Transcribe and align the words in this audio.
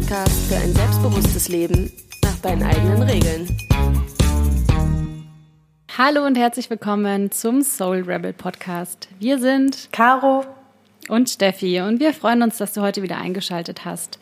Podcast 0.00 0.48
für 0.48 0.56
ein 0.56 0.72
selbstbewusstes 0.72 1.48
Leben 1.48 1.92
nach 2.24 2.36
deinen 2.38 2.62
eigenen 2.62 3.02
Regeln. 3.02 3.46
Hallo 5.98 6.24
und 6.24 6.38
herzlich 6.38 6.70
willkommen 6.70 7.30
zum 7.30 7.60
Soul 7.60 8.04
Rebel 8.06 8.32
Podcast. 8.32 9.08
Wir 9.18 9.38
sind 9.38 9.90
Caro 9.92 10.46
und 11.08 11.28
Steffi 11.28 11.82
und 11.82 12.00
wir 12.00 12.14
freuen 12.14 12.42
uns, 12.42 12.56
dass 12.56 12.72
du 12.72 12.80
heute 12.80 13.02
wieder 13.02 13.18
eingeschaltet 13.18 13.84
hast. 13.84 14.18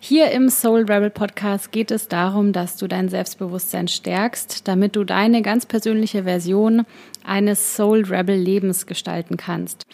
Hier 0.00 0.30
im 0.30 0.48
Soul 0.48 0.86
Rebel 0.90 1.10
Podcast 1.10 1.72
geht 1.72 1.90
es 1.90 2.08
darum, 2.08 2.54
dass 2.54 2.78
du 2.78 2.86
dein 2.86 3.10
Selbstbewusstsein 3.10 3.88
stärkst, 3.88 4.66
damit 4.66 4.96
du 4.96 5.04
deine 5.04 5.42
ganz 5.42 5.66
persönliche 5.66 6.24
Version 6.24 6.86
eines 7.22 7.76
Soul 7.76 8.04
Rebel 8.04 8.36
Lebens 8.36 8.86
gestalten 8.86 9.36
kannst. 9.36 9.84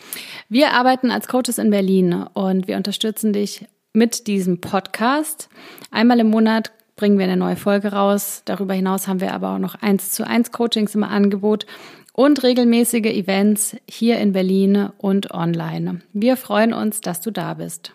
Wir 0.48 0.74
arbeiten 0.74 1.10
als 1.10 1.26
Coaches 1.26 1.58
in 1.58 1.70
Berlin 1.70 2.24
und 2.34 2.68
wir 2.68 2.76
unterstützen 2.76 3.32
dich 3.32 3.66
mit 3.94 4.26
diesem 4.26 4.60
Podcast. 4.60 5.48
Einmal 5.90 6.20
im 6.20 6.28
Monat 6.28 6.72
bringen 6.96 7.16
wir 7.16 7.24
eine 7.24 7.36
neue 7.36 7.56
Folge 7.56 7.92
raus. 7.92 8.42
Darüber 8.44 8.74
hinaus 8.74 9.08
haben 9.08 9.20
wir 9.20 9.32
aber 9.32 9.50
auch 9.50 9.58
noch 9.58 9.76
eins 9.76 10.10
zu 10.10 10.26
eins 10.26 10.52
Coachings 10.52 10.94
im 10.94 11.04
Angebot 11.04 11.64
und 12.12 12.42
regelmäßige 12.42 13.06
Events 13.06 13.76
hier 13.88 14.18
in 14.18 14.32
Berlin 14.32 14.90
und 14.98 15.32
online. 15.32 16.00
Wir 16.12 16.36
freuen 16.36 16.72
uns, 16.72 17.00
dass 17.00 17.20
du 17.20 17.30
da 17.30 17.54
bist. 17.54 17.92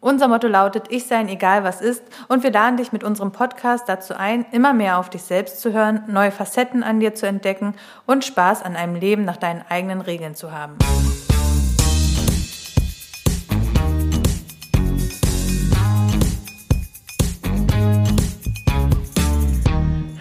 Unser 0.00 0.28
Motto 0.28 0.48
lautet, 0.48 0.84
ich 0.88 1.04
sein 1.04 1.28
egal 1.28 1.62
was 1.62 1.80
ist 1.80 2.02
und 2.28 2.42
wir 2.42 2.50
laden 2.50 2.78
dich 2.78 2.90
mit 2.90 3.04
unserem 3.04 3.32
Podcast 3.32 3.84
dazu 3.86 4.14
ein, 4.16 4.46
immer 4.50 4.72
mehr 4.72 4.98
auf 4.98 5.10
dich 5.10 5.22
selbst 5.22 5.60
zu 5.60 5.72
hören, 5.72 6.04
neue 6.08 6.32
Facetten 6.32 6.82
an 6.82 7.00
dir 7.00 7.14
zu 7.14 7.26
entdecken 7.26 7.74
und 8.06 8.24
Spaß 8.24 8.62
an 8.62 8.76
einem 8.76 8.94
Leben 8.94 9.24
nach 9.24 9.36
deinen 9.36 9.62
eigenen 9.68 10.00
Regeln 10.00 10.34
zu 10.34 10.52
haben. 10.52 10.76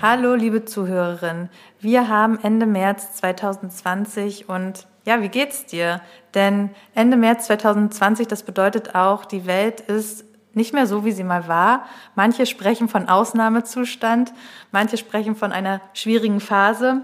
Hallo, 0.01 0.33
liebe 0.33 0.63
Zuhörerin. 0.63 1.49
Wir 1.81 2.07
haben 2.07 2.39
Ende 2.41 2.65
März 2.65 3.17
2020 3.17 4.47
und 4.47 4.87
ja, 5.03 5.21
wie 5.21 5.27
geht's 5.27 5.65
dir? 5.65 5.99
Denn 6.33 6.69
Ende 6.95 7.17
März 7.17 7.47
2020, 7.47 8.25
das 8.25 8.43
bedeutet 8.43 8.95
auch, 8.95 9.25
die 9.25 9.45
Welt 9.45 9.81
ist 9.81 10.23
nicht 10.53 10.73
mehr 10.73 10.87
so, 10.87 11.03
wie 11.03 11.11
sie 11.11 11.25
mal 11.25 11.49
war. 11.49 11.85
Manche 12.15 12.45
sprechen 12.45 12.87
von 12.87 13.09
Ausnahmezustand, 13.09 14.31
manche 14.71 14.95
sprechen 14.95 15.35
von 15.35 15.51
einer 15.51 15.81
schwierigen 15.93 16.39
Phase. 16.39 17.01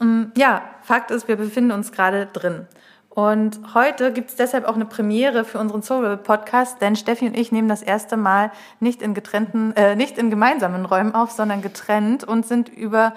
Mm, 0.00 0.24
ja, 0.36 0.62
Fakt 0.82 1.12
ist, 1.12 1.28
wir 1.28 1.36
befinden 1.36 1.70
uns 1.70 1.92
gerade 1.92 2.26
drin. 2.26 2.66
Und 3.14 3.60
heute 3.74 4.12
gibt 4.12 4.30
es 4.30 4.36
deshalb 4.36 4.66
auch 4.66 4.74
eine 4.74 4.86
Premiere 4.86 5.44
für 5.44 5.60
unseren 5.60 5.82
Soul 5.82 6.16
Podcast, 6.16 6.80
denn 6.80 6.96
Steffi 6.96 7.28
und 7.28 7.38
ich 7.38 7.52
nehmen 7.52 7.68
das 7.68 7.80
erste 7.80 8.16
Mal 8.16 8.50
nicht 8.80 9.02
in 9.02 9.14
getrennten, 9.14 9.72
äh, 9.76 9.94
nicht 9.94 10.18
in 10.18 10.30
gemeinsamen 10.30 10.84
Räumen 10.84 11.14
auf, 11.14 11.30
sondern 11.30 11.62
getrennt 11.62 12.24
und 12.24 12.44
sind 12.44 12.68
über 12.68 13.14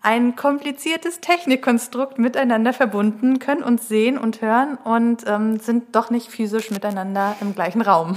ein 0.00 0.36
kompliziertes 0.36 1.20
Technikkonstrukt 1.20 2.18
miteinander 2.18 2.72
verbunden, 2.72 3.40
können 3.40 3.64
uns 3.64 3.88
sehen 3.88 4.16
und 4.16 4.40
hören 4.40 4.78
und 4.84 5.24
ähm, 5.26 5.58
sind 5.58 5.94
doch 5.96 6.10
nicht 6.10 6.28
physisch 6.28 6.70
miteinander 6.70 7.36
im 7.40 7.54
gleichen 7.54 7.82
Raum. 7.82 8.16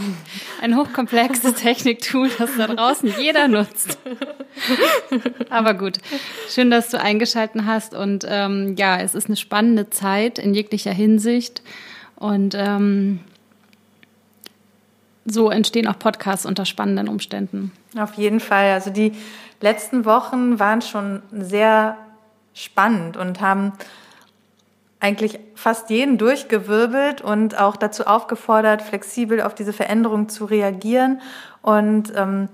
Ein 0.62 0.78
hochkomplexes 0.78 1.56
Techniktool, 1.56 2.30
das 2.38 2.52
da 2.56 2.68
draußen 2.68 3.12
jeder 3.18 3.48
nutzt. 3.48 3.98
Aber 5.50 5.74
gut, 5.74 5.98
schön, 6.50 6.70
dass 6.70 6.90
du 6.90 7.02
eingeschalten 7.02 7.66
hast 7.66 7.96
und 7.96 8.26
ähm, 8.28 8.76
ja, 8.78 9.00
es 9.00 9.16
ist 9.16 9.26
eine 9.26 9.36
spannende 9.36 9.90
Zeit 9.90 10.38
in 10.38 10.54
jeglicher 10.54 10.94
Hinsicht 10.94 11.64
und 12.16 12.54
ähm, 12.56 13.22
so 15.26 15.50
entstehen 15.50 15.88
auch 15.88 15.98
Podcasts 15.98 16.46
unter 16.46 16.66
spannenden 16.66 17.08
Umständen. 17.08 17.72
Auf 17.98 18.14
jeden 18.14 18.40
Fall. 18.40 18.72
Also 18.72 18.92
die 18.92 19.14
letzten 19.62 20.06
Wochen 20.06 20.60
waren 20.60 20.82
schon 20.82 21.22
sehr 21.32 21.98
spannend 22.54 23.18
und 23.18 23.42
haben 23.42 23.74
eigentlich 25.00 25.40
fast 25.56 25.90
jeden 25.90 26.18
durchgewirbelt 26.18 27.22
und 27.22 27.60
auch 27.60 27.76
dazu 27.76 28.06
aufgefordert, 28.06 28.82
flexibel 28.82 29.42
auf 29.42 29.56
diese 29.56 29.74
Veränderung 29.74 30.30
zu 30.30 30.46
reagieren. 30.46 31.22
Und 31.64 32.14
ähm, 32.16 32.50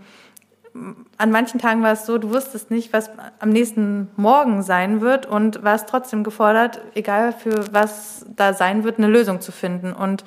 an 1.17 1.31
manchen 1.31 1.59
Tagen 1.59 1.83
war 1.83 1.91
es 1.91 2.05
so, 2.05 2.17
du 2.17 2.29
wusstest 2.29 2.71
nicht, 2.71 2.93
was 2.93 3.09
am 3.39 3.49
nächsten 3.49 4.09
Morgen 4.15 4.61
sein 4.61 5.01
wird 5.01 5.25
und 5.25 5.63
warst 5.63 5.89
trotzdem 5.89 6.23
gefordert, 6.23 6.81
egal 6.93 7.33
für 7.33 7.65
was 7.73 8.25
da 8.35 8.53
sein 8.53 8.83
wird, 8.83 8.97
eine 8.97 9.07
Lösung 9.07 9.41
zu 9.41 9.51
finden. 9.51 9.91
Und 9.91 10.23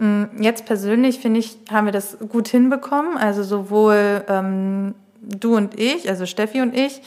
ähm, 0.00 0.28
jetzt 0.38 0.64
persönlich 0.64 1.18
finde 1.18 1.40
ich, 1.40 1.58
haben 1.70 1.86
wir 1.86 1.92
das 1.92 2.18
gut 2.28 2.48
hinbekommen. 2.48 3.18
Also 3.18 3.42
sowohl 3.42 4.24
ähm, 4.28 4.94
du 5.20 5.56
und 5.56 5.78
ich, 5.78 6.08
also 6.08 6.26
Steffi 6.26 6.60
und 6.60 6.76
ich, 6.76 7.00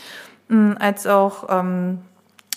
mm, 0.50 0.74
als 0.80 1.08
auch 1.08 1.48
ähm, 1.50 2.00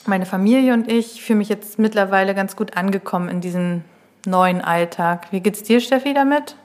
meine 0.06 0.26
Familie 0.26 0.74
und 0.74 0.90
ich, 0.90 1.22
fühle 1.22 1.38
mich 1.38 1.48
jetzt 1.48 1.78
mittlerweile 1.78 2.34
ganz 2.34 2.56
gut 2.56 2.76
angekommen 2.76 3.28
in 3.28 3.40
diesem 3.40 3.82
neuen 4.26 4.60
Alltag. 4.60 5.28
Wie 5.30 5.40
geht's 5.40 5.62
dir, 5.62 5.80
Steffi, 5.80 6.14
damit? 6.14 6.56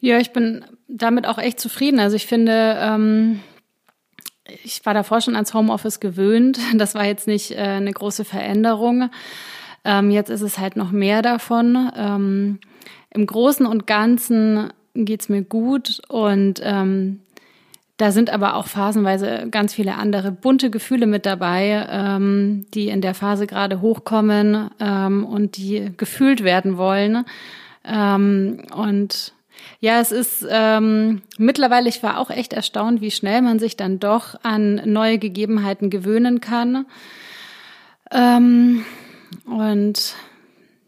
Ja, 0.00 0.18
ich 0.18 0.32
bin 0.32 0.64
damit 0.88 1.26
auch 1.26 1.38
echt 1.38 1.58
zufrieden. 1.58 1.98
Also 1.98 2.16
ich 2.16 2.26
finde, 2.26 2.76
ähm, 2.78 3.40
ich 4.62 4.84
war 4.84 4.94
davor 4.94 5.20
schon 5.20 5.34
ans 5.34 5.54
Homeoffice 5.54 6.00
gewöhnt. 6.00 6.58
Das 6.74 6.94
war 6.94 7.04
jetzt 7.04 7.26
nicht 7.26 7.52
äh, 7.52 7.56
eine 7.56 7.92
große 7.92 8.24
Veränderung. 8.24 9.10
Ähm, 9.84 10.10
jetzt 10.10 10.30
ist 10.30 10.42
es 10.42 10.58
halt 10.58 10.76
noch 10.76 10.90
mehr 10.90 11.22
davon. 11.22 11.90
Ähm, 11.96 12.58
Im 13.10 13.26
Großen 13.26 13.66
und 13.66 13.86
Ganzen 13.86 14.72
geht's 14.94 15.28
mir 15.28 15.42
gut 15.42 16.00
und 16.08 16.60
ähm, 16.62 17.20
da 17.96 18.12
sind 18.12 18.28
aber 18.30 18.56
auch 18.56 18.66
phasenweise 18.66 19.48
ganz 19.50 19.72
viele 19.72 19.94
andere 19.94 20.30
bunte 20.30 20.70
Gefühle 20.70 21.06
mit 21.06 21.24
dabei, 21.24 21.86
ähm, 21.90 22.66
die 22.74 22.88
in 22.88 23.00
der 23.00 23.14
Phase 23.14 23.46
gerade 23.46 23.80
hochkommen 23.80 24.70
ähm, 24.80 25.24
und 25.24 25.56
die 25.56 25.92
gefühlt 25.96 26.44
werden 26.44 26.76
wollen. 26.76 27.24
Ähm, 27.84 28.62
und 28.74 29.32
ja, 29.80 30.00
es 30.00 30.12
ist 30.12 30.46
ähm, 30.48 31.22
mittlerweile, 31.38 31.88
ich 31.88 32.02
war 32.02 32.18
auch 32.18 32.30
echt 32.30 32.52
erstaunt, 32.52 33.00
wie 33.00 33.10
schnell 33.10 33.40
man 33.40 33.58
sich 33.58 33.76
dann 33.76 33.98
doch 33.98 34.34
an 34.42 34.82
neue 34.84 35.18
Gegebenheiten 35.18 35.88
gewöhnen 35.88 36.40
kann. 36.40 36.84
Ähm, 38.10 38.84
und 39.46 40.14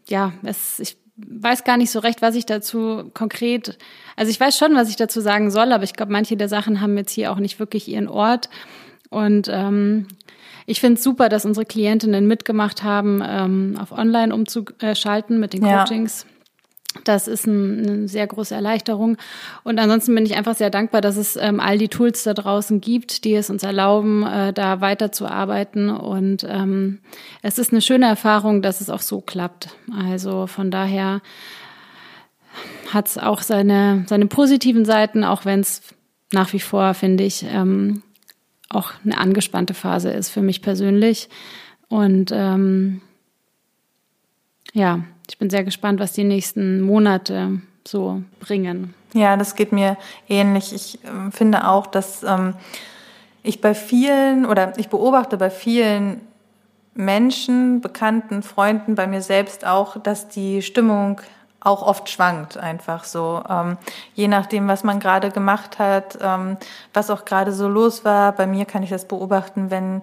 ja, 0.07 0.33
es, 0.43 0.79
ich 0.79 0.97
weiß 1.27 1.63
gar 1.63 1.77
nicht 1.77 1.91
so 1.91 1.99
recht, 1.99 2.21
was 2.21 2.35
ich 2.35 2.45
dazu 2.45 3.09
konkret, 3.13 3.77
also 4.15 4.29
ich 4.29 4.39
weiß 4.39 4.57
schon, 4.57 4.75
was 4.75 4.89
ich 4.89 4.95
dazu 4.95 5.21
sagen 5.21 5.51
soll, 5.51 5.71
aber 5.71 5.83
ich 5.83 5.93
glaube, 5.93 6.11
manche 6.11 6.37
der 6.37 6.49
Sachen 6.49 6.81
haben 6.81 6.97
jetzt 6.97 7.11
hier 7.11 7.31
auch 7.31 7.39
nicht 7.39 7.59
wirklich 7.59 7.87
ihren 7.87 8.07
Ort. 8.07 8.49
Und 9.09 9.49
ähm, 9.51 10.07
ich 10.65 10.79
finde 10.79 10.95
es 10.95 11.03
super, 11.03 11.29
dass 11.29 11.45
unsere 11.45 11.65
Klientinnen 11.65 12.27
mitgemacht 12.27 12.83
haben, 12.83 13.23
ähm, 13.25 13.77
auf 13.81 13.91
Online 13.91 14.33
umzuschalten 14.33 15.39
mit 15.39 15.53
den 15.53 15.61
Coachings. 15.61 16.25
Das 17.03 17.27
ist 17.27 17.45
ein, 17.45 17.87
eine 17.87 18.07
sehr 18.07 18.25
große 18.25 18.55
Erleichterung. 18.55 19.17
Und 19.63 19.79
ansonsten 19.79 20.15
bin 20.15 20.25
ich 20.25 20.35
einfach 20.35 20.55
sehr 20.55 20.71
dankbar, 20.71 21.01
dass 21.01 21.17
es 21.17 21.35
ähm, 21.35 21.59
all 21.59 21.77
die 21.77 21.87
Tools 21.87 22.23
da 22.23 22.33
draußen 22.33 22.81
gibt, 22.81 23.23
die 23.25 23.35
es 23.35 23.49
uns 23.49 23.63
erlauben, 23.63 24.25
äh, 24.25 24.53
da 24.53 24.81
weiterzuarbeiten. 24.81 25.89
Und 25.89 26.45
ähm, 26.49 26.99
es 27.43 27.59
ist 27.59 27.71
eine 27.71 27.81
schöne 27.81 28.07
Erfahrung, 28.07 28.61
dass 28.61 28.81
es 28.81 28.89
auch 28.89 29.01
so 29.01 29.21
klappt. 29.21 29.69
Also 29.95 30.47
von 30.47 30.71
daher 30.71 31.21
hat 32.91 33.07
es 33.07 33.17
auch 33.19 33.43
seine, 33.43 34.05
seine 34.07 34.25
positiven 34.25 34.83
Seiten, 34.83 35.23
auch 35.23 35.45
wenn 35.45 35.59
es 35.59 35.81
nach 36.31 36.53
wie 36.53 36.59
vor, 36.59 36.95
finde 36.95 37.23
ich, 37.23 37.45
ähm, 37.47 38.01
auch 38.69 38.93
eine 39.03 39.17
angespannte 39.17 39.73
Phase 39.73 40.11
ist 40.11 40.29
für 40.29 40.41
mich 40.41 40.61
persönlich. 40.61 41.29
Und 41.87 42.31
ähm, 42.33 43.01
ja, 44.73 45.03
ich 45.29 45.37
bin 45.37 45.49
sehr 45.49 45.63
gespannt, 45.63 45.99
was 45.99 46.13
die 46.13 46.23
nächsten 46.23 46.81
Monate 46.81 47.61
so 47.87 48.21
bringen. 48.39 48.93
Ja, 49.13 49.37
das 49.37 49.55
geht 49.55 49.71
mir 49.71 49.97
ähnlich. 50.27 50.73
Ich 50.73 51.03
äh, 51.03 51.31
finde 51.31 51.67
auch, 51.67 51.87
dass 51.87 52.23
ähm, 52.23 52.55
ich 53.43 53.61
bei 53.61 53.73
vielen 53.73 54.45
oder 54.45 54.77
ich 54.77 54.89
beobachte 54.89 55.37
bei 55.37 55.49
vielen 55.49 56.21
Menschen, 56.93 57.81
Bekannten, 57.81 58.43
Freunden, 58.43 58.95
bei 58.95 59.07
mir 59.07 59.21
selbst 59.21 59.65
auch, 59.65 59.97
dass 59.97 60.27
die 60.27 60.61
Stimmung 60.61 61.21
auch 61.61 61.81
oft 61.81 62.09
schwankt, 62.09 62.57
einfach 62.57 63.03
so. 63.03 63.43
Ähm, 63.49 63.77
je 64.15 64.27
nachdem, 64.27 64.67
was 64.67 64.83
man 64.83 64.99
gerade 64.99 65.29
gemacht 65.29 65.77
hat, 65.77 66.17
ähm, 66.21 66.57
was 66.93 67.09
auch 67.09 67.25
gerade 67.25 67.51
so 67.51 67.67
los 67.67 68.05
war. 68.05 68.31
Bei 68.31 68.47
mir 68.47 68.65
kann 68.65 68.83
ich 68.83 68.89
das 68.89 69.05
beobachten, 69.05 69.69
wenn 69.69 70.01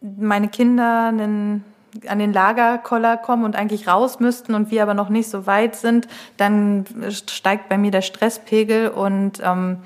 meine 0.00 0.48
Kinder 0.48 1.08
einen 1.08 1.64
an 2.08 2.18
den 2.18 2.32
Lagerkoller 2.32 3.16
kommen 3.16 3.44
und 3.44 3.56
eigentlich 3.56 3.88
raus 3.88 4.20
müssten 4.20 4.54
und 4.54 4.70
wir 4.70 4.82
aber 4.82 4.94
noch 4.94 5.08
nicht 5.08 5.28
so 5.28 5.46
weit 5.46 5.76
sind, 5.76 6.08
dann 6.36 6.84
steigt 7.10 7.68
bei 7.68 7.78
mir 7.78 7.90
der 7.90 8.02
Stresspegel 8.02 8.88
und 8.88 9.40
ähm, 9.44 9.78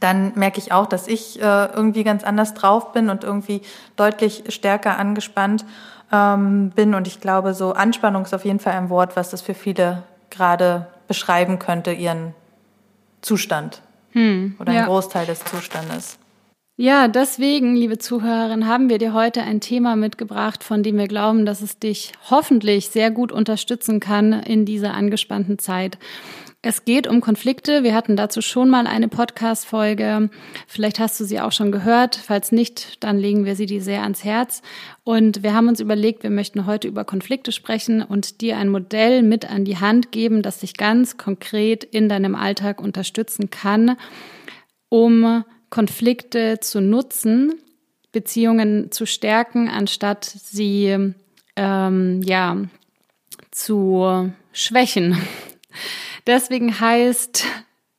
dann 0.00 0.32
merke 0.34 0.58
ich 0.58 0.72
auch, 0.72 0.86
dass 0.86 1.08
ich 1.08 1.40
äh, 1.40 1.66
irgendwie 1.66 2.04
ganz 2.04 2.24
anders 2.24 2.54
drauf 2.54 2.92
bin 2.92 3.10
und 3.10 3.24
irgendwie 3.24 3.62
deutlich 3.96 4.44
stärker 4.48 4.98
angespannt 4.98 5.64
ähm, 6.12 6.70
bin. 6.70 6.94
Und 6.94 7.06
ich 7.06 7.20
glaube, 7.20 7.54
so 7.54 7.72
Anspannung 7.72 8.24
ist 8.24 8.34
auf 8.34 8.44
jeden 8.44 8.60
Fall 8.60 8.74
ein 8.74 8.90
Wort, 8.90 9.16
was 9.16 9.30
das 9.30 9.42
für 9.42 9.54
viele 9.54 10.02
gerade 10.30 10.88
beschreiben 11.08 11.58
könnte, 11.58 11.92
ihren 11.92 12.34
Zustand 13.22 13.82
hm, 14.12 14.56
oder 14.58 14.70
einen 14.70 14.80
ja. 14.80 14.86
Großteil 14.86 15.26
des 15.26 15.44
Zustandes. 15.44 16.18
Ja, 16.76 17.06
deswegen, 17.06 17.76
liebe 17.76 17.98
Zuhörerin, 17.98 18.66
haben 18.66 18.88
wir 18.88 18.98
dir 18.98 19.14
heute 19.14 19.42
ein 19.42 19.60
Thema 19.60 19.94
mitgebracht, 19.94 20.64
von 20.64 20.82
dem 20.82 20.98
wir 20.98 21.06
glauben, 21.06 21.46
dass 21.46 21.62
es 21.62 21.78
dich 21.78 22.10
hoffentlich 22.28 22.88
sehr 22.88 23.12
gut 23.12 23.30
unterstützen 23.30 24.00
kann 24.00 24.32
in 24.32 24.64
dieser 24.64 24.92
angespannten 24.92 25.60
Zeit. 25.60 25.98
Es 26.62 26.84
geht 26.84 27.06
um 27.06 27.20
Konflikte. 27.20 27.84
Wir 27.84 27.94
hatten 27.94 28.16
dazu 28.16 28.42
schon 28.42 28.70
mal 28.70 28.88
eine 28.88 29.06
Podcast-Folge. 29.06 30.30
Vielleicht 30.66 30.98
hast 30.98 31.20
du 31.20 31.24
sie 31.24 31.38
auch 31.38 31.52
schon 31.52 31.70
gehört. 31.70 32.16
Falls 32.16 32.50
nicht, 32.50 33.04
dann 33.04 33.18
legen 33.18 33.44
wir 33.44 33.54
sie 33.54 33.66
dir 33.66 33.80
sehr 33.80 34.02
ans 34.02 34.24
Herz. 34.24 34.60
Und 35.04 35.44
wir 35.44 35.54
haben 35.54 35.68
uns 35.68 35.78
überlegt, 35.78 36.24
wir 36.24 36.30
möchten 36.30 36.66
heute 36.66 36.88
über 36.88 37.04
Konflikte 37.04 37.52
sprechen 37.52 38.02
und 38.02 38.40
dir 38.40 38.56
ein 38.56 38.68
Modell 38.68 39.22
mit 39.22 39.48
an 39.48 39.64
die 39.64 39.78
Hand 39.78 40.10
geben, 40.10 40.42
das 40.42 40.58
dich 40.58 40.76
ganz 40.76 41.18
konkret 41.18 41.84
in 41.84 42.08
deinem 42.08 42.34
Alltag 42.34 42.80
unterstützen 42.80 43.50
kann, 43.50 43.96
um 44.88 45.44
Konflikte 45.74 46.60
zu 46.60 46.80
nutzen, 46.80 47.52
Beziehungen 48.12 48.92
zu 48.92 49.06
stärken, 49.06 49.68
anstatt 49.68 50.24
sie 50.24 51.12
ähm, 51.56 52.22
ja 52.22 52.58
zu 53.50 54.30
schwächen. 54.52 55.18
Deswegen 56.28 56.78
heißt 56.78 57.44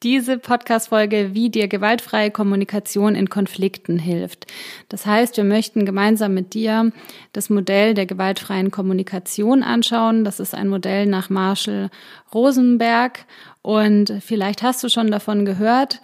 diese 0.03 0.37
Podcast-Folge, 0.37 1.31
wie 1.33 1.49
dir 1.49 1.67
gewaltfreie 1.67 2.31
Kommunikation 2.31 3.13
in 3.13 3.27
Konflikten 3.27 3.99
hilft. 3.99 4.47
Das 4.87 5.05
heißt, 5.05 5.35
wir 5.35 5.43
möchten 5.43 5.85
gemeinsam 5.85 6.33
mit 6.33 6.53
dir 6.53 6.93
das 7.33 7.49
Modell 7.49 7.93
der 7.93 8.05
gewaltfreien 8.05 8.71
Kommunikation 8.71 9.63
anschauen. 9.63 10.23
Das 10.23 10.39
ist 10.39 10.55
ein 10.55 10.69
Modell 10.69 11.07
nach 11.07 11.29
Marshall 11.29 11.89
Rosenberg 12.33 13.25
und 13.61 14.13
vielleicht 14.21 14.63
hast 14.63 14.81
du 14.81 14.87
schon 14.87 15.11
davon 15.11 15.43
gehört 15.43 15.99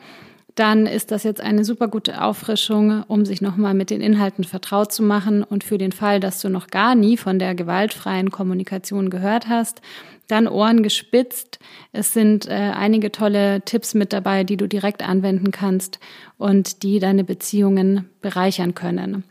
dann 0.56 0.86
ist 0.86 1.12
das 1.12 1.24
jetzt 1.24 1.42
eine 1.42 1.64
super 1.64 1.88
gute 1.88 2.22
Auffrischung, 2.22 3.04
um 3.08 3.26
sich 3.26 3.42
nochmal 3.42 3.74
mit 3.74 3.90
den 3.90 4.02
Inhalten 4.02 4.44
vertraut 4.44 4.92
zu 4.92 5.04
machen. 5.04 5.44
Und 5.44 5.64
für 5.64 5.78
den 5.78 5.92
Fall, 5.92 6.20
dass 6.20 6.42
du 6.42 6.50
noch 6.50 6.68
gar 6.68 6.96
nie 6.96 7.18
von 7.18 7.40
der 7.40 7.56
gewaltfreien 7.56 8.32
Kommunikation 8.32 9.10
gehört 9.10 9.48
hast, 9.48 9.82
dann 10.28 10.48
Ohren 10.48 10.84
gespitzt. 10.84 11.60
Es 11.92 12.14
sind 12.14 12.48
äh, 12.48 12.72
einige 12.76 13.12
tolle 13.12 13.62
Tipps 13.62 13.94
mit 13.94 14.14
dabei, 14.14 14.44
die 14.44 14.58
du 14.58 14.68
direkt 14.68 15.08
anwenden 15.08 15.52
kannst 15.52 16.00
und 16.38 16.84
die 16.84 17.00
deine 17.00 17.24
Beziehungen 17.24 18.10
bereichern 18.22 18.74
können. 18.76 19.24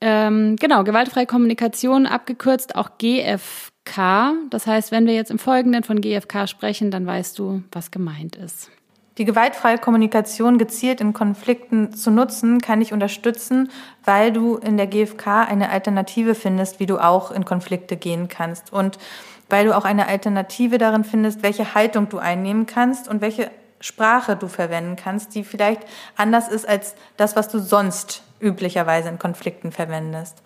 Ähm, 0.00 0.56
genau, 0.56 0.84
gewaltfreie 0.84 1.26
Kommunikation, 1.26 2.06
abgekürzt 2.06 2.76
auch 2.76 2.98
GFK. 2.98 4.34
Das 4.50 4.66
heißt, 4.66 4.92
wenn 4.92 5.06
wir 5.06 5.14
jetzt 5.14 5.32
im 5.32 5.40
Folgenden 5.40 5.82
von 5.82 6.00
GFK 6.00 6.46
sprechen, 6.46 6.90
dann 6.90 7.04
weißt 7.04 7.38
du, 7.38 7.62
was 7.72 7.90
gemeint 7.90 8.36
ist. 8.36 8.70
Die 9.18 9.24
gewaltfreie 9.24 9.78
Kommunikation 9.78 10.58
gezielt 10.58 11.00
in 11.00 11.12
Konflikten 11.12 11.92
zu 11.92 12.12
nutzen, 12.12 12.60
kann 12.60 12.80
ich 12.80 12.92
unterstützen, 12.92 13.68
weil 14.04 14.32
du 14.32 14.56
in 14.56 14.76
der 14.76 14.86
GfK 14.86 15.42
eine 15.42 15.70
Alternative 15.70 16.36
findest, 16.36 16.78
wie 16.78 16.86
du 16.86 16.98
auch 16.98 17.32
in 17.32 17.44
Konflikte 17.44 17.96
gehen 17.96 18.28
kannst. 18.28 18.72
Und 18.72 18.96
weil 19.50 19.66
du 19.66 19.76
auch 19.76 19.84
eine 19.84 20.06
Alternative 20.06 20.78
darin 20.78 21.02
findest, 21.02 21.42
welche 21.42 21.74
Haltung 21.74 22.08
du 22.08 22.18
einnehmen 22.18 22.66
kannst 22.66 23.08
und 23.08 23.20
welche 23.20 23.50
Sprache 23.80 24.36
du 24.36 24.46
verwenden 24.46 24.94
kannst, 24.94 25.34
die 25.34 25.42
vielleicht 25.42 25.82
anders 26.16 26.48
ist 26.48 26.68
als 26.68 26.94
das, 27.16 27.34
was 27.34 27.48
du 27.48 27.58
sonst 27.58 28.22
üblicherweise 28.40 29.08
in 29.08 29.18
Konflikten 29.18 29.72
verwendest. 29.72 30.42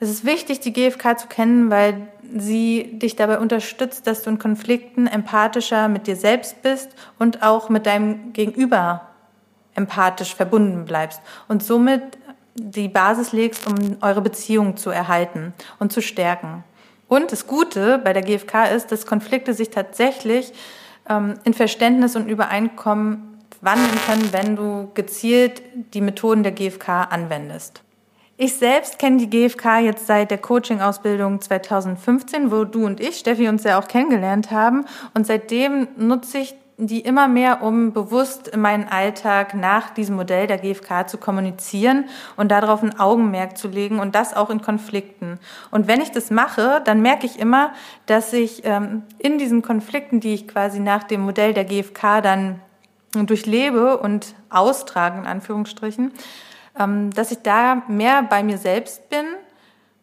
Es 0.00 0.10
ist 0.10 0.24
wichtig, 0.24 0.60
die 0.60 0.72
GfK 0.72 1.18
zu 1.18 1.26
kennen, 1.26 1.70
weil 1.70 2.06
sie 2.36 2.98
dich 2.98 3.16
dabei 3.16 3.38
unterstützt, 3.38 4.06
dass 4.06 4.22
du 4.22 4.30
in 4.30 4.38
Konflikten 4.38 5.06
empathischer 5.06 5.88
mit 5.88 6.06
dir 6.06 6.16
selbst 6.16 6.62
bist 6.62 6.90
und 7.18 7.42
auch 7.42 7.68
mit 7.68 7.86
deinem 7.86 8.32
Gegenüber 8.32 9.02
empathisch 9.74 10.34
verbunden 10.34 10.84
bleibst 10.84 11.20
und 11.46 11.62
somit 11.62 12.02
die 12.54 12.88
Basis 12.88 13.32
legst, 13.32 13.66
um 13.66 13.96
eure 14.00 14.20
Beziehung 14.20 14.76
zu 14.76 14.90
erhalten 14.90 15.54
und 15.78 15.92
zu 15.92 16.02
stärken. 16.02 16.64
Und 17.06 17.32
das 17.32 17.46
Gute 17.46 17.98
bei 17.98 18.12
der 18.12 18.22
GfK 18.22 18.66
ist, 18.74 18.92
dass 18.92 19.06
Konflikte 19.06 19.54
sich 19.54 19.70
tatsächlich 19.70 20.52
ähm, 21.08 21.34
in 21.44 21.54
Verständnis 21.54 22.16
und 22.16 22.28
Übereinkommen 22.28 23.38
wandeln 23.60 23.98
können, 24.06 24.32
wenn 24.32 24.56
du 24.56 24.90
gezielt 24.94 25.62
die 25.94 26.00
Methoden 26.00 26.42
der 26.42 26.52
GfK 26.52 27.04
anwendest. 27.10 27.82
Ich 28.40 28.54
selbst 28.54 29.00
kenne 29.00 29.16
die 29.16 29.28
GfK 29.28 29.80
jetzt 29.80 30.06
seit 30.06 30.30
der 30.30 30.38
Coaching-Ausbildung 30.38 31.40
2015, 31.40 32.52
wo 32.52 32.62
du 32.62 32.86
und 32.86 33.00
ich, 33.00 33.18
Steffi, 33.18 33.48
uns 33.48 33.64
ja 33.64 33.80
auch 33.80 33.88
kennengelernt 33.88 34.52
haben. 34.52 34.84
Und 35.12 35.26
seitdem 35.26 35.88
nutze 35.96 36.38
ich 36.38 36.54
die 36.76 37.00
immer 37.00 37.26
mehr, 37.26 37.62
um 37.64 37.92
bewusst 37.92 38.46
in 38.46 38.60
meinen 38.60 38.86
Alltag 38.86 39.54
nach 39.54 39.90
diesem 39.90 40.14
Modell 40.14 40.46
der 40.46 40.58
GfK 40.58 41.08
zu 41.08 41.18
kommunizieren 41.18 42.04
und 42.36 42.52
darauf 42.52 42.80
ein 42.80 43.00
Augenmerk 43.00 43.58
zu 43.58 43.66
legen 43.66 43.98
und 43.98 44.14
das 44.14 44.34
auch 44.34 44.50
in 44.50 44.62
Konflikten. 44.62 45.40
Und 45.72 45.88
wenn 45.88 46.00
ich 46.00 46.12
das 46.12 46.30
mache, 46.30 46.80
dann 46.84 47.02
merke 47.02 47.26
ich 47.26 47.40
immer, 47.40 47.72
dass 48.06 48.32
ich 48.32 48.64
ähm, 48.64 49.02
in 49.18 49.38
diesen 49.38 49.62
Konflikten, 49.62 50.20
die 50.20 50.34
ich 50.34 50.46
quasi 50.46 50.78
nach 50.78 51.02
dem 51.02 51.22
Modell 51.22 51.54
der 51.54 51.64
GfK 51.64 52.20
dann 52.22 52.60
durchlebe 53.12 53.98
und 53.98 54.36
austrage, 54.48 55.18
in 55.18 55.26
Anführungsstrichen, 55.26 56.12
dass 56.78 57.32
ich 57.32 57.42
da 57.42 57.82
mehr 57.88 58.22
bei 58.22 58.42
mir 58.42 58.58
selbst 58.58 59.10
bin, 59.10 59.26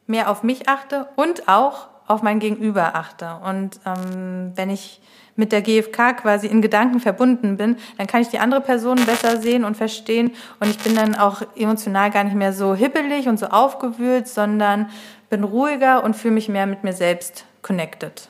mehr 0.07 0.29
auf 0.29 0.43
mich 0.43 0.67
achte 0.69 1.07
und 1.15 1.47
auch 1.47 1.87
auf 2.07 2.21
mein 2.21 2.39
Gegenüber 2.39 2.95
achte. 2.95 3.39
Und 3.43 3.79
ähm, 3.85 4.51
wenn 4.55 4.69
ich 4.69 5.01
mit 5.35 5.51
der 5.51 5.61
GfK 5.61 6.13
quasi 6.13 6.47
in 6.47 6.61
Gedanken 6.61 6.99
verbunden 6.99 7.57
bin, 7.57 7.77
dann 7.97 8.07
kann 8.07 8.21
ich 8.21 8.29
die 8.29 8.39
andere 8.39 8.61
Person 8.61 8.97
besser 9.05 9.41
sehen 9.41 9.65
und 9.65 9.75
verstehen 9.75 10.31
und 10.59 10.69
ich 10.69 10.77
bin 10.79 10.95
dann 10.95 11.15
auch 11.15 11.41
emotional 11.55 12.09
gar 12.09 12.23
nicht 12.23 12.35
mehr 12.35 12.53
so 12.53 12.73
hippelig 12.73 13.27
und 13.27 13.37
so 13.37 13.47
aufgewühlt, 13.47 14.27
sondern 14.27 14.89
bin 15.29 15.43
ruhiger 15.43 16.03
und 16.03 16.15
fühle 16.15 16.35
mich 16.35 16.47
mehr 16.47 16.67
mit 16.67 16.83
mir 16.83 16.93
selbst 16.93 17.45
connected. 17.61 18.29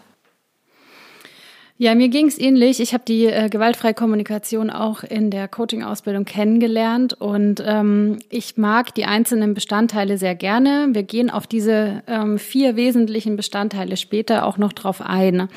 Ja, 1.77 1.93
mir 1.93 2.07
ging 2.07 2.27
es 2.27 2.39
ähnlich. 2.39 2.79
Ich 2.79 2.93
habe 2.93 3.03
die 3.05 3.25
äh, 3.25 3.49
gewaltfreie 3.49 3.93
Kommunikation 3.93 4.69
auch 4.69 5.03
in 5.03 5.29
der 5.29 5.49
Coaching-Ausbildung 5.49 6.23
kennengelernt 6.23 7.11
und 7.19 7.61
ähm, 7.65 8.19
ich 8.29 8.55
mag 8.55 8.95
die 8.95 9.03
einzelnen 9.03 9.53
Bestandteile 9.53 10.17
sehr 10.17 10.35
gerne. 10.35 10.87
Wir 10.93 11.03
gehen 11.03 11.29
auf 11.29 11.47
diese 11.47 12.01
ähm, 12.07 12.39
vier 12.39 12.77
wesentlichen 12.77 13.35
Bestandteile 13.35 13.97
später 13.97 14.45
auch 14.45 14.57
noch 14.57 14.71
drauf 14.71 15.01
ein. 15.01 15.49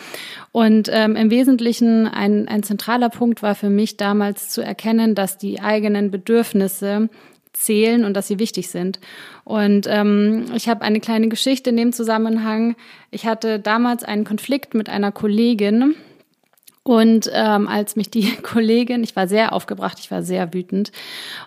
Und 0.51 0.91
ähm, 0.93 1.15
im 1.15 1.31
Wesentlichen 1.31 2.09
ein, 2.09 2.49
ein 2.49 2.65
zentraler 2.65 3.11
Punkt 3.11 3.45
war 3.45 3.55
für 3.55 3.71
mich 3.71 3.97
damals 3.97 4.49
zu 4.49 4.61
erkennen, 4.61 5.15
dass 5.15 5.39
die 5.39 5.61
eigenen 5.61 6.11
Bedürfnisse 6.11 7.11
zählen 7.53 8.05
und 8.05 8.15
dass 8.15 8.27
sie 8.27 8.41
wichtig 8.41 8.71
sind. 8.71 8.99
Und 9.45 9.87
ähm, 9.89 10.47
ich 10.57 10.69
habe 10.69 10.83
eine 10.83 10.99
kleine 10.99 11.29
Geschichte 11.29 11.71
in 11.71 11.77
dem 11.77 11.93
Zusammenhang. 11.93 12.75
Ich 13.13 13.25
hatte 13.25 13.61
damals 13.61 14.03
einen 14.03 14.25
Konflikt 14.25 14.75
mit 14.75 14.89
einer 14.89 15.13
Kollegin, 15.13 15.95
und 16.89 17.31
ähm, 17.35 17.69
als 17.69 17.97
mich 17.97 18.09
die 18.09 18.35
Kollegin, 18.43 19.05
ich 19.05 19.15
war 19.15 19.29
sehr 19.29 19.53
aufgebracht, 19.53 19.99
ich 20.01 20.11
war 20.11 20.23
sehr 20.23 20.55
wütend. 20.55 20.91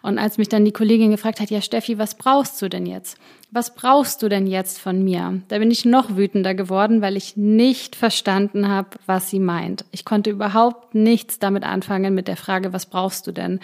Und 0.03 0.19
als 0.19 0.37
mich 0.37 0.49
dann 0.49 0.65
die 0.65 0.71
Kollegin 0.71 1.09
gefragt 1.09 1.39
hat, 1.39 1.49
ja 1.49 1.61
Steffi, 1.61 1.97
was 1.97 2.13
brauchst 2.13 2.61
du 2.61 2.69
denn 2.69 2.85
jetzt? 2.85 3.17
Was 3.49 3.73
brauchst 3.73 4.21
du 4.21 4.29
denn 4.29 4.45
jetzt 4.45 4.79
von 4.79 5.03
mir? 5.03 5.41
Da 5.47 5.57
bin 5.57 5.71
ich 5.71 5.83
noch 5.83 6.15
wütender 6.15 6.53
geworden, 6.53 7.01
weil 7.01 7.17
ich 7.17 7.37
nicht 7.37 7.95
verstanden 7.95 8.67
habe, 8.67 8.89
was 9.07 9.31
sie 9.31 9.39
meint. 9.39 9.83
Ich 9.91 10.05
konnte 10.05 10.29
überhaupt 10.29 10.93
nichts 10.93 11.39
damit 11.39 11.63
anfangen 11.63 12.13
mit 12.13 12.27
der 12.27 12.37
Frage, 12.37 12.71
was 12.71 12.85
brauchst 12.85 13.25
du 13.25 13.31
denn? 13.31 13.59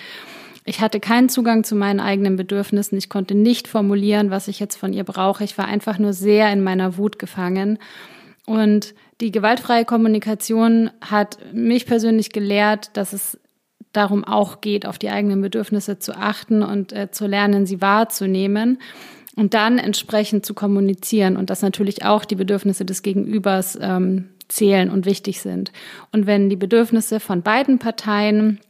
Ich 0.65 0.81
hatte 0.81 0.99
keinen 0.99 1.29
Zugang 1.29 1.63
zu 1.63 1.75
meinen 1.75 1.99
eigenen 1.99 2.37
Bedürfnissen. 2.37 2.97
Ich 2.97 3.07
konnte 3.07 3.35
nicht 3.35 3.67
formulieren, 3.67 4.31
was 4.31 4.47
ich 4.47 4.59
jetzt 4.59 4.77
von 4.77 4.93
ihr 4.93 5.03
brauche. 5.03 5.43
Ich 5.43 5.59
war 5.59 5.65
einfach 5.65 5.99
nur 5.99 6.13
sehr 6.13 6.51
in 6.51 6.63
meiner 6.63 6.97
Wut 6.97 7.19
gefangen. 7.19 7.77
Und 8.47 8.95
die 9.19 9.31
gewaltfreie 9.31 9.83
Kommunikation 9.83 10.89
hat 11.01 11.37
mich 11.51 11.85
persönlich 11.85 12.31
gelehrt, 12.31 12.95
dass 12.95 13.11
es 13.11 13.37
darum 13.91 14.23
auch 14.23 14.61
geht, 14.61 14.85
auf 14.85 14.97
die 14.97 15.09
eigenen 15.09 15.41
Bedürfnisse 15.41 15.99
zu 15.99 16.15
achten 16.15 16.63
und 16.63 16.93
äh, 16.93 17.11
zu 17.11 17.27
lernen, 17.27 17.65
sie 17.65 17.81
wahrzunehmen 17.81 18.79
und 19.35 19.53
dann 19.53 19.79
entsprechend 19.79 20.45
zu 20.45 20.53
kommunizieren 20.53 21.35
und 21.35 21.49
dass 21.49 21.61
natürlich 21.61 22.05
auch 22.05 22.23
die 22.23 22.35
Bedürfnisse 22.35 22.85
des 22.85 23.01
Gegenübers 23.01 23.77
ähm, 23.81 24.29
zählen 24.47 24.89
und 24.89 25.05
wichtig 25.05 25.41
sind. 25.41 25.73
Und 26.13 26.25
wenn 26.25 26.49
die 26.49 26.55
Bedürfnisse 26.55 27.19
von 27.19 27.41
beiden 27.41 27.79
Parteien 27.79 28.61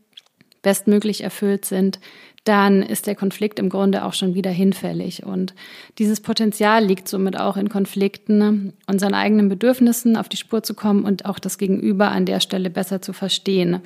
bestmöglich 0.64 1.24
erfüllt 1.24 1.66
sind, 1.66 2.00
dann 2.48 2.82
ist 2.82 3.08
der 3.08 3.16
Konflikt 3.16 3.60
im 3.60 3.70
Grunde 3.70 4.06
auch 4.06 4.14
schon 4.14 4.34
wieder 4.34 4.52
hinfällig. 4.52 5.26
Und 5.26 5.54
dieses 5.98 6.22
Potenzial 6.22 6.84
liegt 6.86 7.08
somit 7.08 7.38
auch 7.38 7.58
in 7.58 7.70
Konflikten, 7.70 8.74
unseren 8.88 9.14
eigenen 9.14 9.50
Bedürfnissen 9.50 10.16
auf 10.16 10.30
die 10.30 10.38
Spur 10.38 10.64
zu 10.64 10.74
kommen 10.74 11.04
und 11.04 11.26
auch 11.26 11.40
das 11.40 11.58
Gegenüber 11.58 12.10
an 12.12 12.26
der 12.26 12.40
Stelle 12.40 12.70
besser 12.70 13.02
zu 13.02 13.14
verstehen. 13.14 13.82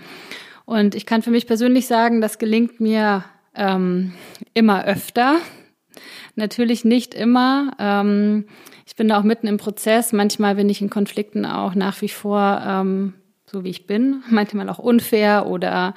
Und 0.65 0.95
ich 0.95 1.05
kann 1.05 1.21
für 1.21 1.31
mich 1.31 1.47
persönlich 1.47 1.87
sagen, 1.87 2.21
das 2.21 2.37
gelingt 2.37 2.79
mir 2.79 3.23
ähm, 3.55 4.13
immer 4.53 4.85
öfter. 4.85 5.37
Natürlich 6.35 6.85
nicht 6.85 7.13
immer. 7.13 7.71
Ähm, 7.79 8.45
ich 8.85 8.95
bin 8.95 9.07
da 9.07 9.19
auch 9.19 9.23
mitten 9.23 9.47
im 9.47 9.57
Prozess. 9.57 10.13
Manchmal 10.13 10.55
bin 10.55 10.69
ich 10.69 10.81
in 10.81 10.89
Konflikten 10.89 11.45
auch 11.45 11.75
nach 11.75 12.01
wie 12.01 12.09
vor 12.09 12.61
ähm, 12.65 13.13
so, 13.45 13.63
wie 13.63 13.69
ich 13.69 13.87
bin. 13.87 14.23
Manchmal 14.29 14.69
auch 14.69 14.79
unfair 14.79 15.47
oder 15.47 15.93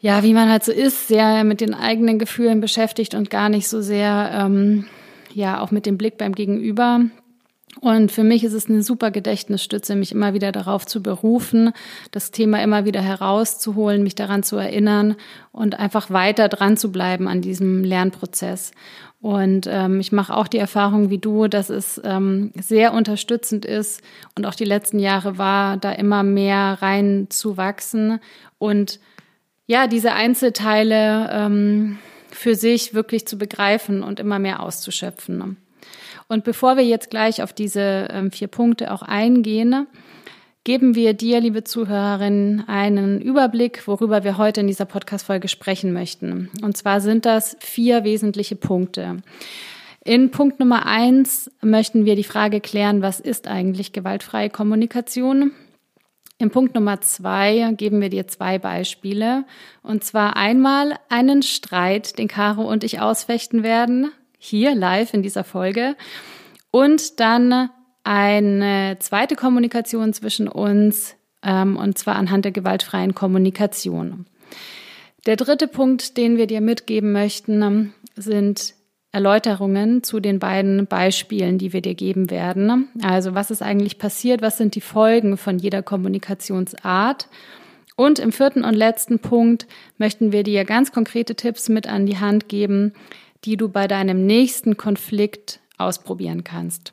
ja, 0.00 0.22
wie 0.22 0.32
man 0.32 0.48
halt 0.50 0.64
so 0.64 0.72
ist, 0.72 1.08
sehr 1.08 1.44
mit 1.44 1.60
den 1.60 1.74
eigenen 1.74 2.18
Gefühlen 2.18 2.60
beschäftigt 2.60 3.14
und 3.14 3.30
gar 3.30 3.48
nicht 3.48 3.68
so 3.68 3.82
sehr, 3.82 4.30
ähm, 4.34 4.86
ja, 5.32 5.60
auch 5.60 5.70
mit 5.70 5.86
dem 5.86 5.98
Blick 5.98 6.16
beim 6.16 6.34
Gegenüber. 6.34 7.00
Und 7.80 8.10
für 8.10 8.24
mich 8.24 8.42
ist 8.42 8.52
es 8.52 8.68
eine 8.68 8.82
super 8.82 9.10
Gedächtnisstütze, 9.10 9.94
mich 9.94 10.12
immer 10.12 10.34
wieder 10.34 10.50
darauf 10.52 10.86
zu 10.86 11.02
berufen, 11.02 11.72
das 12.10 12.30
Thema 12.32 12.62
immer 12.62 12.84
wieder 12.84 13.00
herauszuholen, 13.00 14.02
mich 14.02 14.16
daran 14.16 14.42
zu 14.42 14.56
erinnern 14.56 15.14
und 15.52 15.78
einfach 15.78 16.10
weiter 16.10 16.48
dran 16.48 16.76
zu 16.76 16.90
bleiben 16.90 17.28
an 17.28 17.42
diesem 17.42 17.84
Lernprozess. 17.84 18.72
Und 19.20 19.68
ähm, 19.70 20.00
ich 20.00 20.12
mache 20.12 20.34
auch 20.34 20.48
die 20.48 20.58
Erfahrung 20.58 21.10
wie 21.10 21.18
du, 21.18 21.46
dass 21.46 21.70
es 21.70 22.00
ähm, 22.04 22.52
sehr 22.58 22.92
unterstützend 22.92 23.66
ist 23.66 24.02
und 24.34 24.46
auch 24.46 24.54
die 24.54 24.64
letzten 24.64 24.98
Jahre 24.98 25.38
war, 25.38 25.76
da 25.76 25.92
immer 25.92 26.22
mehr 26.22 26.78
rein 26.80 27.26
zu 27.28 27.56
wachsen 27.56 28.18
und 28.58 28.98
ja, 29.70 29.86
diese 29.86 30.14
Einzelteile 30.14 31.30
ähm, 31.32 31.98
für 32.28 32.56
sich 32.56 32.92
wirklich 32.92 33.28
zu 33.28 33.38
begreifen 33.38 34.02
und 34.02 34.18
immer 34.18 34.40
mehr 34.40 34.58
auszuschöpfen. 34.58 35.58
Und 36.26 36.42
bevor 36.42 36.76
wir 36.76 36.84
jetzt 36.84 37.08
gleich 37.08 37.40
auf 37.40 37.52
diese 37.52 38.08
ähm, 38.10 38.32
vier 38.32 38.48
Punkte 38.48 38.92
auch 38.92 39.02
eingehen, 39.02 39.86
geben 40.64 40.96
wir 40.96 41.14
dir, 41.14 41.40
liebe 41.40 41.62
Zuhörerin, 41.62 42.64
einen 42.66 43.20
Überblick, 43.20 43.86
worüber 43.86 44.24
wir 44.24 44.38
heute 44.38 44.60
in 44.60 44.66
dieser 44.66 44.86
Podcast-Folge 44.86 45.46
sprechen 45.46 45.92
möchten. 45.92 46.50
Und 46.64 46.76
zwar 46.76 47.00
sind 47.00 47.24
das 47.24 47.56
vier 47.60 48.02
wesentliche 48.02 48.56
Punkte. 48.56 49.18
In 50.04 50.32
Punkt 50.32 50.58
Nummer 50.58 50.84
eins 50.84 51.48
möchten 51.62 52.06
wir 52.06 52.16
die 52.16 52.24
Frage 52.24 52.60
klären, 52.60 53.02
was 53.02 53.20
ist 53.20 53.46
eigentlich 53.46 53.92
gewaltfreie 53.92 54.50
Kommunikation? 54.50 55.52
Im 56.40 56.48
Punkt 56.48 56.74
Nummer 56.74 57.02
zwei 57.02 57.70
geben 57.76 58.00
wir 58.00 58.08
dir 58.08 58.26
zwei 58.26 58.58
Beispiele. 58.58 59.44
Und 59.82 60.04
zwar 60.04 60.38
einmal 60.38 60.98
einen 61.10 61.42
Streit, 61.42 62.18
den 62.18 62.28
Caro 62.28 62.62
und 62.62 62.82
ich 62.82 62.98
ausfechten 62.98 63.62
werden, 63.62 64.10
hier 64.38 64.74
live 64.74 65.12
in 65.12 65.22
dieser 65.22 65.44
Folge. 65.44 65.96
Und 66.70 67.20
dann 67.20 67.68
eine 68.04 68.96
zweite 69.00 69.36
Kommunikation 69.36 70.14
zwischen 70.14 70.48
uns, 70.48 71.14
ähm, 71.42 71.76
und 71.76 71.98
zwar 71.98 72.16
anhand 72.16 72.46
der 72.46 72.52
gewaltfreien 72.52 73.14
Kommunikation. 73.14 74.24
Der 75.26 75.36
dritte 75.36 75.68
Punkt, 75.68 76.16
den 76.16 76.38
wir 76.38 76.46
dir 76.46 76.62
mitgeben 76.62 77.12
möchten, 77.12 77.92
sind 78.16 78.72
Erläuterungen 79.12 80.02
zu 80.04 80.20
den 80.20 80.38
beiden 80.38 80.86
Beispielen, 80.86 81.58
die 81.58 81.72
wir 81.72 81.82
dir 81.82 81.94
geben 81.94 82.30
werden. 82.30 82.88
Also 83.02 83.34
was 83.34 83.50
ist 83.50 83.62
eigentlich 83.62 83.98
passiert? 83.98 84.40
Was 84.40 84.56
sind 84.56 84.76
die 84.76 84.80
Folgen 84.80 85.36
von 85.36 85.58
jeder 85.58 85.82
Kommunikationsart? 85.82 87.28
Und 87.96 88.18
im 88.18 88.32
vierten 88.32 88.64
und 88.64 88.74
letzten 88.74 89.18
Punkt 89.18 89.66
möchten 89.98 90.32
wir 90.32 90.42
dir 90.42 90.64
ganz 90.64 90.92
konkrete 90.92 91.34
Tipps 91.34 91.68
mit 91.68 91.88
an 91.88 92.06
die 92.06 92.18
Hand 92.18 92.48
geben, 92.48 92.94
die 93.44 93.56
du 93.56 93.68
bei 93.68 93.88
deinem 93.88 94.26
nächsten 94.26 94.76
Konflikt 94.76 95.60
ausprobieren 95.76 96.44
kannst. 96.44 96.92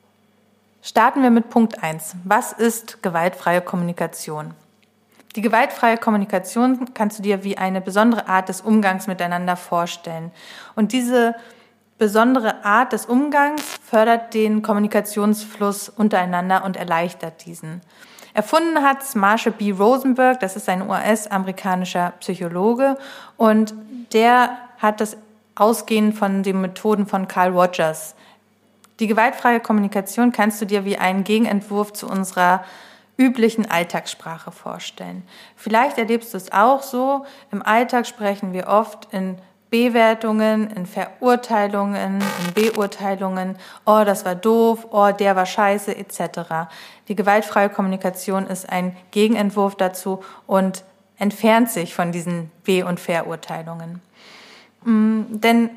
Starten 0.82 1.22
wir 1.22 1.30
mit 1.30 1.50
Punkt 1.50 1.82
1. 1.82 2.16
Was 2.24 2.52
ist 2.52 3.02
gewaltfreie 3.02 3.60
Kommunikation? 3.60 4.54
Die 5.36 5.40
gewaltfreie 5.40 5.98
Kommunikation 5.98 6.92
kannst 6.94 7.18
du 7.18 7.22
dir 7.22 7.44
wie 7.44 7.58
eine 7.58 7.80
besondere 7.80 8.26
Art 8.28 8.48
des 8.48 8.60
Umgangs 8.60 9.06
miteinander 9.06 9.56
vorstellen. 9.56 10.32
Und 10.74 10.92
diese 10.92 11.34
besondere 11.98 12.64
Art 12.64 12.92
des 12.92 13.06
Umgangs 13.06 13.62
fördert 13.84 14.32
den 14.32 14.62
Kommunikationsfluss 14.62 15.88
untereinander 15.88 16.64
und 16.64 16.76
erleichtert 16.76 17.44
diesen. 17.44 17.80
Erfunden 18.34 18.82
hat 18.82 18.98
Marshall 19.16 19.52
B. 19.52 19.72
Rosenberg, 19.72 20.38
das 20.40 20.54
ist 20.54 20.68
ein 20.68 20.88
US-amerikanischer 20.88 22.12
Psychologe, 22.20 22.96
und 23.36 23.74
der 24.12 24.56
hat 24.78 25.00
das 25.00 25.16
ausgehend 25.56 26.16
von 26.16 26.44
den 26.44 26.60
Methoden 26.60 27.06
von 27.06 27.26
Carl 27.26 27.50
Rogers. 27.50 28.14
Die 29.00 29.08
gewaltfreie 29.08 29.60
Kommunikation 29.60 30.30
kannst 30.32 30.60
du 30.60 30.66
dir 30.66 30.84
wie 30.84 30.98
einen 30.98 31.24
Gegenentwurf 31.24 31.92
zu 31.92 32.08
unserer 32.08 32.64
üblichen 33.16 33.68
Alltagssprache 33.68 34.52
vorstellen. 34.52 35.24
Vielleicht 35.56 35.98
erlebst 35.98 36.32
du 36.32 36.36
es 36.36 36.52
auch 36.52 36.82
so. 36.82 37.26
Im 37.50 37.62
Alltag 37.62 38.06
sprechen 38.06 38.52
wir 38.52 38.68
oft 38.68 39.08
in 39.12 39.38
Bewertungen, 39.70 40.70
in 40.70 40.86
Verurteilungen, 40.86 42.20
in 42.20 42.54
Beurteilungen, 42.54 43.56
oh, 43.84 44.02
das 44.04 44.24
war 44.24 44.34
doof, 44.34 44.86
oh, 44.90 45.10
der 45.10 45.36
war 45.36 45.46
scheiße, 45.46 45.94
etc. 45.96 46.70
Die 47.08 47.14
gewaltfreie 47.14 47.68
Kommunikation 47.68 48.46
ist 48.46 48.68
ein 48.68 48.96
Gegenentwurf 49.10 49.74
dazu 49.74 50.22
und 50.46 50.84
entfernt 51.18 51.70
sich 51.70 51.94
von 51.94 52.12
diesen 52.12 52.50
Be- 52.64 52.86
und 52.86 52.98
Verurteilungen. 52.98 54.00
Mm, 54.84 55.22
denn 55.30 55.70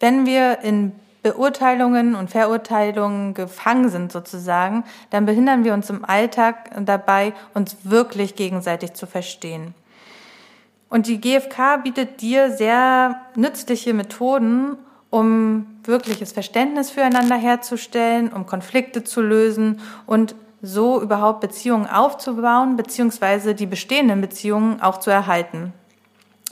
wenn 0.00 0.26
wir 0.26 0.60
in 0.60 0.92
Beurteilungen 1.22 2.14
und 2.14 2.30
Verurteilungen 2.30 3.34
gefangen 3.34 3.88
sind 3.88 4.12
sozusagen, 4.12 4.84
dann 5.10 5.26
behindern 5.26 5.64
wir 5.64 5.74
uns 5.74 5.90
im 5.90 6.04
Alltag 6.04 6.70
dabei, 6.80 7.32
uns 7.52 7.76
wirklich 7.82 8.36
gegenseitig 8.36 8.94
zu 8.94 9.06
verstehen. 9.06 9.74
Und 10.88 11.06
die 11.08 11.20
GfK 11.20 11.78
bietet 11.82 12.20
dir 12.20 12.50
sehr 12.50 13.20
nützliche 13.34 13.92
Methoden, 13.92 14.76
um 15.10 15.66
wirkliches 15.84 16.32
Verständnis 16.32 16.90
füreinander 16.90 17.36
herzustellen, 17.36 18.32
um 18.32 18.46
Konflikte 18.46 19.04
zu 19.04 19.20
lösen 19.20 19.80
und 20.06 20.34
so 20.62 21.00
überhaupt 21.00 21.40
Beziehungen 21.40 21.86
aufzubauen, 21.86 22.76
beziehungsweise 22.76 23.54
die 23.54 23.66
bestehenden 23.66 24.20
Beziehungen 24.20 24.80
auch 24.80 24.98
zu 24.98 25.10
erhalten. 25.10 25.72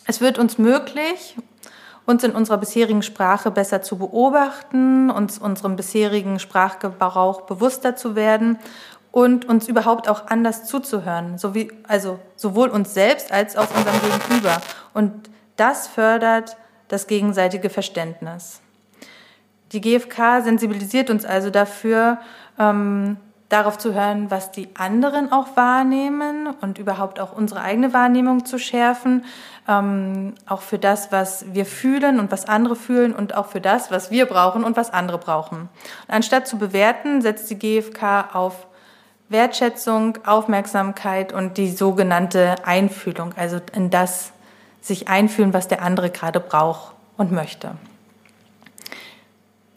Es 0.06 0.20
wird 0.20 0.38
uns 0.38 0.58
möglich, 0.58 1.36
uns 2.06 2.22
in 2.22 2.32
unserer 2.32 2.58
bisherigen 2.58 3.02
Sprache 3.02 3.50
besser 3.50 3.82
zu 3.82 3.96
beobachten, 3.96 5.10
uns 5.10 5.38
unserem 5.38 5.76
bisherigen 5.76 6.38
Sprachgebrauch 6.38 7.42
bewusster 7.42 7.96
zu 7.96 8.14
werden 8.14 8.58
und 9.14 9.44
uns 9.44 9.68
überhaupt 9.68 10.08
auch 10.08 10.26
anders 10.26 10.64
zuzuhören, 10.64 11.38
so 11.38 11.54
wie, 11.54 11.70
also 11.86 12.18
sowohl 12.34 12.68
uns 12.68 12.94
selbst 12.94 13.30
als 13.30 13.56
auch 13.56 13.68
unserem 13.72 14.00
Gegenüber. 14.00 14.60
Und 14.92 15.30
das 15.54 15.86
fördert 15.86 16.56
das 16.88 17.06
gegenseitige 17.06 17.70
Verständnis. 17.70 18.60
Die 19.70 19.80
GfK 19.80 20.42
sensibilisiert 20.42 21.10
uns 21.10 21.24
also 21.24 21.50
dafür, 21.50 22.18
ähm, 22.58 23.18
darauf 23.50 23.78
zu 23.78 23.94
hören, 23.94 24.32
was 24.32 24.50
die 24.50 24.70
anderen 24.74 25.30
auch 25.30 25.56
wahrnehmen 25.56 26.48
und 26.60 26.78
überhaupt 26.78 27.20
auch 27.20 27.36
unsere 27.36 27.60
eigene 27.60 27.92
Wahrnehmung 27.92 28.44
zu 28.44 28.58
schärfen, 28.58 29.24
ähm, 29.68 30.34
auch 30.46 30.62
für 30.62 30.80
das, 30.80 31.12
was 31.12 31.54
wir 31.54 31.66
fühlen 31.66 32.18
und 32.18 32.32
was 32.32 32.48
andere 32.48 32.74
fühlen 32.74 33.14
und 33.14 33.36
auch 33.36 33.46
für 33.46 33.60
das, 33.60 33.92
was 33.92 34.10
wir 34.10 34.26
brauchen 34.26 34.64
und 34.64 34.76
was 34.76 34.92
andere 34.92 35.18
brauchen. 35.18 35.68
Und 36.08 36.14
anstatt 36.14 36.48
zu 36.48 36.58
bewerten, 36.58 37.22
setzt 37.22 37.48
die 37.48 37.60
GfK 37.60 38.30
auf 38.32 38.66
Wertschätzung, 39.34 40.16
Aufmerksamkeit 40.24 41.32
und 41.32 41.58
die 41.58 41.68
sogenannte 41.68 42.54
Einfühlung, 42.64 43.34
also 43.36 43.58
in 43.72 43.90
das 43.90 44.32
sich 44.80 45.08
einfühlen, 45.08 45.52
was 45.52 45.66
der 45.66 45.82
andere 45.82 46.10
gerade 46.10 46.38
braucht 46.38 46.94
und 47.16 47.32
möchte. 47.32 47.72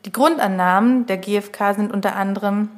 Die 0.05 0.11
Grundannahmen 0.11 1.07
der 1.07 1.17
GfK 1.17 1.73
sind 1.73 1.91
unter 1.91 2.15
anderem, 2.15 2.69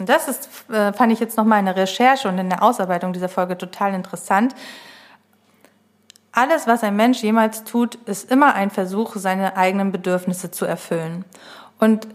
und 0.00 0.08
das 0.08 0.26
ist, 0.26 0.48
äh, 0.68 0.92
fand 0.92 1.12
ich 1.12 1.20
jetzt 1.20 1.36
nochmal 1.36 1.60
in 1.60 1.66
der 1.66 1.76
Recherche 1.76 2.28
und 2.28 2.38
in 2.38 2.50
der 2.50 2.62
Ausarbeitung 2.62 3.12
dieser 3.12 3.28
Folge 3.28 3.56
total 3.56 3.94
interessant. 3.94 4.54
Alles, 6.32 6.66
was 6.66 6.82
ein 6.82 6.96
Mensch 6.96 7.22
jemals 7.22 7.62
tut, 7.62 7.94
ist 8.06 8.30
immer 8.30 8.54
ein 8.54 8.70
Versuch, 8.70 9.14
seine 9.14 9.56
eigenen 9.56 9.92
Bedürfnisse 9.92 10.50
zu 10.50 10.66
erfüllen. 10.66 11.24
Und 11.78 12.08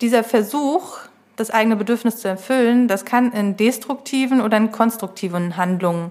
dieser 0.00 0.22
Versuch, 0.22 1.00
das 1.38 1.50
eigene 1.50 1.76
Bedürfnis 1.76 2.16
zu 2.16 2.28
erfüllen, 2.28 2.88
das 2.88 3.04
kann 3.04 3.32
in 3.32 3.56
destruktiven 3.56 4.40
oder 4.40 4.56
in 4.56 4.72
konstruktiven 4.72 5.56
Handlungen 5.56 6.10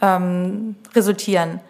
ähm, 0.00 0.76
resultieren. 0.94 1.60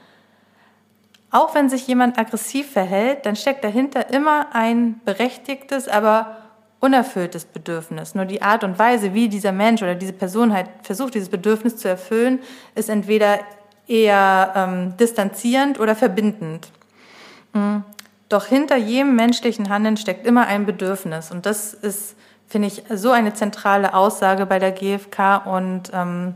Auch 1.31 1.55
wenn 1.55 1.71
sich 1.71 1.87
jemand 1.87 2.19
aggressiv 2.19 2.71
verhält, 2.71 3.25
dann 3.25 3.37
steckt 3.37 3.65
dahinter 3.65 4.11
immer 4.11 4.55
ein 4.55 5.01
berechtigtes, 5.05 5.89
aber 5.89 6.37
unerfülltes 6.79 7.45
Bedürfnis. 7.45 8.15
Nur 8.15 8.25
die 8.25 8.43
Art 8.43 8.65
und 8.65 8.79
Weise, 8.79 9.15
wie 9.15 9.29
dieser 9.29 9.53
Mensch 9.53 9.83
oder 9.83 9.95
diese 9.95 10.13
Person 10.13 10.53
halt 10.53 10.69
versucht, 10.83 11.15
dieses 11.15 11.29
Bedürfnis 11.29 11.77
zu 11.77 11.89
erfüllen, 11.89 12.41
ist 12.75 12.91
entweder 12.91 13.39
eher 13.87 14.53
ähm, 14.55 14.97
distanzierend 14.99 15.79
oder 15.81 15.95
verbindend. 15.95 16.69
Mhm. 17.53 17.85
Doch 18.29 18.47
hinter 18.47 18.77
jedem 18.77 19.15
menschlichen 19.15 19.69
Handeln 19.69 19.97
steckt 19.97 20.27
immer 20.27 20.47
ein 20.47 20.67
Bedürfnis. 20.67 21.31
Und 21.31 21.47
das 21.47 21.75
ist 21.75 22.17
finde 22.53 22.69
ich 22.69 22.83
so 22.91 23.11
eine 23.11 23.33
zentrale 23.33 23.95
Aussage 23.95 24.45
bei 24.45 24.59
der 24.59 24.73
GfK 24.73 25.39
und 25.47 25.91
ähm, 25.95 26.35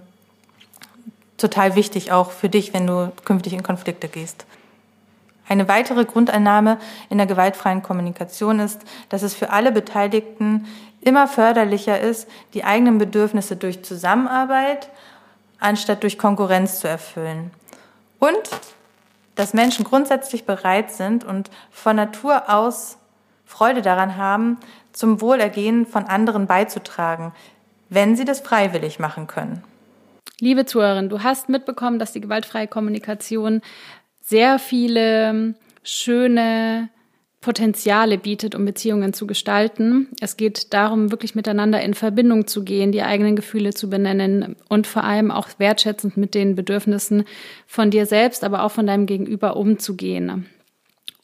total 1.37 1.75
wichtig 1.75 2.11
auch 2.11 2.31
für 2.31 2.49
dich, 2.49 2.73
wenn 2.73 2.87
du 2.87 3.13
künftig 3.27 3.53
in 3.53 3.63
Konflikte 3.63 4.09
gehst. 4.09 4.47
Eine 5.47 5.69
weitere 5.69 6.07
Grundannahme 6.07 6.79
in 7.11 7.19
der 7.19 7.27
gewaltfreien 7.27 7.83
Kommunikation 7.83 8.61
ist, 8.61 8.81
dass 9.11 9.23
es 9.23 9.35
für 9.35 9.51
alle 9.51 9.73
Beteiligten 9.73 10.67
immer 11.03 11.29
förderlicher 11.29 12.01
ist, 12.01 12.29
die 12.55 12.65
eigenen 12.65 12.97
Bedürfnisse 12.97 13.55
durch 13.55 13.85
Zusammenarbeit 13.85 14.89
anstatt 15.61 16.03
durch 16.03 16.19
Konkurrenz 16.19 16.81
zu 16.81 16.89
erfüllen. 16.89 17.51
Und 18.19 18.41
dass 19.35 19.53
Menschen 19.53 19.85
grundsätzlich 19.85 20.47
bereit 20.47 20.93
sind 20.93 21.25
und 21.25 21.51
von 21.71 21.95
Natur 21.95 22.49
aus 22.49 22.97
Freude 23.47 23.81
daran 23.81 24.17
haben, 24.17 24.59
zum 24.93 25.21
Wohlergehen 25.21 25.87
von 25.87 26.05
anderen 26.05 26.47
beizutragen, 26.47 27.33
wenn 27.89 28.17
sie 28.17 28.25
das 28.25 28.41
freiwillig 28.41 28.99
machen 28.99 29.27
können. 29.27 29.63
Liebe 30.41 30.67
Zuhörerin, 30.67 31.09
du 31.09 31.23
hast 31.23 31.49
mitbekommen, 31.49 31.99
dass 31.99 32.13
die 32.13 32.21
gewaltfreie 32.21 32.67
Kommunikation 32.67 33.63
sehr 34.21 34.59
viele 34.59 35.55
schöne 35.83 36.91
Potenziale 37.41 38.19
bietet, 38.19 38.57
um 38.57 38.65
Beziehungen 38.65 39.13
zu 39.13 39.27
gestalten. 39.27 40.09
Es 40.21 40.37
geht 40.37 40.75
darum, 40.75 41.13
wirklich 41.13 41.37
miteinander 41.37 41.81
in 41.81 41.95
Verbindung 41.95 42.49
zu 42.49 42.65
gehen, 42.65 42.91
die 42.91 43.03
eigenen 43.03 43.37
Gefühle 43.37 43.73
zu 43.73 43.89
benennen 43.89 44.57
und 44.69 44.89
vor 44.89 45.05
allem 45.05 45.31
auch 45.31 45.49
wertschätzend 45.59 46.17
mit 46.17 46.35
den 46.35 46.57
Bedürfnissen 46.57 47.25
von 47.69 47.91
dir 47.93 48.05
selbst, 48.07 48.43
aber 48.43 48.65
auch 48.65 48.73
von 48.73 48.89
deinem 48.89 49.07
Gegenüber 49.07 49.57
umzugehen. 49.57 50.47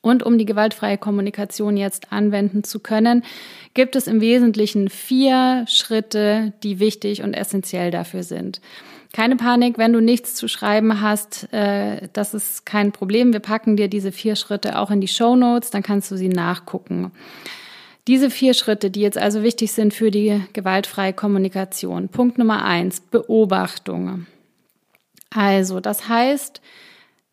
Und 0.02 0.24
um 0.24 0.36
die 0.36 0.44
gewaltfreie 0.44 0.98
Kommunikation 0.98 1.76
jetzt 1.76 2.12
anwenden 2.12 2.64
zu 2.64 2.80
können, 2.80 3.24
gibt 3.72 3.96
es 3.96 4.08
im 4.08 4.20
Wesentlichen 4.20 4.90
vier 4.90 5.64
Schritte, 5.68 6.52
die 6.62 6.80
wichtig 6.80 7.22
und 7.22 7.34
essentiell 7.34 7.90
dafür 7.90 8.24
sind. 8.24 8.60
Keine 9.12 9.36
Panik, 9.36 9.78
wenn 9.78 9.92
du 9.92 10.00
nichts 10.00 10.34
zu 10.34 10.48
schreiben 10.48 11.00
hast, 11.00 11.52
äh, 11.52 12.08
das 12.12 12.34
ist 12.34 12.66
kein 12.66 12.92
Problem. 12.92 13.32
Wir 13.32 13.40
packen 13.40 13.76
dir 13.76 13.88
diese 13.88 14.10
vier 14.10 14.36
Schritte 14.36 14.78
auch 14.78 14.90
in 14.90 15.00
die 15.00 15.08
Show 15.08 15.36
Notes, 15.36 15.70
dann 15.70 15.82
kannst 15.82 16.10
du 16.10 16.16
sie 16.16 16.30
nachgucken. 16.30 17.12
Diese 18.08 18.30
vier 18.30 18.54
Schritte, 18.54 18.90
die 18.90 19.02
jetzt 19.02 19.18
also 19.18 19.44
wichtig 19.44 19.70
sind 19.72 19.94
für 19.94 20.10
die 20.10 20.40
gewaltfreie 20.52 21.12
Kommunikation. 21.12 22.08
Punkt 22.08 22.38
Nummer 22.38 22.64
eins, 22.64 23.00
Beobachtung. 23.00 24.26
Also, 25.30 25.78
das 25.78 26.08
heißt, 26.08 26.60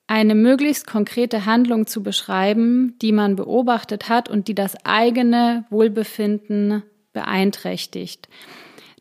eine 0.09 0.33
möglichst 0.33 0.87
konkrete 0.87 1.45
Handlung 1.45 1.85
zu 1.85 2.01
beschreiben, 2.01 2.95
die 2.99 3.11
man 3.11 3.35
beobachtet 3.35 4.09
hat 4.09 4.27
und 4.27 4.47
die 4.47 4.55
das 4.55 4.75
eigene 4.83 5.65
Wohlbefinden 5.69 6.81
beeinträchtigt. 7.13 8.27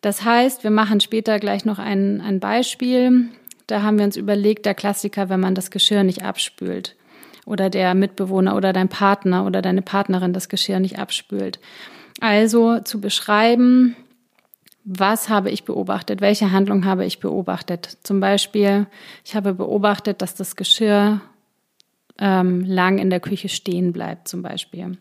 Das 0.02 0.22
heißt, 0.26 0.64
wir 0.64 0.70
machen 0.70 1.00
später 1.00 1.38
gleich 1.38 1.64
noch 1.64 1.78
ein, 1.78 2.20
ein 2.20 2.40
Beispiel. 2.40 3.30
Da 3.66 3.82
haben 3.82 3.96
wir 3.96 4.04
uns 4.04 4.18
überlegt, 4.18 4.66
der 4.66 4.74
Klassiker, 4.74 5.30
wenn 5.30 5.40
man 5.40 5.54
das 5.54 5.70
Geschirr 5.70 6.04
nicht 6.04 6.22
abspült 6.22 6.94
oder 7.46 7.70
der 7.70 7.94
Mitbewohner 7.94 8.54
oder 8.54 8.74
dein 8.74 8.90
Partner 8.90 9.46
oder 9.46 9.62
deine 9.62 9.80
Partnerin 9.80 10.34
das 10.34 10.50
Geschirr 10.50 10.78
nicht 10.78 10.98
abspült. 10.98 11.58
Also 12.20 12.80
zu 12.80 13.00
beschreiben, 13.00 13.96
was 14.90 15.28
habe 15.28 15.50
ich 15.50 15.64
beobachtet, 15.64 16.22
welche 16.22 16.50
Handlung 16.50 16.86
habe 16.86 17.04
ich 17.04 17.20
beobachtet. 17.20 17.98
Zum 18.04 18.20
Beispiel, 18.20 18.86
ich 19.22 19.36
habe 19.36 19.52
beobachtet, 19.52 20.22
dass 20.22 20.34
das 20.34 20.56
Geschirr 20.56 21.20
ähm, 22.18 22.64
lang 22.64 22.96
in 22.96 23.10
der 23.10 23.20
Küche 23.20 23.50
stehen 23.50 23.92
bleibt, 23.92 24.28
zum 24.28 24.40
Beispiel. 24.40 24.96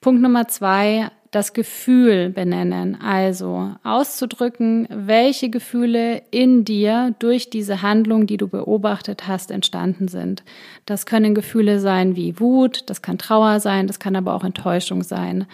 Punkt 0.00 0.22
Nummer 0.22 0.48
zwei, 0.48 1.10
das 1.30 1.52
Gefühl 1.52 2.30
benennen, 2.30 2.98
also 2.98 3.72
auszudrücken, 3.82 4.88
welche 4.88 5.50
Gefühle 5.50 6.22
in 6.30 6.64
dir 6.64 7.14
durch 7.18 7.50
diese 7.50 7.82
Handlung, 7.82 8.26
die 8.26 8.38
du 8.38 8.48
beobachtet 8.48 9.28
hast, 9.28 9.50
entstanden 9.50 10.08
sind. 10.08 10.42
Das 10.86 11.04
können 11.04 11.34
Gefühle 11.34 11.80
sein 11.80 12.16
wie 12.16 12.40
Wut, 12.40 12.88
das 12.88 13.02
kann 13.02 13.18
Trauer 13.18 13.60
sein, 13.60 13.88
das 13.88 13.98
kann 13.98 14.16
aber 14.16 14.32
auch 14.32 14.44
Enttäuschung 14.44 15.02
sein. 15.02 15.44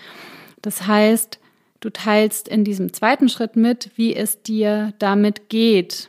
Das 0.60 0.86
heißt, 0.86 1.40
du 1.82 1.90
teilst 1.90 2.48
in 2.48 2.64
diesem 2.64 2.92
zweiten 2.94 3.28
Schritt 3.28 3.56
mit, 3.56 3.90
wie 3.96 4.16
es 4.16 4.42
dir 4.42 4.94
damit 4.98 5.50
geht, 5.50 6.08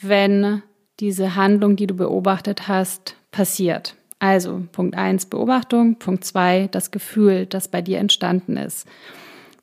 wenn 0.00 0.62
diese 1.00 1.36
Handlung, 1.36 1.76
die 1.76 1.86
du 1.86 1.94
beobachtet 1.94 2.68
hast, 2.68 3.16
passiert. 3.30 3.96
Also 4.18 4.62
Punkt 4.72 4.96
eins 4.96 5.26
Beobachtung, 5.26 5.98
Punkt 5.98 6.24
zwei 6.24 6.68
das 6.70 6.90
Gefühl, 6.90 7.46
das 7.46 7.68
bei 7.68 7.82
dir 7.82 7.98
entstanden 7.98 8.56
ist. 8.56 8.86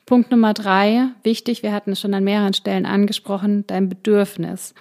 Punkt 0.06 0.32
Nummer 0.32 0.54
drei, 0.54 1.10
wichtig, 1.24 1.64
wir 1.64 1.74
hatten 1.74 1.92
es 1.92 2.00
schon 2.00 2.14
an 2.14 2.24
mehreren 2.24 2.54
Stellen 2.54 2.86
angesprochen, 2.86 3.66
dein 3.68 3.90
Bedürfnis. 3.90 4.74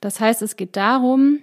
Das 0.00 0.20
heißt, 0.20 0.42
es 0.42 0.56
geht 0.56 0.76
darum, 0.76 1.40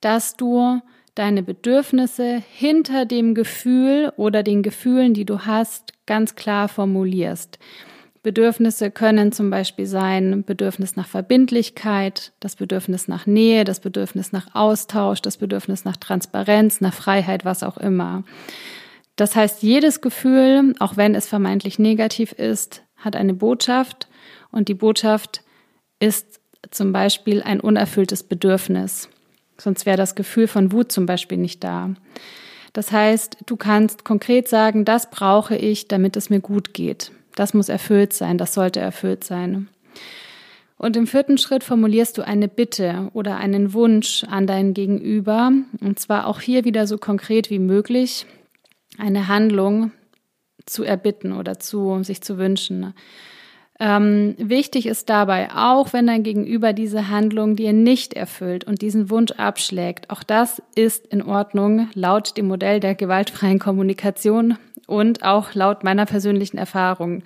dass 0.00 0.36
du 0.36 0.80
deine 1.14 1.42
Bedürfnisse 1.42 2.42
hinter 2.52 3.06
dem 3.06 3.34
Gefühl 3.34 4.12
oder 4.16 4.42
den 4.42 4.62
Gefühlen, 4.62 5.14
die 5.14 5.24
du 5.24 5.40
hast, 5.40 5.92
ganz 6.06 6.34
klar 6.34 6.68
formulierst. 6.68 7.58
Bedürfnisse 8.22 8.90
können 8.90 9.32
zum 9.32 9.50
Beispiel 9.50 9.86
sein 9.86 10.44
Bedürfnis 10.44 10.96
nach 10.96 11.06
Verbindlichkeit, 11.06 12.32
das 12.40 12.56
Bedürfnis 12.56 13.06
nach 13.06 13.26
Nähe, 13.26 13.64
das 13.64 13.80
Bedürfnis 13.80 14.32
nach 14.32 14.54
Austausch, 14.54 15.20
das 15.20 15.36
Bedürfnis 15.36 15.84
nach 15.84 15.98
Transparenz, 15.98 16.80
nach 16.80 16.94
Freiheit, 16.94 17.44
was 17.44 17.62
auch 17.62 17.76
immer. 17.76 18.24
Das 19.16 19.36
heißt, 19.36 19.62
jedes 19.62 20.00
Gefühl, 20.00 20.74
auch 20.80 20.96
wenn 20.96 21.14
es 21.14 21.28
vermeintlich 21.28 21.78
negativ 21.78 22.32
ist, 22.32 22.82
hat 22.96 23.14
eine 23.14 23.34
Botschaft 23.34 24.08
und 24.50 24.68
die 24.68 24.74
Botschaft 24.74 25.42
ist 26.00 26.40
zum 26.70 26.92
Beispiel 26.92 27.42
ein 27.42 27.60
unerfülltes 27.60 28.22
Bedürfnis. 28.22 29.10
Sonst 29.58 29.86
wäre 29.86 29.96
das 29.96 30.14
Gefühl 30.14 30.48
von 30.48 30.72
Wut 30.72 30.92
zum 30.92 31.06
Beispiel 31.06 31.38
nicht 31.38 31.62
da. 31.62 31.90
Das 32.72 32.90
heißt, 32.90 33.38
du 33.46 33.56
kannst 33.56 34.04
konkret 34.04 34.48
sagen, 34.48 34.84
das 34.84 35.10
brauche 35.10 35.56
ich, 35.56 35.86
damit 35.86 36.16
es 36.16 36.28
mir 36.28 36.40
gut 36.40 36.74
geht. 36.74 37.12
Das 37.34 37.54
muss 37.54 37.68
erfüllt 37.68 38.12
sein, 38.12 38.36
das 38.36 38.54
sollte 38.54 38.80
erfüllt 38.80 39.24
sein. 39.24 39.68
Und 40.76 40.96
im 40.96 41.06
vierten 41.06 41.38
Schritt 41.38 41.62
formulierst 41.62 42.18
du 42.18 42.22
eine 42.22 42.48
Bitte 42.48 43.10
oder 43.12 43.36
einen 43.36 43.72
Wunsch 43.72 44.24
an 44.24 44.46
dein 44.46 44.74
Gegenüber, 44.74 45.52
und 45.80 45.98
zwar 45.98 46.26
auch 46.26 46.40
hier 46.40 46.64
wieder 46.64 46.86
so 46.86 46.98
konkret 46.98 47.48
wie 47.48 47.60
möglich, 47.60 48.26
eine 48.98 49.28
Handlung 49.28 49.92
zu 50.66 50.82
erbitten 50.82 51.32
oder 51.32 51.58
zu 51.58 52.02
sich 52.02 52.22
zu 52.22 52.38
wünschen. 52.38 52.92
Ähm, 53.84 54.34
wichtig 54.38 54.86
ist 54.86 55.10
dabei, 55.10 55.50
auch 55.54 55.92
wenn 55.92 56.06
dein 56.06 56.22
Gegenüber 56.22 56.72
diese 56.72 57.10
Handlung 57.10 57.54
dir 57.54 57.74
nicht 57.74 58.14
erfüllt 58.14 58.64
und 58.64 58.80
diesen 58.80 59.10
Wunsch 59.10 59.32
abschlägt, 59.32 60.08
auch 60.08 60.22
das 60.22 60.62
ist 60.74 61.06
in 61.08 61.20
Ordnung 61.20 61.90
laut 61.92 62.38
dem 62.38 62.48
Modell 62.48 62.80
der 62.80 62.94
gewaltfreien 62.94 63.58
Kommunikation 63.58 64.56
und 64.86 65.22
auch 65.22 65.52
laut 65.52 65.84
meiner 65.84 66.06
persönlichen 66.06 66.56
Erfahrung. 66.56 67.24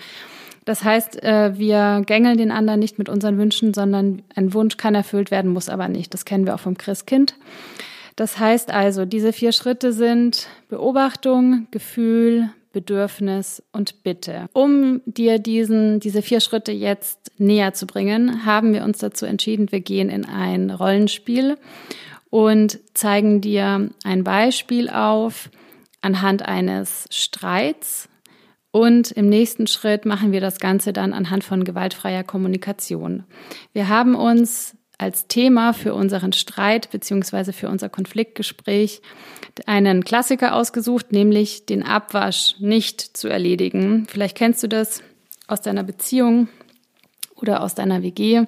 Das 0.65 0.83
heißt, 0.83 1.23
äh, 1.23 1.57
wir 1.57 2.03
gängeln 2.05 2.39
den 2.39 2.51
anderen 2.51 2.81
nicht 2.81 2.99
mit 2.99 3.09
unseren 3.09 3.39
Wünschen, 3.39 3.73
sondern 3.73 4.23
ein 4.35 4.53
Wunsch 4.53 4.77
kann 4.77 4.97
erfüllt 4.97 5.31
werden, 5.31 5.53
muss 5.53 5.69
aber 5.69 5.87
nicht. 5.87 6.13
Das 6.13 6.25
kennen 6.25 6.45
wir 6.45 6.57
auch 6.57 6.61
vom 6.61 6.77
Christkind. 6.77 7.37
Das 8.17 8.41
heißt 8.41 8.73
also, 8.73 9.05
diese 9.05 9.33
vier 9.33 9.53
Schritte 9.53 9.93
sind 9.93 10.49
Beobachtung, 10.69 11.69
Gefühl, 11.71 12.51
Bedürfnis 12.79 13.61
und 13.73 14.05
Bitte. 14.05 14.49
Um 14.53 15.01
dir 15.05 15.41
diesen, 15.41 15.99
diese 15.99 16.23
vier 16.23 16.39
Schritte 16.39 16.71
jetzt 16.71 17.33
näher 17.37 17.75
zu 17.75 17.89
bringen, 17.89 18.47
haben 18.47 18.73
wir 18.73 18.85
uns 18.85 18.99
dazu 18.99 19.27
entschieden, 19.27 19.73
wir 19.73 19.81
gehen 19.81 20.11
in 20.11 20.25
ein 20.25 20.71
Rollenspiel 20.71 21.59
und 22.31 22.79
zeigen 22.95 23.41
dir 23.41 23.91
ein 24.05 24.23
Beispiel 24.23 24.89
auf, 24.91 25.51
anhand 26.03 26.47
eines 26.47 27.07
Streits. 27.11 28.09
Und 28.71 29.11
im 29.11 29.29
nächsten 29.29 29.67
Schritt 29.67 30.05
machen 30.05 30.31
wir 30.31 30.41
das 30.41 30.61
Ganze 30.61 30.93
dann 30.93 31.13
anhand 31.13 31.43
von 31.43 31.65
gewaltfreier 31.65 32.23
Kommunikation. 32.23 33.25
Wir 33.73 33.89
haben 33.89 34.15
uns 34.15 34.77
als 34.99 35.29
Thema 35.29 35.73
für 35.73 35.95
unseren 35.95 36.33
Streit 36.33 36.91
beziehungsweise 36.91 37.53
für 37.53 37.69
unser 37.69 37.89
Konfliktgespräch 37.89 39.01
einen 39.67 40.05
Klassiker 40.05 40.55
ausgesucht, 40.55 41.13
nämlich 41.13 41.67
den 41.67 41.85
Abwasch 41.85 42.57
nicht 42.59 43.17
zu 43.17 43.29
erledigen. 43.29 44.07
Vielleicht 44.09 44.37
kennst 44.37 44.63
du 44.63 44.69
das 44.69 45.03
aus 45.47 45.61
deiner 45.61 45.85
Beziehung 45.85 46.49
oder 47.37 47.63
aus 47.63 47.77
deiner 47.77 48.03
WG, 48.03 48.45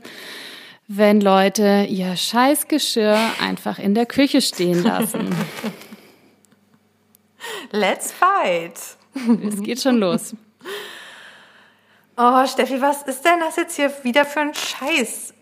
wenn 0.88 1.20
Leute 1.20 1.86
ihr 1.88 2.16
Scheißgeschirr 2.16 3.16
einfach 3.40 3.78
in 3.78 3.94
der 3.94 4.06
Küche 4.06 4.40
stehen 4.40 4.82
lassen. 4.82 5.30
Let's 7.70 8.12
fight. 8.12 8.74
Es 9.46 9.62
geht 9.62 9.80
schon 9.80 9.98
los. 9.98 10.34
Oh, 12.16 12.46
Steffi, 12.46 12.80
was 12.80 13.02
ist 13.02 13.24
denn 13.24 13.38
das 13.38 13.56
jetzt 13.56 13.76
hier 13.76 13.92
wieder 14.02 14.24
für 14.24 14.40
ein 14.40 14.52
Scheiß? 14.52 15.32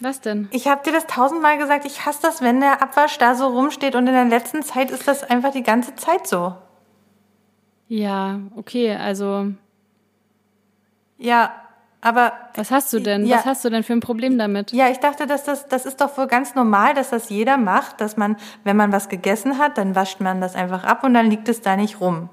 Was 0.00 0.20
denn? 0.20 0.48
Ich 0.52 0.68
habe 0.68 0.82
dir 0.84 0.92
das 0.92 1.06
tausendmal 1.06 1.58
gesagt, 1.58 1.84
ich 1.84 2.06
hasse 2.06 2.20
das, 2.22 2.40
wenn 2.40 2.60
der 2.60 2.82
Abwasch 2.82 3.18
da 3.18 3.34
so 3.34 3.46
rumsteht 3.48 3.94
und 3.94 4.06
in 4.06 4.14
der 4.14 4.24
letzten 4.26 4.62
Zeit 4.62 4.90
ist 4.90 5.08
das 5.08 5.24
einfach 5.24 5.52
die 5.52 5.62
ganze 5.64 5.94
Zeit 5.96 6.26
so. 6.26 6.54
Ja, 7.88 8.40
okay, 8.56 8.94
also. 8.94 9.46
Ja, 11.18 11.52
Aber 12.00 12.32
was 12.54 12.70
hast 12.70 12.92
du 12.92 13.00
denn? 13.00 13.26
Ja. 13.26 13.38
Was 13.38 13.44
hast 13.46 13.64
du 13.64 13.70
denn 13.70 13.82
für 13.82 13.92
ein 13.92 14.00
Problem 14.00 14.38
damit? 14.38 14.72
Ja, 14.72 14.88
ich 14.88 14.98
dachte, 14.98 15.26
dass 15.26 15.42
das, 15.42 15.66
das 15.66 15.84
ist 15.84 16.00
doch 16.00 16.16
wohl 16.16 16.28
ganz 16.28 16.54
normal, 16.54 16.94
dass 16.94 17.10
das 17.10 17.28
jeder 17.28 17.56
macht, 17.56 18.00
dass 18.00 18.16
man, 18.16 18.36
wenn 18.62 18.76
man 18.76 18.92
was 18.92 19.08
gegessen 19.08 19.58
hat, 19.58 19.78
dann 19.78 19.96
wascht 19.96 20.20
man 20.20 20.40
das 20.40 20.54
einfach 20.54 20.84
ab 20.84 21.02
und 21.02 21.14
dann 21.14 21.28
liegt 21.28 21.48
es 21.48 21.60
da 21.60 21.76
nicht 21.76 22.00
rum. 22.00 22.28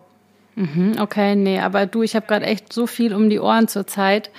Mhm, 0.54 0.98
okay, 1.02 1.36
nee, 1.36 1.60
aber 1.60 1.88
du, 1.88 2.04
ich 2.04 2.16
habe 2.16 2.28
gerade 2.28 2.46
echt 2.46 2.72
so 2.72 2.86
viel 2.86 3.14
um 3.14 3.30
die 3.30 3.40
Ohren 3.40 3.68
zur 3.68 3.88
Zeit. 3.88 4.30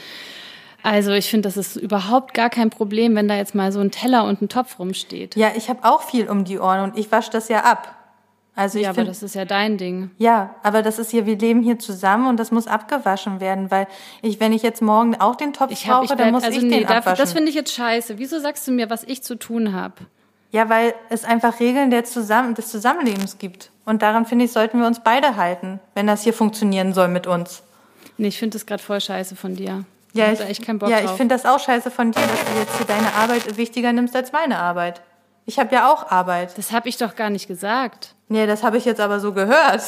Also 0.87 1.13
ich 1.13 1.29
finde, 1.29 1.49
das 1.49 1.57
ist 1.57 1.77
überhaupt 1.77 2.33
gar 2.33 2.49
kein 2.49 2.71
Problem, 2.71 3.15
wenn 3.17 3.29
da 3.29 3.37
jetzt 3.37 3.55
mal 3.55 3.73
so 3.73 3.81
ein 3.81 3.91
Teller 3.91 4.25
und 4.25 4.41
ein 4.41 4.49
Topf 4.49 4.79
rumsteht. 4.79 5.37
Ja, 5.37 5.53
ich 5.57 5.69
habe 5.69 5.81
auch 5.83 6.03
viel 6.03 6.29
um 6.29 6.45
die 6.45 6.59
Ohren 6.59 6.83
und 6.83 6.99
ich 6.99 7.11
wasche 7.11 7.31
das 7.31 7.49
ja 7.49 7.65
ab. 7.65 7.95
Also 8.55 8.79
ich 8.79 8.85
ja, 8.85 8.91
aber 8.91 9.01
find, 9.01 9.09
das 9.09 9.23
ist 9.23 9.35
ja 9.35 9.45
dein 9.45 9.77
Ding. 9.79 10.11
Ja, 10.17 10.55
aber 10.63 10.83
das 10.83 10.99
ist 10.99 11.11
hier, 11.11 11.27
wir 11.27 11.37
leben 11.37 11.63
hier 11.63 11.79
zusammen 11.79 12.29
und 12.29 12.39
das 12.39 12.53
muss 12.53 12.67
abgewaschen 12.67 13.41
werden, 13.41 13.71
weil 13.71 13.87
ich, 14.23 14.41
wenn 14.41 14.53
ich 14.53 14.63
jetzt 14.63 14.81
morgen 14.81 15.15
auch 15.21 15.37
den 15.37 15.53
Topf 15.53 15.73
Ich 15.73 15.89
hab, 15.89 16.05
ich 16.05 16.09
brauche, 16.09 16.17
dann 16.17 16.17
bleib, 16.17 16.33
muss 16.33 16.45
also 16.45 16.57
ich 16.57 16.65
nee, 16.65 16.79
den 16.79 16.87
abwaschen. 16.87 17.19
das 17.19 17.33
finde 17.33 17.51
ich 17.51 17.55
jetzt 17.55 17.73
scheiße. 17.75 18.19
Wieso 18.19 18.39
sagst 18.39 18.67
du 18.67 18.73
mir, 18.73 18.89
was 18.89 19.05
ich 19.05 19.23
zu 19.23 19.37
tun 19.37 19.73
habe? 19.73 20.07
ja, 20.53 20.69
weil 20.71 20.95
es 21.11 21.25
einfach 21.25 21.61
Regeln 21.61 21.91
der 21.91 22.05
Zusammen 22.05 22.55
des 22.55 22.69
Zusammenlebens 22.69 23.39
gibt. 23.39 23.71
Und 23.85 24.03
daran, 24.03 24.25
finde 24.25 24.47
ich, 24.47 24.53
sollten 24.53 24.81
wir 24.81 24.87
uns 24.87 25.01
beide 25.01 25.37
halten, 25.37 25.81
wenn 25.95 26.07
das 26.07 26.23
hier 26.23 26.33
funktionieren 26.33 26.95
soll 26.95 27.09
mit 27.09 27.27
uns. 27.27 27.63
Nee, 28.17 28.29
ich 28.29 28.39
finde 28.39 28.55
das 28.55 28.65
gerade 28.65 28.83
voll 28.83 29.01
scheiße 29.01 29.37
von 29.37 29.55
dir. 29.55 29.85
Ja, 30.17 30.33
ich, 30.33 30.63
keinen 30.63 30.79
Bock 30.79 30.89
ja, 30.89 31.01
drauf. 31.01 31.13
ich 31.13 31.17
finde 31.17 31.35
das 31.35 31.45
auch 31.45 31.61
scheiße 31.61 31.91
von 31.91 32.13
dir, 32.13 32.21
dass 32.21 32.45
du 32.45 32.59
jetzt 32.59 32.77
hier 32.77 32.87
deine 32.87 33.15
Arbeit 33.15 33.57
wichtiger 33.57 33.93
nimmst 33.93 34.15
als 34.17 34.33
meine 34.33 34.59
Arbeit. 34.59 35.03
Ich 35.47 35.59
habe 35.59 35.75
ja 35.75 35.93
auch 35.93 36.11
Arbeit. 36.11 36.59
Das 36.59 36.73
habe 36.73 36.89
ich 36.89 36.97
doch 36.97 37.15
gar 37.15 37.31
nicht 37.31 37.47
gesagt. 37.47 38.15
Nee, 38.29 38.47
das 38.47 38.63
habe 38.63 38.79
ich 38.79 38.85
jetzt 38.85 39.01
aber 39.01 39.21
so 39.21 39.33
gehört. 39.33 39.83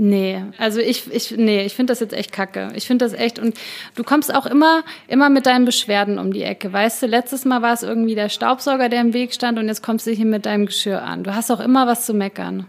Nee, 0.00 0.44
also 0.58 0.78
ich, 0.78 1.12
ich, 1.12 1.32
nee, 1.36 1.64
ich 1.64 1.74
finde 1.74 1.90
das 1.90 1.98
jetzt 1.98 2.12
echt 2.12 2.30
kacke. 2.30 2.70
Ich 2.74 2.86
finde 2.86 3.04
das 3.04 3.14
echt, 3.14 3.40
und 3.40 3.58
du 3.96 4.04
kommst 4.04 4.32
auch 4.32 4.46
immer, 4.46 4.84
immer 5.08 5.28
mit 5.28 5.46
deinen 5.46 5.64
Beschwerden 5.64 6.20
um 6.20 6.32
die 6.32 6.42
Ecke. 6.42 6.72
Weißt 6.72 7.02
du, 7.02 7.06
letztes 7.06 7.44
Mal 7.44 7.62
war 7.62 7.72
es 7.72 7.82
irgendwie 7.82 8.14
der 8.14 8.28
Staubsauger, 8.28 8.88
der 8.88 9.00
im 9.00 9.12
Weg 9.12 9.34
stand, 9.34 9.58
und 9.58 9.66
jetzt 9.66 9.82
kommst 9.82 10.06
du 10.06 10.12
hier 10.12 10.26
mit 10.26 10.46
deinem 10.46 10.66
Geschirr 10.66 11.02
an. 11.02 11.24
Du 11.24 11.34
hast 11.34 11.50
auch 11.50 11.58
immer 11.58 11.88
was 11.88 12.06
zu 12.06 12.14
meckern. 12.14 12.66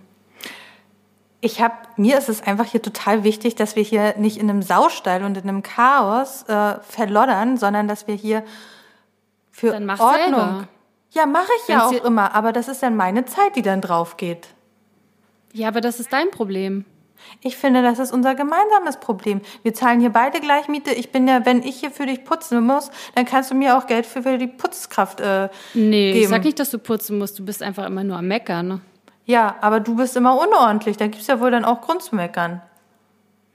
Ich 1.41 1.62
habe, 1.62 1.73
mir 1.95 2.17
ist 2.17 2.28
es 2.28 2.41
einfach 2.43 2.65
hier 2.65 2.82
total 2.82 3.23
wichtig, 3.23 3.56
dass 3.56 3.75
wir 3.78 3.84
hier 3.84 4.15
nicht 4.17 4.38
in 4.38 4.49
einem 4.49 4.62
Saustall 4.62 5.23
und 5.23 5.38
in 5.38 5.43
einem 5.47 5.63
Chaos 5.63 6.43
äh, 6.49 6.75
verloddern, 6.82 7.56
sondern 7.58 7.88
dass 7.88 8.08
wir 8.08 8.15
hier 8.15 8.43
für 9.52 9.73
Ordnung. 9.73 9.97
selber. 9.97 10.67
Ja, 11.12 11.25
mache 11.25 11.47
ich 11.62 11.67
ja 11.69 11.75
Wenn's 11.75 11.86
auch 11.86 11.91
dir- 11.91 12.06
immer, 12.06 12.36
aber 12.36 12.52
das 12.52 12.67
ist 12.67 12.84
dann 12.84 12.95
meine 12.95 13.25
Zeit, 13.25 13.56
die 13.56 13.62
dann 13.62 13.82
drauf 13.82 14.17
geht. 14.17 14.47
Ja, 15.54 15.69
aber 15.69 15.82
das 15.82 15.99
ist 15.99 16.12
dein 16.13 16.30
Problem. 16.30 16.86
Ich 17.41 17.58
finde, 17.58 17.82
das 17.82 17.99
ist 17.99 18.13
unser 18.13 18.36
gemeinsames 18.36 18.97
Problem. 18.99 19.41
Wir 19.63 19.73
zahlen 19.73 19.99
hier 19.99 20.10
beide 20.12 20.39
gleich 20.39 20.67
Miete. 20.67 20.91
Ich 20.91 21.12
bin 21.12 21.28
ja, 21.28 21.45
wenn 21.45 21.63
ich 21.63 21.80
hier 21.80 21.91
für 21.91 22.06
dich 22.06 22.23
putzen 22.23 22.65
muss, 22.65 22.91
dann 23.15 23.25
kannst 23.25 23.52
du 23.52 23.56
mir 23.56 23.78
auch 23.78 23.88
Geld 23.88 24.06
für, 24.06 24.23
für 24.23 24.38
die 24.38 24.47
Putzkraft 24.47 25.19
äh, 25.19 25.49
Nee, 25.73 26.12
geben. 26.13 26.23
ich 26.23 26.30
sag 26.30 26.43
nicht, 26.43 26.60
dass 26.60 26.69
du 26.69 26.80
putzen 26.80 27.17
musst. 27.17 27.38
Du 27.39 27.43
bist 27.45 27.62
einfach 27.63 27.86
immer 27.86 28.04
nur 28.04 28.17
am 28.17 28.28
Meckern. 28.28 28.82
Ja, 29.29 29.55
aber 29.61 29.79
du 29.79 29.95
bist 29.95 30.15
immer 30.17 30.39
unordentlich. 30.41 30.97
Da 30.97 31.05
gibt's 31.05 31.27
ja 31.27 31.39
wohl 31.39 31.51
dann 31.51 31.63
auch 31.63 31.81
Grund 31.81 32.01
zu 32.01 32.15
meckern. 32.15 32.61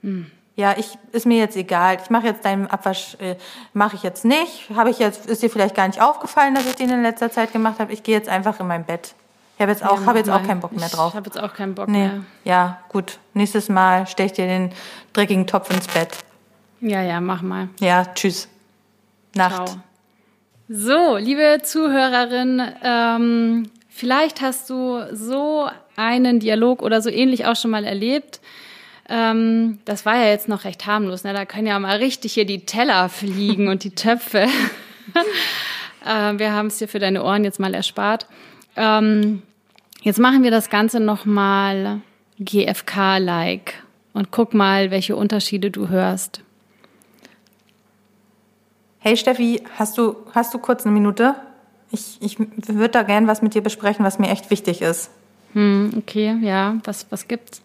Hm. 0.01 0.31
Ja, 0.55 0.73
ich 0.77 0.97
ist 1.11 1.25
mir 1.25 1.37
jetzt 1.37 1.57
egal. 1.57 1.97
Ich 2.01 2.09
mache 2.09 2.27
jetzt 2.27 2.45
deinen 2.45 2.67
Abwasch, 2.67 3.17
äh, 3.19 3.35
mache 3.73 3.97
ich 3.97 4.03
jetzt 4.03 4.23
nicht. 4.23 4.69
Habe 4.73 4.89
ich 4.89 4.99
jetzt, 4.99 5.25
ist 5.25 5.43
dir 5.43 5.49
vielleicht 5.49 5.75
gar 5.75 5.85
nicht 5.87 6.01
aufgefallen, 6.01 6.55
dass 6.55 6.65
ich 6.65 6.75
den 6.75 6.89
in 6.89 7.03
letzter 7.03 7.29
Zeit 7.29 7.51
gemacht 7.51 7.79
habe. 7.79 7.91
Ich 7.91 8.03
gehe 8.03 8.15
jetzt 8.15 8.29
einfach 8.29 8.57
in 8.61 8.67
mein 8.67 8.85
Bett. 8.85 9.15
Ich 9.57 9.61
habe 9.61 9.71
jetzt 9.73 9.83
auch, 9.85 9.99
Ja, 9.99 10.05
habe 10.05 10.19
jetzt 10.19 10.27
mach 10.27 10.35
auch 10.37 10.41
mal. 10.43 10.47
keinen 10.47 10.59
Bock 10.61 10.71
mehr 10.71 10.85
Ich 10.85 10.93
drauf. 10.93 11.13
habe 11.13 11.25
jetzt 11.25 11.37
auch 11.37 11.53
keinen 11.53 11.75
Bock 11.75 11.89
Nee. 11.89 12.07
mehr. 12.07 12.23
Ja, 12.45 12.79
gut. 12.87 13.19
Nächstes 13.33 13.67
Mal 13.67 14.07
stech 14.07 14.31
dir 14.31 14.47
den 14.47 14.71
dreckigen 15.11 15.45
Topf 15.45 15.69
ins 15.71 15.87
Bett. 15.89 16.19
Ja, 16.79 17.01
ja, 17.01 17.19
mach 17.19 17.41
mal. 17.41 17.67
Ja, 17.81 18.05
tschüss. 18.13 18.47
Nacht. 19.33 19.55
Ciao. 19.67 19.77
So, 20.69 21.17
liebe 21.17 21.59
Zuhörerin, 21.63 22.61
ähm, 22.81 23.69
vielleicht 23.95 24.41
hast 24.41 24.69
du 24.69 25.07
so 25.13 25.69
einen 25.95 26.39
Dialog 26.39 26.81
oder 26.81 27.01
so 27.01 27.09
ähnlich 27.09 27.45
auch 27.45 27.55
schon 27.55 27.71
mal 27.71 27.85
erlebt. 27.85 28.41
Ähm, 29.07 29.79
das 29.85 30.05
war 30.05 30.17
ja 30.17 30.27
jetzt 30.27 30.49
noch 30.49 30.65
recht 30.65 30.85
harmlos. 30.85 31.23
Ne? 31.23 31.33
Da 31.33 31.45
können 31.45 31.67
ja 31.67 31.79
mal 31.79 31.97
richtig 31.97 32.33
hier 32.33 32.45
die 32.45 32.65
Teller 32.65 33.07
fliegen 33.07 33.69
und 33.69 33.83
die 33.83 33.89
Töpfe. 33.95 34.47
äh, 36.05 36.37
wir 36.37 36.51
haben 36.51 36.67
es 36.67 36.77
dir 36.77 36.87
für 36.87 36.99
deine 36.99 37.23
Ohren 37.23 37.45
jetzt 37.45 37.59
mal 37.59 37.73
erspart. 37.73 38.27
Ähm, 38.75 39.41
jetzt 40.01 40.19
machen 40.19 40.43
wir 40.43 40.51
das 40.51 40.69
Ganze 40.69 40.99
noch 40.99 41.25
mal 41.25 42.01
GFK-like 42.39 43.75
und 44.13 44.31
guck 44.31 44.53
mal, 44.53 44.91
welche 44.91 45.15
Unterschiede 45.15 45.71
du 45.71 45.87
hörst. 45.87 46.41
Hey 48.99 49.15
Steffi, 49.15 49.63
hast 49.77 49.97
du, 49.97 50.17
hast 50.33 50.53
du 50.53 50.57
kurz 50.57 50.85
eine 50.85 50.93
Minute? 50.93 51.35
Ich, 51.91 52.17
ich 52.21 52.39
würde 52.39 52.89
da 52.89 53.03
gern 53.03 53.27
was 53.27 53.41
mit 53.41 53.53
dir 53.53 53.61
besprechen, 53.61 54.05
was 54.05 54.19
mir 54.19 54.29
echt 54.29 54.49
wichtig 54.49 54.81
ist. 54.81 55.09
Hm, 55.53 55.93
okay, 55.97 56.37
ja, 56.41 56.75
was, 56.83 57.05
was 57.09 57.27
gibt's? 57.27 57.61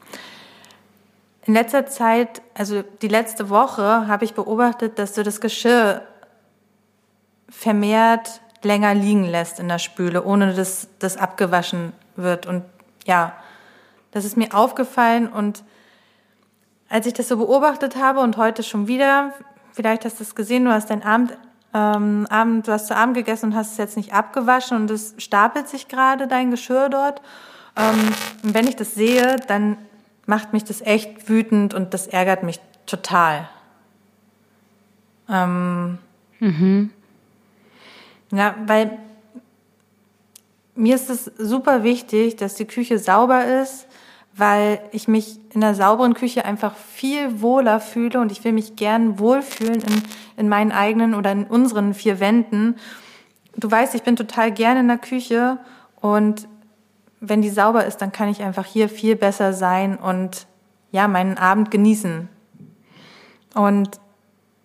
In 1.47 1.55
letzter 1.55 1.87
Zeit, 1.87 2.43
also 2.55 2.83
die 3.03 3.09
letzte 3.09 3.51
Woche, 3.51 4.07
habe 4.07 4.25
ich 4.25 4.35
beobachtet, 4.35 4.99
dass 4.99 5.15
du 5.15 5.23
das 5.23 5.41
Geschirr 5.41 6.03
vermehrt 7.49 8.41
länger 8.63 8.95
liegen 8.95 9.25
lässt 9.25 9.59
in 9.59 9.69
der 9.69 9.79
Spüle, 9.79 10.25
ohne 10.25 10.55
dass 10.55 10.89
das 10.99 11.17
abgewaschen 11.17 11.93
wird. 12.17 12.47
Und 12.47 12.63
ja, 13.07 13.35
das 14.13 14.25
ist 14.25 14.37
mir 14.37 14.55
aufgefallen. 14.55 15.29
Und 15.29 15.65
als 16.89 17.07
ich 17.07 17.15
das 17.15 17.29
so 17.29 17.37
beobachtet 17.37 17.97
habe 17.97 18.21
und 18.21 18.37
heute 18.37 18.63
schon 18.63 18.87
wieder, 18.87 19.33
vielleicht 19.73 20.05
hast 20.05 20.21
du 20.21 20.25
es 20.25 20.35
gesehen, 20.35 20.65
du 20.65 20.73
hast 20.73 20.91
dein 20.91 21.03
Abend, 21.03 21.37
ähm, 21.73 22.27
Abend, 22.31 22.67
du 22.67 22.73
hast 22.73 22.89
zu 22.89 22.97
Abend 22.97 23.15
gegessen 23.15 23.47
und 23.47 23.55
hast 23.55 23.73
es 23.73 23.79
jetzt 23.79 23.97
nicht 23.97 24.13
abgewaschen 24.13 24.77
und 24.77 24.91
es 24.91 25.15
stapelt 25.19 25.69
sich 25.69 25.89
gerade 25.89 26.27
dein 26.27 26.51
Geschirr 26.51 26.89
dort. 26.89 27.23
Ähm, 27.77 28.13
und 28.43 28.55
wenn 28.55 28.67
ich 28.67 28.77
das 28.77 28.95
sehe, 28.95 29.37
dann 29.47 29.77
macht 30.27 30.53
mich 30.53 30.65
das 30.65 30.81
echt 30.81 31.29
wütend 31.29 31.75
und 31.75 31.95
das 31.95 32.07
ärgert 32.07 32.43
mich 32.43 32.61
total. 32.87 33.49
Ähm, 35.29 35.99
Ja, 38.33 38.55
weil 38.67 38.99
mir 40.75 40.95
ist 40.95 41.11
es 41.11 41.25
super 41.37 41.83
wichtig, 41.83 42.37
dass 42.37 42.55
die 42.55 42.65
Küche 42.65 42.99
sauber 42.99 43.45
ist, 43.45 43.87
weil 44.41 44.81
ich 44.91 45.07
mich 45.07 45.39
in 45.55 45.63
einer 45.63 45.75
sauberen 45.75 46.15
Küche 46.15 46.45
einfach 46.45 46.75
viel 46.75 47.43
wohler 47.43 47.79
fühle 47.79 48.21
und 48.21 48.33
ich 48.33 48.43
will 48.43 48.53
mich 48.53 48.75
gern 48.75 49.19
wohlfühlen 49.19 49.83
in, 49.83 50.03
in 50.37 50.49
meinen 50.49 50.73
eigenen 50.73 51.15
oder 51.15 51.31
in 51.31 51.45
unseren 51.45 51.95
vier 51.95 52.19
Wänden. 52.19 52.77
Du 53.57 53.71
weißt, 53.71 53.95
ich 53.95 54.03
bin 54.03 54.17
total 54.17 54.51
gern 54.51 54.79
in 54.79 54.89
der 54.89 54.99
Küche 54.99 55.59
und 56.01 56.49
wenn 57.21 57.43
die 57.43 57.51
sauber 57.51 57.85
ist, 57.85 57.99
dann 57.99 58.13
kann 58.13 58.31
ich 58.31 58.43
einfach 58.43 58.65
hier 58.65 58.89
viel 58.89 59.15
besser 59.15 59.53
sein 59.53 59.99
und 59.99 60.47
ja, 60.91 61.07
meinen 61.07 61.37
Abend 61.37 61.71
genießen. 61.71 62.29
Und 63.55 64.01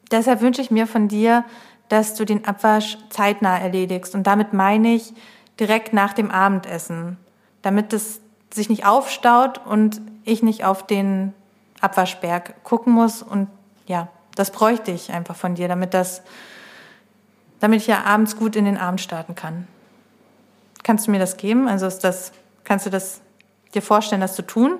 deshalb 0.10 0.42
wünsche 0.42 0.62
ich 0.62 0.72
mir 0.72 0.88
von 0.88 1.08
dir, 1.08 1.44
dass 1.90 2.16
du 2.16 2.26
den 2.26 2.46
Abwasch 2.46 2.98
zeitnah 3.10 3.60
erledigst. 3.60 4.16
Und 4.16 4.26
damit 4.26 4.54
meine 4.54 4.94
ich 4.94 5.14
direkt 5.60 5.94
nach 5.94 6.14
dem 6.14 6.32
Abendessen, 6.32 7.18
damit 7.62 7.94
es 7.94 8.22
sich 8.56 8.70
nicht 8.70 8.86
aufstaut 8.86 9.60
und 9.66 10.02
ich 10.24 10.42
nicht 10.42 10.66
auf 10.66 10.86
den 10.86 11.34
Abwaschberg 11.82 12.64
gucken 12.64 12.94
muss. 12.94 13.22
Und 13.22 13.48
ja, 13.86 14.08
das 14.36 14.52
bräuchte 14.52 14.92
ich 14.92 15.12
einfach 15.12 15.36
von 15.36 15.56
dir, 15.56 15.68
damit 15.68 15.94
das, 15.94 16.22
damit 17.60 17.82
ich 17.82 17.88
ja 17.88 18.04
abends 18.04 18.38
gut 18.38 18.56
in 18.56 18.66
den 18.66 18.78
Abend 18.78 19.02
starten 19.02 19.36
kann. 19.36 19.68
Kannst 20.84 21.08
du 21.08 21.12
mir 21.12 21.20
das 21.20 21.38
geben? 21.38 21.68
Also 21.68 21.86
ist 21.86 22.00
das, 22.00 22.32
kannst 22.64 22.86
du 22.86 22.90
das 22.90 23.22
dir 23.74 23.82
vorstellen, 23.82 24.22
das 24.22 24.36
zu 24.36 24.44
tun? 24.44 24.80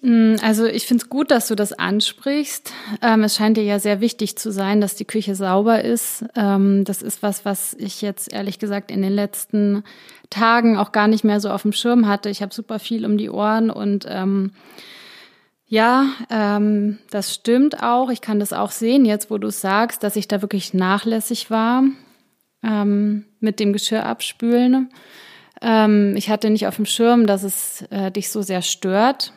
Also 0.00 0.66
ich 0.66 0.86
finde 0.86 1.02
es 1.02 1.10
gut, 1.10 1.30
dass 1.30 1.48
du 1.48 1.56
das 1.56 1.72
ansprichst. 1.72 2.72
Ähm, 3.02 3.24
es 3.24 3.34
scheint 3.36 3.56
dir 3.56 3.64
ja 3.64 3.80
sehr 3.80 4.00
wichtig 4.00 4.38
zu 4.38 4.52
sein, 4.52 4.80
dass 4.80 4.94
die 4.94 5.04
Küche 5.04 5.34
sauber 5.34 5.82
ist. 5.82 6.24
Ähm, 6.36 6.84
das 6.84 7.02
ist 7.02 7.22
was, 7.22 7.44
was 7.44 7.74
ich 7.74 8.00
jetzt 8.00 8.32
ehrlich 8.32 8.60
gesagt 8.60 8.90
in 8.92 9.02
den 9.02 9.12
letzten 9.12 9.82
Tagen 10.30 10.76
auch 10.76 10.92
gar 10.92 11.08
nicht 11.08 11.24
mehr 11.24 11.40
so 11.40 11.50
auf 11.50 11.62
dem 11.62 11.72
Schirm 11.72 12.06
hatte. 12.06 12.30
Ich 12.30 12.42
habe 12.42 12.54
super 12.54 12.78
viel 12.78 13.04
um 13.04 13.18
die 13.18 13.30
Ohren 13.30 13.70
und 13.70 14.06
ähm, 14.08 14.52
ja, 15.66 16.06
ähm, 16.30 16.98
das 17.10 17.34
stimmt 17.34 17.82
auch. 17.82 18.08
Ich 18.08 18.20
kann 18.20 18.40
das 18.40 18.52
auch 18.52 18.70
sehen, 18.70 19.04
jetzt 19.04 19.30
wo 19.30 19.38
du 19.38 19.50
sagst, 19.50 20.02
dass 20.02 20.16
ich 20.16 20.28
da 20.28 20.42
wirklich 20.42 20.74
nachlässig 20.74 21.50
war 21.50 21.82
ähm, 22.62 23.24
mit 23.40 23.60
dem 23.60 23.72
Geschirr 23.72 24.06
abspülen. 24.06 24.90
Ähm, 25.60 26.14
ich 26.16 26.30
hatte 26.30 26.50
nicht 26.50 26.66
auf 26.66 26.76
dem 26.76 26.86
Schirm, 26.86 27.26
dass 27.26 27.42
es 27.42 27.82
äh, 27.90 28.10
dich 28.10 28.30
so 28.30 28.42
sehr 28.42 28.62
stört. 28.62 29.32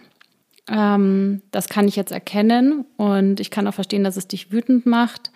Ähm, 0.71 1.41
das 1.51 1.67
kann 1.67 1.87
ich 1.87 1.95
jetzt 1.95 2.11
erkennen 2.11 2.85
und 2.97 3.39
ich 3.39 3.51
kann 3.51 3.67
auch 3.67 3.73
verstehen, 3.73 4.03
dass 4.03 4.17
es 4.17 4.27
dich 4.27 4.51
wütend 4.51 4.85
macht. 4.85 5.31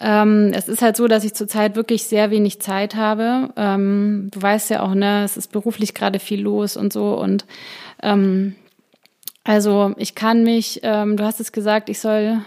Ähm, 0.00 0.52
es 0.54 0.68
ist 0.68 0.82
halt 0.82 0.96
so, 0.96 1.08
dass 1.08 1.24
ich 1.24 1.34
zurzeit 1.34 1.76
wirklich 1.76 2.04
sehr 2.04 2.30
wenig 2.30 2.60
Zeit 2.60 2.94
habe. 2.94 3.50
Ähm, 3.56 4.28
du 4.30 4.42
weißt 4.42 4.70
ja 4.70 4.82
auch, 4.82 4.94
ne, 4.94 5.24
es 5.24 5.36
ist 5.36 5.52
beruflich 5.52 5.94
gerade 5.94 6.18
viel 6.18 6.42
los 6.42 6.76
und 6.76 6.92
so 6.92 7.18
und 7.18 7.46
ähm, 8.02 8.56
also 9.44 9.94
ich 9.96 10.14
kann 10.14 10.44
mich, 10.44 10.80
ähm, 10.82 11.16
du 11.16 11.24
hast 11.24 11.40
es 11.40 11.52
gesagt, 11.52 11.88
ich 11.88 11.98
soll 11.98 12.38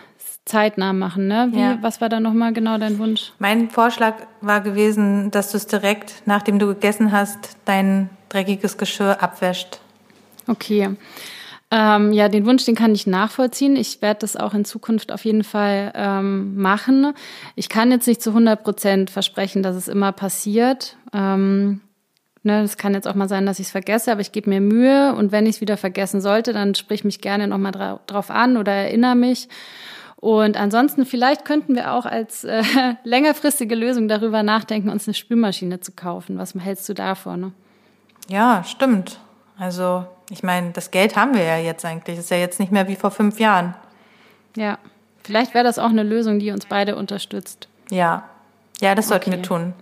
zeitnah 0.45 0.93
machen, 0.93 1.27
ne? 1.27 1.49
Wie, 1.51 1.59
Ja. 1.59 1.77
Was 1.81 2.01
war 2.01 2.09
da 2.09 2.19
nochmal 2.19 2.53
genau 2.53 2.77
dein 2.77 2.99
Wunsch? 2.99 3.31
Mein 3.39 3.69
Vorschlag 3.69 4.15
war 4.41 4.61
gewesen, 4.61 5.31
dass 5.31 5.51
du 5.51 5.57
es 5.57 5.65
direkt, 5.65 6.21
nachdem 6.25 6.59
du 6.59 6.67
gegessen 6.67 7.11
hast, 7.11 7.57
dein 7.65 8.09
dreckiges 8.29 8.77
Geschirr 8.77 9.21
abwäscht. 9.21 9.79
Okay. 10.47 10.91
Ähm, 11.71 12.13
ja, 12.13 12.29
den 12.29 12.45
Wunsch, 12.45 12.63
den 12.65 12.75
kann 12.75 12.93
ich 12.93 13.07
nachvollziehen. 13.07 13.75
Ich 13.75 14.01
werde 14.01 14.19
das 14.19 14.37
auch 14.37 14.53
in 14.53 14.65
Zukunft 14.65 15.11
auf 15.11 15.25
jeden 15.25 15.43
Fall 15.43 15.91
ähm, 15.95 16.55
machen. 16.55 17.13
Ich 17.55 17.69
kann 17.69 17.91
jetzt 17.91 18.07
nicht 18.07 18.21
zu 18.21 18.29
100 18.29 18.63
Prozent 18.63 19.09
versprechen, 19.09 19.63
dass 19.63 19.75
es 19.75 19.87
immer 19.87 20.11
passiert. 20.11 20.95
Ähm, 21.11 21.81
ne, 22.43 22.61
es 22.61 22.77
kann 22.77 22.93
jetzt 22.93 23.07
auch 23.07 23.15
mal 23.15 23.27
sein, 23.27 23.45
dass 23.47 23.59
ich 23.59 23.65
es 23.67 23.71
vergesse, 23.71 24.11
aber 24.11 24.21
ich 24.21 24.31
gebe 24.31 24.49
mir 24.49 24.61
Mühe. 24.61 25.15
Und 25.15 25.31
wenn 25.31 25.47
ich 25.47 25.55
es 25.55 25.61
wieder 25.61 25.75
vergessen 25.75 26.21
sollte, 26.21 26.53
dann 26.53 26.75
sprich 26.75 27.03
mich 27.03 27.19
gerne 27.19 27.47
nochmal 27.47 27.71
dra 27.71 27.99
drauf 28.05 28.29
an 28.29 28.57
oder 28.57 28.71
erinnere 28.71 29.15
mich. 29.15 29.49
Und 30.17 30.57
ansonsten, 30.57 31.05
vielleicht 31.05 31.45
könnten 31.45 31.75
wir 31.75 31.93
auch 31.93 32.05
als 32.05 32.43
äh, 32.43 32.63
längerfristige 33.03 33.75
Lösung 33.75 34.07
darüber 34.07 34.43
nachdenken, 34.43 34.89
uns 34.89 35.07
eine 35.07 35.13
Spülmaschine 35.13 35.79
zu 35.79 35.91
kaufen. 35.91 36.37
Was 36.37 36.53
hältst 36.55 36.87
du 36.87 36.93
davon? 36.93 37.39
Ne? 37.39 37.51
Ja, 38.27 38.63
stimmt. 38.63 39.19
Also, 39.57 40.05
ich 40.29 40.43
meine, 40.43 40.71
das 40.71 40.91
Geld 40.91 41.15
haben 41.15 41.33
wir 41.35 41.43
ja 41.43 41.57
jetzt 41.57 41.85
eigentlich. 41.85 42.17
Ist 42.19 42.31
ja 42.31 42.37
jetzt 42.37 42.59
nicht 42.59 42.71
mehr 42.71 42.87
wie 42.87 42.95
vor 42.95 43.11
fünf 43.11 43.39
Jahren. 43.39 43.75
Ja, 44.55 44.77
vielleicht 45.23 45.53
wäre 45.53 45.63
das 45.63 45.79
auch 45.79 45.89
eine 45.89 46.03
Lösung, 46.03 46.39
die 46.39 46.51
uns 46.51 46.65
beide 46.65 46.95
unterstützt. 46.95 47.67
Ja. 47.89 48.23
Ja, 48.81 48.95
das 48.95 49.07
sollten 49.07 49.29
Okay. 49.31 49.37
wir 49.39 49.43
tun. 49.43 49.73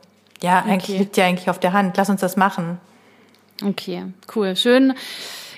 Ja, 0.41 0.59
eigentlich 0.59 0.83
Okay. 0.89 0.97
liegt 0.99 1.17
ja 1.17 1.25
eigentlich 1.25 1.49
auf 1.49 1.59
der 1.59 1.73
Hand. 1.73 1.95
Lass 1.97 2.09
uns 2.09 2.21
das 2.21 2.35
machen. 2.37 2.79
Okay, 3.63 4.05
cool, 4.35 4.55
schön. 4.55 4.93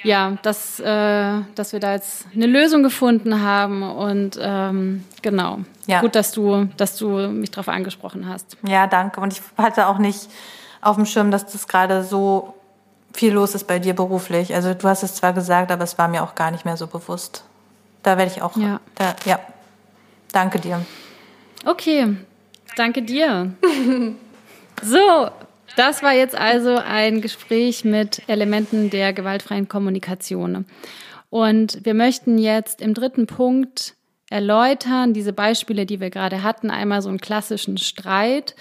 Ja, 0.03 0.37
dass, 0.43 0.79
äh, 0.79 1.39
dass 1.55 1.73
wir 1.73 1.79
da 1.79 1.93
jetzt 1.93 2.27
eine 2.35 2.45
Lösung 2.45 2.83
gefunden 2.83 3.41
haben 3.41 3.81
und 3.81 4.37
ähm, 4.39 5.03
genau. 5.23 5.59
Ja. 5.87 6.01
Gut, 6.01 6.13
dass 6.15 6.31
du, 6.31 6.65
dass 6.77 6.97
du 6.97 7.07
mich 7.29 7.49
darauf 7.49 7.69
angesprochen 7.69 8.27
hast. 8.27 8.57
Ja, 8.67 8.85
danke. 8.85 9.19
Und 9.21 9.33
ich 9.33 9.41
hatte 9.57 9.87
auch 9.87 9.97
nicht 9.97 10.29
auf 10.81 10.97
dem 10.97 11.05
Schirm, 11.07 11.31
dass 11.31 11.47
das 11.51 11.67
gerade 11.67 12.03
so 12.03 12.53
viel 13.15 13.33
los 13.33 13.55
ist 13.55 13.67
bei 13.67 13.79
dir 13.79 13.93
beruflich. 13.93 14.53
Also 14.53 14.73
du 14.73 14.87
hast 14.87 15.03
es 15.03 15.15
zwar 15.15 15.33
gesagt, 15.33 15.71
aber 15.71 15.83
es 15.83 15.97
war 15.97 16.07
mir 16.07 16.23
auch 16.23 16.35
gar 16.35 16.51
nicht 16.51 16.65
mehr 16.65 16.77
so 16.77 16.87
bewusst. 16.87 17.43
Da 18.03 18.17
werde 18.17 18.31
ich 18.31 18.41
auch. 18.41 18.55
Ja. 18.57 18.79
Da, 18.95 19.15
ja. 19.25 19.39
Danke 20.31 20.59
dir. 20.59 20.85
Okay, 21.65 22.15
danke 22.75 23.01
dir. 23.01 23.53
so, 24.83 25.29
das 25.75 26.03
war 26.03 26.13
jetzt 26.13 26.35
also 26.35 26.77
ein 26.77 27.21
Gespräch 27.21 27.83
mit 27.83 28.21
Elementen 28.27 28.89
der 28.89 29.13
gewaltfreien 29.13 29.67
Kommunikation. 29.67 30.65
Und 31.29 31.83
wir 31.83 31.93
möchten 31.93 32.37
jetzt 32.37 32.81
im 32.81 32.93
dritten 32.93 33.27
Punkt 33.27 33.95
erläutern, 34.29 35.13
diese 35.13 35.33
Beispiele, 35.33 35.85
die 35.85 35.99
wir 35.99 36.09
gerade 36.09 36.43
hatten, 36.43 36.69
einmal 36.69 37.01
so 37.01 37.09
einen 37.09 37.19
klassischen 37.19 37.77
Streit 37.77 38.55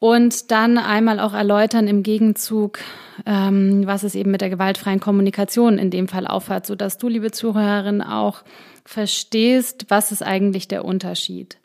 und 0.00 0.50
dann 0.50 0.78
einmal 0.78 1.20
auch 1.20 1.34
erläutern 1.34 1.86
im 1.86 2.02
Gegenzug, 2.02 2.80
ähm, 3.26 3.86
was 3.86 4.02
es 4.02 4.14
eben 4.14 4.30
mit 4.30 4.40
der 4.40 4.50
gewaltfreien 4.50 4.98
Kommunikation 4.98 5.78
in 5.78 5.90
dem 5.90 6.08
Fall 6.08 6.26
aufhat, 6.26 6.66
sodass 6.66 6.98
du, 6.98 7.06
liebe 7.06 7.30
Zuhörerin, 7.30 8.02
auch 8.02 8.42
verstehst, 8.84 9.86
was 9.88 10.10
ist 10.10 10.22
eigentlich 10.22 10.66
der 10.68 10.86
Unterschied. 10.86 11.58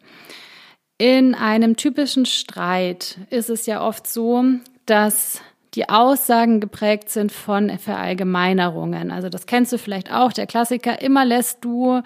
In 0.98 1.34
einem 1.34 1.78
typischen 1.78 2.26
Streit 2.26 3.18
ist 3.30 3.50
es 3.50 3.66
ja 3.66 3.82
oft 3.82 4.06
so, 4.06 4.44
dass 4.86 5.42
die 5.74 5.90
Aussagen 5.90 6.60
geprägt 6.60 7.10
sind 7.10 7.32
von 7.32 7.78
Verallgemeinerungen. 7.80 9.12
Also 9.12 9.30
das 9.30 9.46
kennst 9.46 9.72
du 9.72 9.78
vielleicht 9.78 10.12
auch, 10.12 10.34
der 10.34 10.46
Klassiker, 10.46 11.02
immer 11.02 11.26
lässt 11.26 11.64
du 11.64 12.02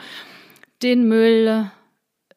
den 0.82 1.08
Müll 1.08 1.70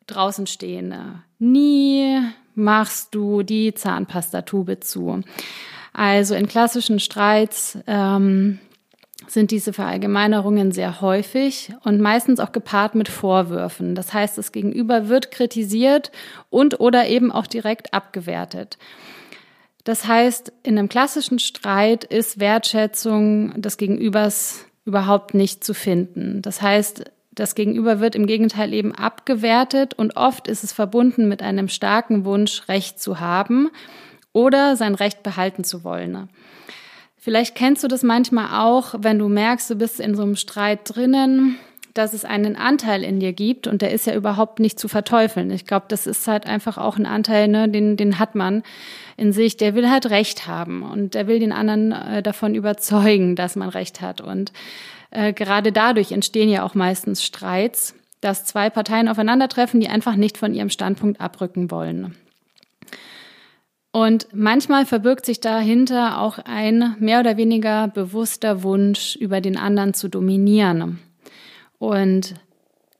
draußen 0.06 0.46
stehen. 0.46 1.22
Nie 1.38 2.20
machst 2.54 3.14
du 3.14 3.42
die 3.42 3.74
Zahnpastatube 3.74 4.80
zu. 4.80 5.22
Also 5.92 6.34
in 6.34 6.48
klassischen 6.48 7.00
Streits 7.00 7.78
ähm, 7.86 8.58
sind 9.28 9.50
diese 9.50 9.72
Verallgemeinerungen 9.72 10.72
sehr 10.72 11.00
häufig 11.00 11.72
und 11.84 12.00
meistens 12.00 12.40
auch 12.40 12.52
gepaart 12.52 12.94
mit 12.94 13.08
Vorwürfen. 13.08 13.94
Das 13.94 14.12
heißt, 14.12 14.38
das 14.38 14.52
Gegenüber 14.52 15.08
wird 15.08 15.30
kritisiert 15.30 16.10
und 16.50 16.80
oder 16.80 17.06
eben 17.06 17.30
auch 17.30 17.46
direkt 17.46 17.94
abgewertet. 17.94 18.78
Das 19.84 20.06
heißt, 20.06 20.52
in 20.62 20.78
einem 20.78 20.88
klassischen 20.88 21.38
Streit 21.38 22.04
ist 22.04 22.38
Wertschätzung 22.38 23.60
des 23.60 23.76
Gegenübers 23.76 24.64
überhaupt 24.84 25.34
nicht 25.34 25.64
zu 25.64 25.74
finden. 25.74 26.42
Das 26.42 26.62
heißt, 26.62 27.04
das 27.34 27.54
Gegenüber 27.54 28.00
wird 28.00 28.14
im 28.14 28.26
Gegenteil 28.26 28.72
eben 28.74 28.94
abgewertet 28.94 29.94
und 29.94 30.16
oft 30.16 30.48
ist 30.48 30.64
es 30.64 30.72
verbunden 30.72 31.28
mit 31.28 31.42
einem 31.42 31.68
starken 31.68 32.24
Wunsch, 32.24 32.68
Recht 32.68 33.00
zu 33.00 33.20
haben 33.20 33.70
oder 34.32 34.76
sein 34.76 34.94
Recht 34.94 35.22
behalten 35.22 35.64
zu 35.64 35.82
wollen. 35.82 36.28
Vielleicht 37.16 37.54
kennst 37.54 37.84
du 37.84 37.88
das 37.88 38.02
manchmal 38.02 38.60
auch, 38.60 38.94
wenn 38.98 39.18
du 39.18 39.28
merkst, 39.28 39.70
du 39.70 39.76
bist 39.76 40.00
in 40.00 40.14
so 40.14 40.22
einem 40.22 40.36
Streit 40.36 40.80
drinnen, 40.84 41.56
dass 41.94 42.14
es 42.14 42.24
einen 42.24 42.56
Anteil 42.56 43.04
in 43.04 43.20
dir 43.20 43.32
gibt 43.32 43.66
und 43.66 43.82
der 43.82 43.92
ist 43.92 44.06
ja 44.06 44.14
überhaupt 44.14 44.58
nicht 44.58 44.78
zu 44.78 44.88
verteufeln. 44.88 45.50
Ich 45.50 45.66
glaube, 45.66 45.86
das 45.88 46.06
ist 46.06 46.26
halt 46.26 46.46
einfach 46.46 46.78
auch 46.78 46.96
ein 46.96 47.06
Anteil, 47.06 47.48
ne, 47.48 47.68
den, 47.68 47.96
den 47.96 48.18
hat 48.18 48.34
man 48.34 48.62
in 49.16 49.32
sich, 49.32 49.56
der 49.56 49.74
will 49.74 49.90
halt 49.90 50.10
Recht 50.10 50.46
haben 50.46 50.82
und 50.82 51.14
der 51.14 51.26
will 51.26 51.38
den 51.38 51.52
anderen 51.52 51.92
äh, 51.92 52.22
davon 52.22 52.54
überzeugen, 52.54 53.36
dass 53.36 53.56
man 53.56 53.68
Recht 53.68 54.00
hat. 54.00 54.20
Und 54.20 54.52
äh, 55.12 55.32
gerade 55.32 55.72
dadurch 55.72 56.12
entstehen 56.12 56.48
ja 56.48 56.64
auch 56.64 56.74
meistens 56.74 57.22
Streits, 57.22 57.94
dass 58.20 58.44
zwei 58.44 58.70
Parteien 58.70 59.08
aufeinandertreffen, 59.08 59.80
die 59.80 59.88
einfach 59.88 60.16
nicht 60.16 60.38
von 60.38 60.54
ihrem 60.54 60.70
Standpunkt 60.70 61.20
abrücken 61.20 61.70
wollen. 61.70 62.16
Und 63.90 64.28
manchmal 64.32 64.86
verbirgt 64.86 65.26
sich 65.26 65.40
dahinter 65.40 66.18
auch 66.18 66.38
ein 66.38 66.96
mehr 66.98 67.20
oder 67.20 67.36
weniger 67.36 67.88
bewusster 67.88 68.62
Wunsch, 68.62 69.16
über 69.16 69.42
den 69.42 69.58
anderen 69.58 69.92
zu 69.92 70.08
dominieren. 70.08 70.98
Und 71.78 72.34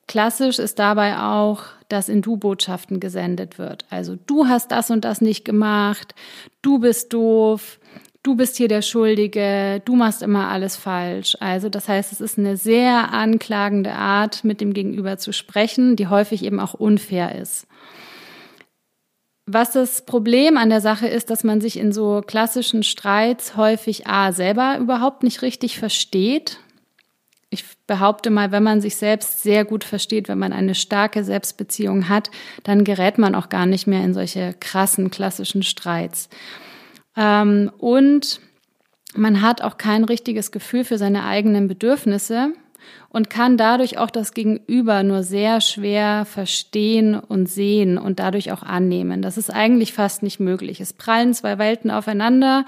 klassisch 0.06 0.58
ist 0.58 0.78
dabei 0.78 1.18
auch, 1.18 1.62
dass 1.88 2.10
in 2.10 2.20
Du-Botschaften 2.20 3.00
gesendet 3.00 3.58
wird. 3.58 3.86
Also 3.88 4.16
du 4.26 4.48
hast 4.48 4.70
das 4.70 4.90
und 4.90 5.06
das 5.06 5.22
nicht 5.22 5.46
gemacht, 5.46 6.14
du 6.60 6.78
bist 6.78 7.12
doof, 7.14 7.78
du 8.22 8.36
bist 8.36 8.56
hier 8.56 8.68
der 8.68 8.82
Schuldige, 8.82 9.82
du 9.84 9.96
machst 9.96 10.22
immer 10.22 10.48
alles 10.48 10.76
falsch. 10.76 11.36
Also 11.40 11.68
das 11.68 11.88
heißt, 11.88 12.12
es 12.12 12.20
ist 12.20 12.38
eine 12.38 12.56
sehr 12.56 13.12
anklagende 13.12 13.92
Art, 13.92 14.44
mit 14.44 14.60
dem 14.60 14.72
Gegenüber 14.72 15.18
zu 15.18 15.32
sprechen, 15.32 15.96
die 15.96 16.06
häufig 16.06 16.44
eben 16.44 16.60
auch 16.60 16.74
unfair 16.74 17.34
ist. 17.34 17.66
Was 19.46 19.72
das 19.72 20.06
Problem 20.06 20.56
an 20.56 20.70
der 20.70 20.80
Sache 20.80 21.08
ist, 21.08 21.28
dass 21.28 21.42
man 21.42 21.60
sich 21.60 21.76
in 21.76 21.92
so 21.92 22.22
klassischen 22.24 22.84
Streits 22.84 23.56
häufig 23.56 24.06
A 24.06 24.32
selber 24.32 24.78
überhaupt 24.78 25.24
nicht 25.24 25.42
richtig 25.42 25.78
versteht. 25.78 26.58
Ich 27.50 27.64
behaupte 27.88 28.30
mal, 28.30 28.52
wenn 28.52 28.62
man 28.62 28.80
sich 28.80 28.96
selbst 28.96 29.42
sehr 29.42 29.64
gut 29.64 29.82
versteht, 29.82 30.28
wenn 30.28 30.38
man 30.38 30.52
eine 30.52 30.76
starke 30.76 31.24
Selbstbeziehung 31.24 32.08
hat, 32.08 32.30
dann 32.62 32.84
gerät 32.84 33.18
man 33.18 33.34
auch 33.34 33.48
gar 33.48 33.66
nicht 33.66 33.88
mehr 33.88 34.04
in 34.04 34.14
solche 34.14 34.54
krassen 34.58 35.10
klassischen 35.10 35.64
Streits. 35.64 36.30
Ähm, 37.16 37.70
und 37.78 38.40
man 39.14 39.42
hat 39.42 39.62
auch 39.62 39.76
kein 39.76 40.04
richtiges 40.04 40.52
Gefühl 40.52 40.84
für 40.84 40.98
seine 40.98 41.24
eigenen 41.24 41.68
Bedürfnisse 41.68 42.52
und 43.10 43.30
kann 43.30 43.56
dadurch 43.56 43.98
auch 43.98 44.10
das 44.10 44.32
Gegenüber 44.32 45.02
nur 45.02 45.22
sehr 45.22 45.60
schwer 45.60 46.24
verstehen 46.24 47.14
und 47.14 47.46
sehen 47.48 47.98
und 47.98 48.18
dadurch 48.18 48.52
auch 48.52 48.62
annehmen. 48.62 49.22
Das 49.22 49.36
ist 49.36 49.50
eigentlich 49.50 49.92
fast 49.92 50.22
nicht 50.22 50.40
möglich. 50.40 50.80
Es 50.80 50.92
prallen 50.92 51.34
zwei 51.34 51.58
Welten 51.58 51.90
aufeinander 51.90 52.64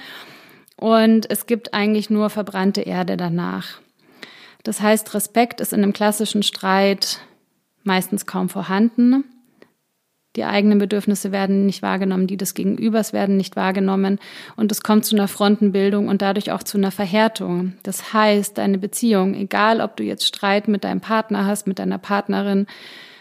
und 0.77 1.31
es 1.31 1.47
gibt 1.47 1.73
eigentlich 1.73 2.11
nur 2.11 2.31
verbrannte 2.31 2.83
Erde 2.83 3.17
danach. 3.17 3.81
Das 4.63 4.81
heißt, 4.81 5.15
Respekt 5.15 5.61
ist 5.61 5.73
in 5.73 5.83
einem 5.83 5.93
klassischen 5.93 6.43
Streit 6.43 7.21
meistens 7.83 8.27
kaum 8.27 8.49
vorhanden. 8.49 9.25
Die 10.37 10.45
eigenen 10.45 10.79
Bedürfnisse 10.79 11.31
werden 11.31 11.65
nicht 11.65 11.83
wahrgenommen, 11.83 12.27
die 12.27 12.37
des 12.37 12.55
Gegenübers 12.55 13.13
werden 13.13 13.37
nicht 13.37 13.55
wahrgenommen 13.55 14.19
und 14.57 14.73
es 14.73 14.83
kommt 14.83 15.05
zu 15.05 15.15
einer 15.15 15.29
Frontenbildung 15.29 16.09
und 16.09 16.23
dadurch 16.23 16.51
auch 16.51 16.65
zu 16.65 16.77
einer 16.77 16.91
Verhärtung. 16.91 17.75
Das 17.85 18.13
heißt, 18.13 18.59
deine 18.59 18.79
Beziehung, 18.79 19.35
egal 19.35 19.81
ob 19.81 19.97
du 19.97 20.03
jetzt 20.03 20.27
Streit 20.27 20.67
mit 20.67 20.83
deinem 20.83 21.01
Partner 21.01 21.47
hast, 21.47 21.69
mit 21.69 21.79
deiner 21.79 21.99
Partnerin, 21.99 22.67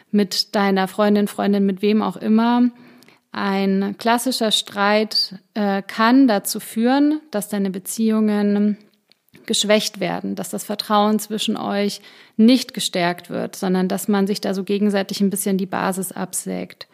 mit 0.09 0.55
deiner 0.55 0.87
Freundin, 0.87 1.27
Freundin, 1.27 1.65
mit 1.65 1.81
wem 1.83 2.01
auch 2.01 2.17
immer, 2.17 2.71
ein 3.31 3.95
klassischer 3.97 4.51
Streit 4.51 5.39
äh, 5.55 5.81
kann 5.81 6.27
dazu 6.27 6.59
führen, 6.59 7.19
dass 7.31 7.49
deine 7.49 7.71
Beziehungen 7.71 8.77
geschwächt 9.45 9.99
werden, 9.99 10.35
dass 10.35 10.49
das 10.49 10.63
Vertrauen 10.63 11.19
zwischen 11.19 11.57
euch 11.57 12.01
nicht 12.37 12.73
gestärkt 12.73 13.29
wird, 13.29 13.55
sondern 13.55 13.87
dass 13.87 14.07
man 14.07 14.27
sich 14.27 14.39
da 14.39 14.53
so 14.53 14.63
gegenseitig 14.63 15.19
ein 15.21 15.29
bisschen 15.29 15.57
die 15.57 15.65
Basis 15.65 16.11
absägt. 16.11 16.87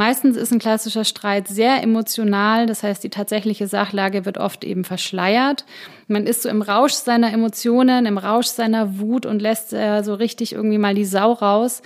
Meistens 0.00 0.38
ist 0.38 0.50
ein 0.50 0.58
klassischer 0.58 1.04
Streit 1.04 1.46
sehr 1.46 1.82
emotional, 1.82 2.64
das 2.64 2.82
heißt, 2.82 3.04
die 3.04 3.10
tatsächliche 3.10 3.66
Sachlage 3.66 4.24
wird 4.24 4.38
oft 4.38 4.64
eben 4.64 4.82
verschleiert. 4.82 5.66
Man 6.08 6.26
ist 6.26 6.40
so 6.40 6.48
im 6.48 6.62
Rausch 6.62 6.94
seiner 6.94 7.30
Emotionen, 7.30 8.06
im 8.06 8.16
Rausch 8.16 8.46
seiner 8.46 8.98
Wut 8.98 9.26
und 9.26 9.42
lässt 9.42 9.74
äh, 9.74 10.02
so 10.02 10.14
richtig 10.14 10.54
irgendwie 10.54 10.78
mal 10.78 10.94
die 10.94 11.04
Sau 11.04 11.32
raus. 11.32 11.82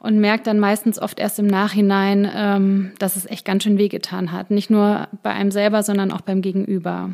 und 0.00 0.20
merkt 0.20 0.46
dann 0.46 0.60
meistens 0.60 1.00
oft 1.00 1.18
erst 1.18 1.40
im 1.40 1.48
Nachhinein, 1.48 2.30
ähm, 2.32 2.92
dass 3.00 3.16
es 3.16 3.26
echt 3.26 3.44
ganz 3.44 3.64
schön 3.64 3.76
wehgetan 3.76 4.30
hat. 4.30 4.52
Nicht 4.52 4.70
nur 4.70 5.08
bei 5.24 5.30
einem 5.30 5.50
selber, 5.50 5.82
sondern 5.82 6.12
auch 6.12 6.20
beim 6.20 6.42
Gegenüber. 6.42 7.10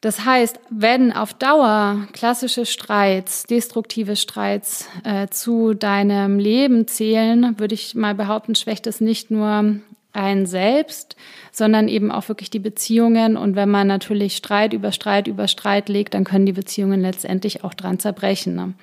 Das 0.00 0.24
heißt, 0.24 0.60
wenn 0.70 1.12
auf 1.12 1.34
Dauer 1.34 2.06
klassische 2.12 2.66
Streits, 2.66 3.44
destruktive 3.44 4.14
Streits 4.14 4.88
äh, 5.02 5.26
zu 5.28 5.74
deinem 5.74 6.38
Leben 6.38 6.86
zählen, 6.86 7.58
würde 7.58 7.74
ich 7.74 7.96
mal 7.96 8.14
behaupten, 8.14 8.54
schwächt 8.54 8.86
es 8.86 9.00
nicht 9.00 9.32
nur 9.32 9.80
ein 10.12 10.46
selbst, 10.46 11.16
sondern 11.52 11.88
eben 11.88 12.12
auch 12.12 12.28
wirklich 12.28 12.50
die 12.50 12.60
Beziehungen. 12.60 13.36
Und 13.36 13.56
wenn 13.56 13.70
man 13.70 13.88
natürlich 13.88 14.36
Streit 14.36 14.72
über 14.72 14.92
Streit 14.92 15.26
über 15.26 15.48
Streit 15.48 15.88
legt, 15.88 16.14
dann 16.14 16.24
können 16.24 16.46
die 16.46 16.52
Beziehungen 16.52 17.00
letztendlich 17.00 17.64
auch 17.64 17.74
dran 17.74 17.98
zerbrechen. 17.98 18.54
Ne? 18.54 18.74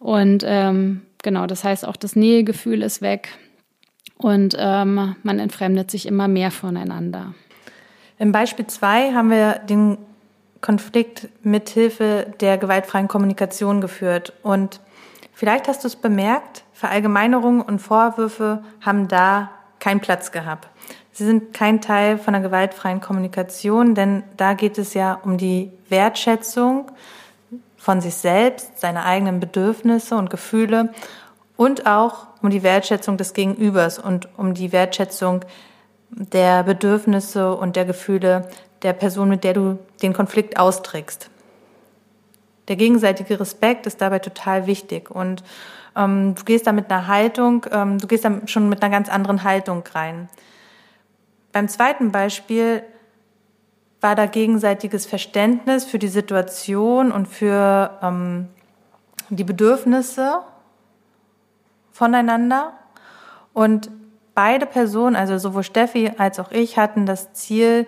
Und 0.00 0.42
ähm, 0.44 1.02
genau, 1.22 1.46
das 1.46 1.62
heißt 1.62 1.86
auch 1.86 1.96
das 1.96 2.16
Nähegefühl 2.16 2.82
ist 2.82 3.02
weg 3.02 3.38
und 4.16 4.56
ähm, 4.58 5.14
man 5.22 5.38
entfremdet 5.38 5.90
sich 5.90 6.06
immer 6.06 6.28
mehr 6.28 6.50
voneinander. 6.50 7.34
Im 8.18 8.32
Beispiel 8.32 8.66
2 8.66 9.12
haben 9.12 9.30
wir 9.30 9.60
den 9.68 9.98
Konflikt 10.60 11.28
mithilfe 11.42 12.26
der 12.40 12.58
gewaltfreien 12.58 13.08
Kommunikation 13.08 13.80
geführt. 13.80 14.32
Und 14.42 14.80
vielleicht 15.32 15.68
hast 15.68 15.84
du 15.84 15.88
es 15.88 15.96
bemerkt, 15.96 16.64
Verallgemeinerungen 16.72 17.62
und 17.62 17.78
Vorwürfe 17.78 18.62
haben 18.80 19.08
da 19.08 19.50
keinen 19.78 20.00
Platz 20.00 20.32
gehabt. 20.32 20.68
Sie 21.12 21.24
sind 21.24 21.52
kein 21.52 21.80
Teil 21.80 22.18
von 22.18 22.32
der 22.32 22.42
gewaltfreien 22.42 23.00
Kommunikation, 23.00 23.94
denn 23.94 24.22
da 24.36 24.54
geht 24.54 24.78
es 24.78 24.94
ja 24.94 25.18
um 25.22 25.38
die 25.38 25.70
Wertschätzung 25.88 26.90
von 27.76 28.00
sich 28.00 28.14
selbst, 28.14 28.78
seine 28.78 29.04
eigenen 29.04 29.40
Bedürfnisse 29.40 30.16
und 30.16 30.30
Gefühle 30.30 30.92
und 31.56 31.86
auch 31.86 32.28
um 32.42 32.50
die 32.50 32.62
Wertschätzung 32.62 33.16
des 33.16 33.34
Gegenübers 33.34 33.98
und 33.98 34.28
um 34.38 34.54
die 34.54 34.72
Wertschätzung 34.72 35.44
der 36.10 36.62
Bedürfnisse 36.62 37.54
und 37.54 37.76
der 37.76 37.84
Gefühle 37.84 38.48
der 38.82 38.92
Person, 38.92 39.28
mit 39.28 39.44
der 39.44 39.54
du 39.54 39.78
den 40.02 40.12
Konflikt 40.12 40.58
austrägst. 40.58 41.30
Der 42.68 42.76
gegenseitige 42.76 43.40
Respekt 43.40 43.86
ist 43.86 44.00
dabei 44.00 44.20
total 44.20 44.66
wichtig 44.66 45.10
und 45.10 45.42
ähm, 45.96 46.34
du 46.36 46.44
gehst 46.44 46.66
da 46.66 46.72
mit 46.72 46.90
einer 46.90 47.06
Haltung, 47.08 47.66
ähm, 47.72 47.98
du 47.98 48.06
gehst 48.06 48.24
da 48.24 48.40
schon 48.46 48.68
mit 48.68 48.82
einer 48.82 48.92
ganz 48.92 49.08
anderen 49.08 49.42
Haltung 49.42 49.82
rein. 49.92 50.28
Beim 51.52 51.68
zweiten 51.68 52.12
Beispiel 52.12 52.82
war 54.00 54.14
da 54.14 54.26
gegenseitiges 54.26 55.04
Verständnis 55.04 55.84
für 55.84 55.98
die 55.98 56.08
Situation 56.08 57.12
und 57.12 57.26
für 57.26 57.98
ähm, 58.02 58.48
die 59.28 59.44
Bedürfnisse 59.44 60.40
voneinander. 61.92 62.72
Und 63.52 63.90
beide 64.34 64.64
Personen, 64.64 65.16
also 65.16 65.36
sowohl 65.38 65.64
Steffi 65.64 66.12
als 66.16 66.38
auch 66.38 66.50
ich, 66.50 66.78
hatten 66.78 67.04
das 67.04 67.32
Ziel, 67.34 67.86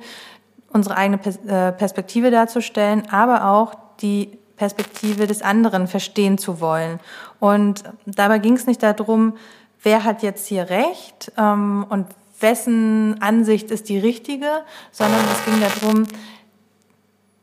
unsere 0.73 0.97
eigene 0.97 1.19
äh, 1.47 1.73
Perspektive 1.73 2.31
darzustellen, 2.31 3.09
aber 3.11 3.47
auch 3.47 3.75
die 4.01 4.39
Perspektive 4.57 5.27
des 5.27 5.43
anderen 5.43 5.87
verstehen 5.87 6.39
zu 6.39 6.61
wollen. 6.61 7.01
Und 7.41 7.85
dabei 8.07 8.39
ging 8.39 8.55
es 8.55 8.67
nicht 8.67 8.83
darum, 8.83 9.35
wer 9.83 10.05
hat 10.05 10.23
jetzt 10.23 10.47
hier 10.47 10.71
recht 10.71 11.33
ähm, 11.37 11.87
und 11.89 12.07
wessen 12.41 13.21
Ansicht 13.21 13.71
ist 13.71 13.89
die 13.89 13.99
richtige, 13.99 14.63
sondern 14.91 15.21
es 15.33 15.45
ging 15.45 15.61
darum, 15.61 16.07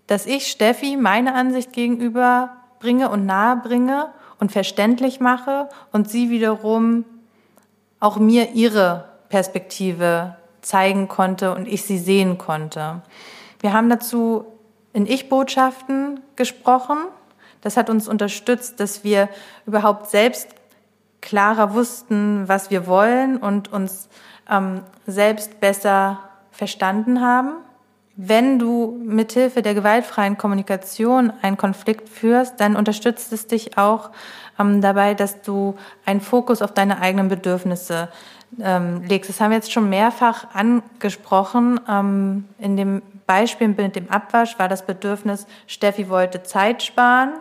dass 0.08 0.26
ich 0.26 0.48
Steffi 0.48 0.98
meine 0.98 1.36
Ansicht 1.36 1.74
gegenüber 1.74 2.58
bringe 2.80 3.10
und 3.10 3.26
nahe 3.26 3.58
bringe 3.58 4.10
und 4.40 4.52
verständlich 4.52 5.20
mache 5.20 5.70
und 5.92 6.10
sie 6.10 6.30
wiederum 6.30 7.06
auch 8.00 8.18
mir 8.18 8.52
ihre 8.54 9.10
Perspektive 9.30 10.36
zeigen 10.62 11.08
konnte 11.08 11.54
und 11.54 11.68
ich 11.68 11.84
sie 11.84 11.98
sehen 11.98 12.38
konnte. 12.38 13.02
Wir 13.60 13.74
haben 13.74 13.90
dazu 13.90 14.46
in 14.94 15.06
Ich-Botschaften 15.06 16.22
gesprochen. 16.36 16.98
Das 17.62 17.78
hat 17.78 17.90
uns 17.90 18.08
unterstützt, 18.08 18.80
dass 18.80 19.04
wir 19.04 19.30
überhaupt 19.66 20.10
selbst 20.10 20.48
klarer 21.22 21.74
wussten, 21.74 22.48
was 22.48 22.72
wir 22.72 22.88
wollen 22.88 23.38
und 23.38 23.72
uns 23.72 24.10
ähm, 24.50 24.82
selbst 25.06 25.60
besser 25.60 26.20
verstanden 26.52 27.22
haben. 27.22 27.52
Wenn 28.16 28.60
du 28.60 29.00
mithilfe 29.02 29.62
der 29.62 29.74
gewaltfreien 29.74 30.38
Kommunikation 30.38 31.32
einen 31.42 31.56
Konflikt 31.56 32.10
führst, 32.10 32.60
dann 32.60 32.76
unterstützt 32.76 33.32
es 33.32 33.48
dich 33.48 33.78
auch 33.78 34.10
ähm, 34.60 34.82
dabei, 34.82 35.14
dass 35.14 35.42
du 35.42 35.76
einen 36.06 36.22
Fokus 36.22 36.62
auf 36.62 36.74
deine 36.74 37.02
eigenen 37.02 37.30
Bedürfnisse 37.30 38.10
ähm, 38.62 39.04
legst. 39.04 39.30
Das 39.30 39.40
haben 39.40 39.52
wir 39.52 39.58
jetzt 39.58 39.72
schon 39.72 39.90
mehrfach 39.90 40.48
angesprochen. 40.54 41.80
Ähm, 41.88 42.46
in 42.60 42.78
dem 42.78 43.02
Beispiel 43.26 43.68
mit 43.70 43.96
dem 43.96 44.10
Abwasch 44.10 44.58
war 44.58 44.68
das 44.68 44.86
Bedürfnis, 44.86 45.46
Steffi 45.68 46.10
wollte 46.10 46.44
Zeit 46.44 46.82
sparen 46.84 47.34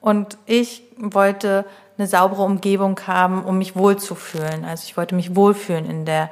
und 0.00 0.36
ich 0.46 0.82
wollte 0.98 1.64
eine 1.96 2.08
saubere 2.08 2.42
Umgebung 2.42 2.98
haben, 3.06 3.44
um 3.44 3.58
mich 3.58 3.76
wohlzufühlen. 3.76 4.64
Also 4.64 4.84
ich 4.86 4.96
wollte 4.96 5.14
mich 5.14 5.36
wohlfühlen 5.36 5.88
in 5.88 6.04
der 6.04 6.30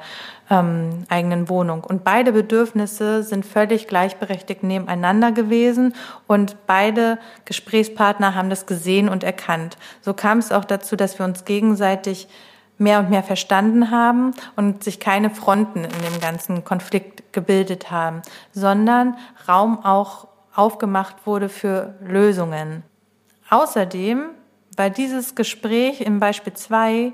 ähm, 0.53 1.05
eigenen 1.09 1.49
Wohnung. 1.49 1.83
Und 1.83 2.03
beide 2.03 2.31
Bedürfnisse 2.31 3.23
sind 3.23 3.45
völlig 3.45 3.87
gleichberechtigt 3.87 4.63
nebeneinander 4.63 5.31
gewesen 5.31 5.95
und 6.27 6.67
beide 6.67 7.17
Gesprächspartner 7.45 8.35
haben 8.35 8.49
das 8.49 8.65
gesehen 8.65 9.09
und 9.09 9.23
erkannt. 9.23 9.77
So 10.01 10.13
kam 10.13 10.37
es 10.37 10.51
auch 10.51 10.65
dazu, 10.65 10.95
dass 10.95 11.17
wir 11.17 11.25
uns 11.25 11.45
gegenseitig 11.45 12.27
mehr 12.77 12.99
und 12.99 13.09
mehr 13.09 13.23
verstanden 13.23 13.89
haben 13.91 14.33
und 14.55 14.83
sich 14.83 14.99
keine 14.99 15.29
Fronten 15.29 15.85
in 15.85 16.13
dem 16.13 16.19
ganzen 16.21 16.63
Konflikt 16.63 17.33
gebildet 17.33 17.89
haben, 17.89 18.21
sondern 18.51 19.17
Raum 19.47 19.83
auch 19.83 20.27
aufgemacht 20.53 21.25
wurde 21.25 21.49
für 21.49 21.95
Lösungen. 22.03 22.83
Außerdem 23.49 24.29
war 24.77 24.89
dieses 24.89 25.35
Gespräch 25.35 26.01
im 26.01 26.19
Beispiel 26.19 26.53
2 26.53 27.13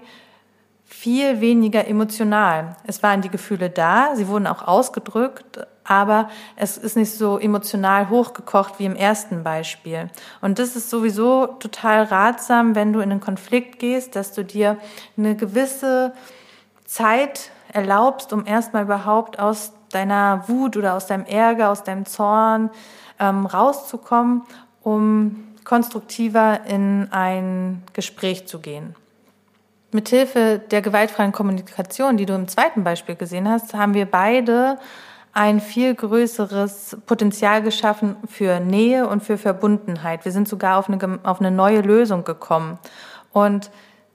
viel 0.89 1.39
weniger 1.39 1.87
emotional. 1.87 2.75
Es 2.83 3.03
waren 3.03 3.21
die 3.21 3.29
Gefühle 3.29 3.69
da, 3.69 4.15
sie 4.15 4.27
wurden 4.27 4.47
auch 4.47 4.67
ausgedrückt, 4.67 5.67
aber 5.83 6.29
es 6.55 6.79
ist 6.79 6.97
nicht 6.97 7.11
so 7.11 7.37
emotional 7.37 8.09
hochgekocht 8.09 8.79
wie 8.79 8.85
im 8.85 8.95
ersten 8.95 9.43
Beispiel. 9.43 10.09
Und 10.41 10.57
das 10.57 10.75
ist 10.75 10.89
sowieso 10.89 11.45
total 11.45 12.03
ratsam, 12.03 12.73
wenn 12.73 12.91
du 12.91 13.01
in 13.01 13.11
einen 13.11 13.21
Konflikt 13.21 13.77
gehst, 13.77 14.15
dass 14.15 14.33
du 14.33 14.43
dir 14.43 14.77
eine 15.15 15.35
gewisse 15.35 16.11
Zeit 16.85 17.51
erlaubst, 17.71 18.33
um 18.33 18.47
erstmal 18.47 18.83
überhaupt 18.83 19.37
aus 19.37 19.73
deiner 19.91 20.43
Wut 20.47 20.75
oder 20.75 20.95
aus 20.95 21.05
deinem 21.05 21.25
Ärger, 21.25 21.69
aus 21.69 21.83
deinem 21.83 22.07
Zorn 22.07 22.71
ähm, 23.19 23.45
rauszukommen, 23.45 24.41
um 24.81 25.45
konstruktiver 25.65 26.61
in 26.65 27.09
ein 27.11 27.83
Gespräch 27.93 28.47
zu 28.47 28.59
gehen. 28.59 28.95
Mithilfe 29.91 30.61
der 30.71 30.81
gewaltfreien 30.81 31.31
Kommunikation, 31.31 32.17
die 32.17 32.25
du 32.25 32.33
im 32.35 32.47
zweiten 32.47 32.83
Beispiel 32.83 33.15
gesehen 33.15 33.49
hast, 33.49 33.73
haben 33.73 33.93
wir 33.93 34.05
beide 34.05 34.77
ein 35.33 35.59
viel 35.59 35.95
größeres 35.95 36.97
Potenzial 37.05 37.61
geschaffen 37.61 38.15
für 38.27 38.59
Nähe 38.59 39.07
und 39.07 39.23
für 39.23 39.37
Verbundenheit. 39.37 40.25
Wir 40.25 40.31
sind 40.31 40.47
sogar 40.47 40.77
auf 40.77 40.89
eine, 40.89 41.19
auf 41.23 41.39
eine 41.39 41.51
neue 41.51 41.81
Lösung 41.81 42.23
gekommen. 42.23 42.79
Und 43.31 43.69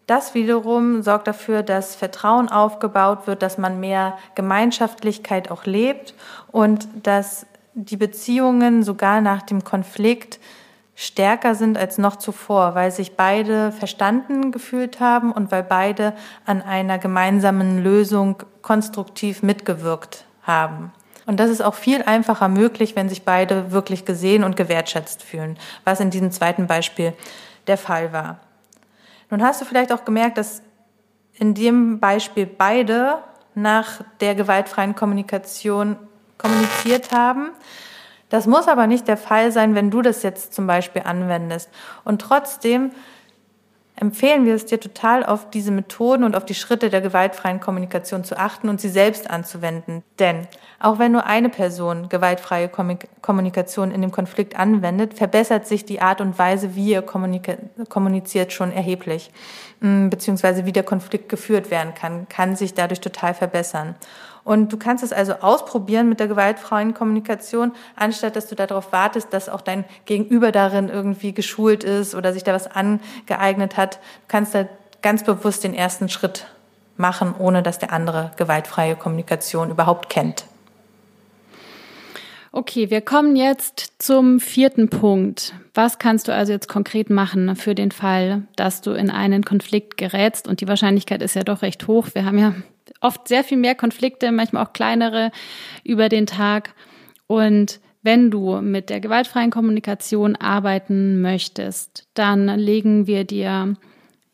das 0.06 0.34
wiederum 0.34 1.02
sorgt 1.02 1.26
dafür, 1.26 1.62
dass 1.62 1.94
Vertrauen 1.94 2.48
aufgebaut 2.48 3.26
wird, 3.26 3.42
dass 3.42 3.58
man 3.58 3.80
mehr 3.80 4.18
Gemeinschaftlichkeit 4.34 5.50
auch 5.50 5.64
lebt 5.64 6.14
und 6.52 6.88
dass 7.02 7.46
die 7.74 7.96
Beziehungen 7.96 8.82
sogar 8.82 9.20
nach 9.20 9.42
dem 9.42 9.64
Konflikt 9.64 10.38
stärker 10.94 11.54
sind 11.54 11.76
als 11.76 11.98
noch 11.98 12.16
zuvor, 12.16 12.74
weil 12.74 12.90
sich 12.90 13.16
beide 13.16 13.72
verstanden 13.72 14.52
gefühlt 14.52 15.00
haben 15.00 15.32
und 15.32 15.50
weil 15.50 15.62
beide 15.62 16.14
an 16.46 16.62
einer 16.62 16.98
gemeinsamen 16.98 17.82
Lösung 17.82 18.42
konstruktiv 18.62 19.42
mitgewirkt 19.42 20.24
haben. 20.42 20.92
Und 21.26 21.40
das 21.40 21.50
ist 21.50 21.62
auch 21.62 21.74
viel 21.74 22.02
einfacher 22.02 22.48
möglich, 22.48 22.96
wenn 22.96 23.08
sich 23.08 23.24
beide 23.24 23.72
wirklich 23.72 24.04
gesehen 24.04 24.44
und 24.44 24.56
gewertschätzt 24.56 25.22
fühlen, 25.22 25.58
was 25.84 26.00
in 26.00 26.10
diesem 26.10 26.30
zweiten 26.30 26.66
Beispiel 26.66 27.14
der 27.66 27.78
Fall 27.78 28.12
war. 28.12 28.40
Nun 29.30 29.42
hast 29.42 29.60
du 29.60 29.64
vielleicht 29.64 29.90
auch 29.90 30.04
gemerkt, 30.04 30.38
dass 30.38 30.62
in 31.38 31.54
dem 31.54 31.98
Beispiel 31.98 32.46
beide 32.46 33.18
nach 33.54 34.02
der 34.20 34.34
gewaltfreien 34.34 34.94
Kommunikation 34.94 35.96
kommuniziert 36.38 37.12
haben. 37.12 37.50
Das 38.28 38.46
muss 38.46 38.68
aber 38.68 38.86
nicht 38.86 39.06
der 39.08 39.16
Fall 39.16 39.52
sein, 39.52 39.74
wenn 39.74 39.90
du 39.90 40.02
das 40.02 40.22
jetzt 40.22 40.54
zum 40.54 40.66
Beispiel 40.66 41.02
anwendest. 41.04 41.70
Und 42.04 42.20
trotzdem 42.20 42.90
empfehlen 43.96 44.44
wir 44.44 44.54
es 44.54 44.66
dir 44.66 44.80
total, 44.80 45.24
auf 45.24 45.50
diese 45.50 45.70
Methoden 45.70 46.24
und 46.24 46.34
auf 46.34 46.44
die 46.44 46.54
Schritte 46.54 46.90
der 46.90 47.00
gewaltfreien 47.00 47.60
Kommunikation 47.60 48.24
zu 48.24 48.36
achten 48.36 48.68
und 48.68 48.80
sie 48.80 48.88
selbst 48.88 49.30
anzuwenden. 49.30 50.02
Denn 50.18 50.48
auch 50.80 50.98
wenn 50.98 51.12
nur 51.12 51.26
eine 51.26 51.48
Person 51.48 52.08
gewaltfreie 52.08 52.68
Kommunikation 52.68 53.92
in 53.92 54.02
dem 54.02 54.10
Konflikt 54.10 54.58
anwendet, 54.58 55.14
verbessert 55.14 55.66
sich 55.66 55.84
die 55.84 56.00
Art 56.00 56.20
und 56.20 56.38
Weise, 56.38 56.74
wie 56.74 56.90
ihr 56.90 57.02
kommuniziert, 57.02 58.52
schon 58.52 58.72
erheblich. 58.72 59.30
Mm, 59.80 60.08
beziehungsweise 60.08 60.66
wie 60.66 60.72
der 60.72 60.82
Konflikt 60.82 61.28
geführt 61.28 61.70
werden 61.70 61.94
kann, 61.94 62.28
kann 62.28 62.56
sich 62.56 62.74
dadurch 62.74 63.00
total 63.00 63.32
verbessern. 63.32 63.94
Und 64.44 64.72
du 64.72 64.76
kannst 64.76 65.02
es 65.02 65.12
also 65.12 65.34
ausprobieren 65.34 66.08
mit 66.08 66.20
der 66.20 66.28
gewaltfreien 66.28 66.92
Kommunikation, 66.92 67.72
anstatt 67.96 68.36
dass 68.36 68.46
du 68.46 68.54
darauf 68.54 68.92
wartest, 68.92 69.32
dass 69.32 69.48
auch 69.48 69.62
dein 69.62 69.84
Gegenüber 70.04 70.52
darin 70.52 70.90
irgendwie 70.90 71.32
geschult 71.32 71.82
ist 71.82 72.14
oder 72.14 72.32
sich 72.32 72.44
da 72.44 72.52
was 72.52 72.66
angeeignet 72.66 73.76
hat. 73.78 73.94
Du 73.96 74.28
kannst 74.28 74.54
da 74.54 74.66
ganz 75.00 75.24
bewusst 75.24 75.64
den 75.64 75.74
ersten 75.74 76.08
Schritt 76.08 76.46
machen, 76.96 77.34
ohne 77.38 77.62
dass 77.62 77.78
der 77.78 77.92
andere 77.92 78.32
gewaltfreie 78.36 78.96
Kommunikation 78.96 79.70
überhaupt 79.70 80.10
kennt. 80.10 80.44
Okay, 82.52 82.88
wir 82.88 83.00
kommen 83.00 83.34
jetzt 83.34 83.94
zum 83.98 84.38
vierten 84.38 84.88
Punkt. 84.88 85.54
Was 85.72 85.98
kannst 85.98 86.28
du 86.28 86.32
also 86.32 86.52
jetzt 86.52 86.68
konkret 86.68 87.10
machen 87.10 87.56
für 87.56 87.74
den 87.74 87.90
Fall, 87.90 88.42
dass 88.54 88.80
du 88.80 88.92
in 88.92 89.10
einen 89.10 89.42
Konflikt 89.42 89.96
gerätst? 89.96 90.46
Und 90.46 90.60
die 90.60 90.68
Wahrscheinlichkeit 90.68 91.20
ist 91.20 91.34
ja 91.34 91.42
doch 91.42 91.62
recht 91.62 91.88
hoch. 91.88 92.08
Wir 92.12 92.24
haben 92.24 92.38
ja 92.38 92.54
oft 93.04 93.28
sehr 93.28 93.44
viel 93.44 93.58
mehr 93.58 93.74
Konflikte, 93.74 94.32
manchmal 94.32 94.64
auch 94.64 94.72
kleinere 94.72 95.30
über 95.84 96.08
den 96.08 96.26
Tag. 96.26 96.74
Und 97.26 97.80
wenn 98.02 98.30
du 98.30 98.60
mit 98.60 98.90
der 98.90 99.00
gewaltfreien 99.00 99.50
Kommunikation 99.50 100.36
arbeiten 100.36 101.20
möchtest, 101.20 102.06
dann 102.14 102.46
legen 102.58 103.06
wir 103.06 103.24
dir 103.24 103.74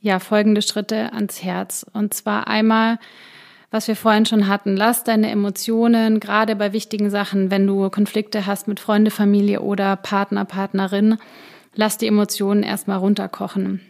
ja 0.01 0.18
folgende 0.18 0.62
Schritte 0.62 1.12
ans 1.12 1.43
Herz. 1.43 1.85
Und 1.93 2.14
zwar 2.14 2.49
einmal, 2.49 2.99
was 3.71 3.89
wir 3.89 3.97
vorhin 3.97 4.27
schon 4.27 4.49
hatten, 4.49 4.77
lass 4.77 5.05
deine 5.05 5.31
Emotionen, 5.31 6.21
gerade 6.21 6.57
bei 6.57 6.73
wichtigen 6.73 7.11
Sachen, 7.11 7.51
wenn 7.51 7.66
du 7.66 7.91
Konflikte 7.91 8.47
hast 8.47 8.66
mit 8.66 8.81
Freunde, 8.81 9.11
Familie 9.11 9.61
oder 9.61 9.97
Partner, 9.97 10.45
Partnerin, 10.45 11.18
lass 11.75 11.99
die 11.99 12.07
Emotionen 12.07 12.62
erstmal 12.62 12.99
runterkochen. 12.99 13.81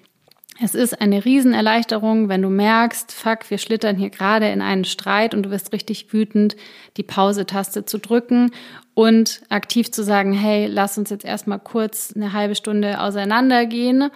Es 0.62 0.74
ist 0.74 1.00
eine 1.00 1.24
Riesenerleichterung, 1.24 2.28
wenn 2.28 2.42
du 2.42 2.50
merkst, 2.50 3.12
fuck, 3.12 3.48
wir 3.48 3.56
schlittern 3.56 3.96
hier 3.96 4.10
gerade 4.10 4.50
in 4.50 4.60
einen 4.60 4.84
Streit 4.84 5.34
und 5.34 5.44
du 5.44 5.50
wirst 5.50 5.72
richtig 5.72 6.12
wütend, 6.12 6.54
die 6.98 7.02
Pause-Taste 7.02 7.86
zu 7.86 7.98
drücken 7.98 8.50
und 8.92 9.40
aktiv 9.48 9.90
zu 9.90 10.04
sagen, 10.04 10.34
hey, 10.34 10.66
lass 10.66 10.98
uns 10.98 11.08
jetzt 11.08 11.24
erstmal 11.24 11.60
kurz 11.60 12.12
eine 12.14 12.34
halbe 12.34 12.54
Stunde 12.54 13.00
auseinandergehen. 13.00 14.10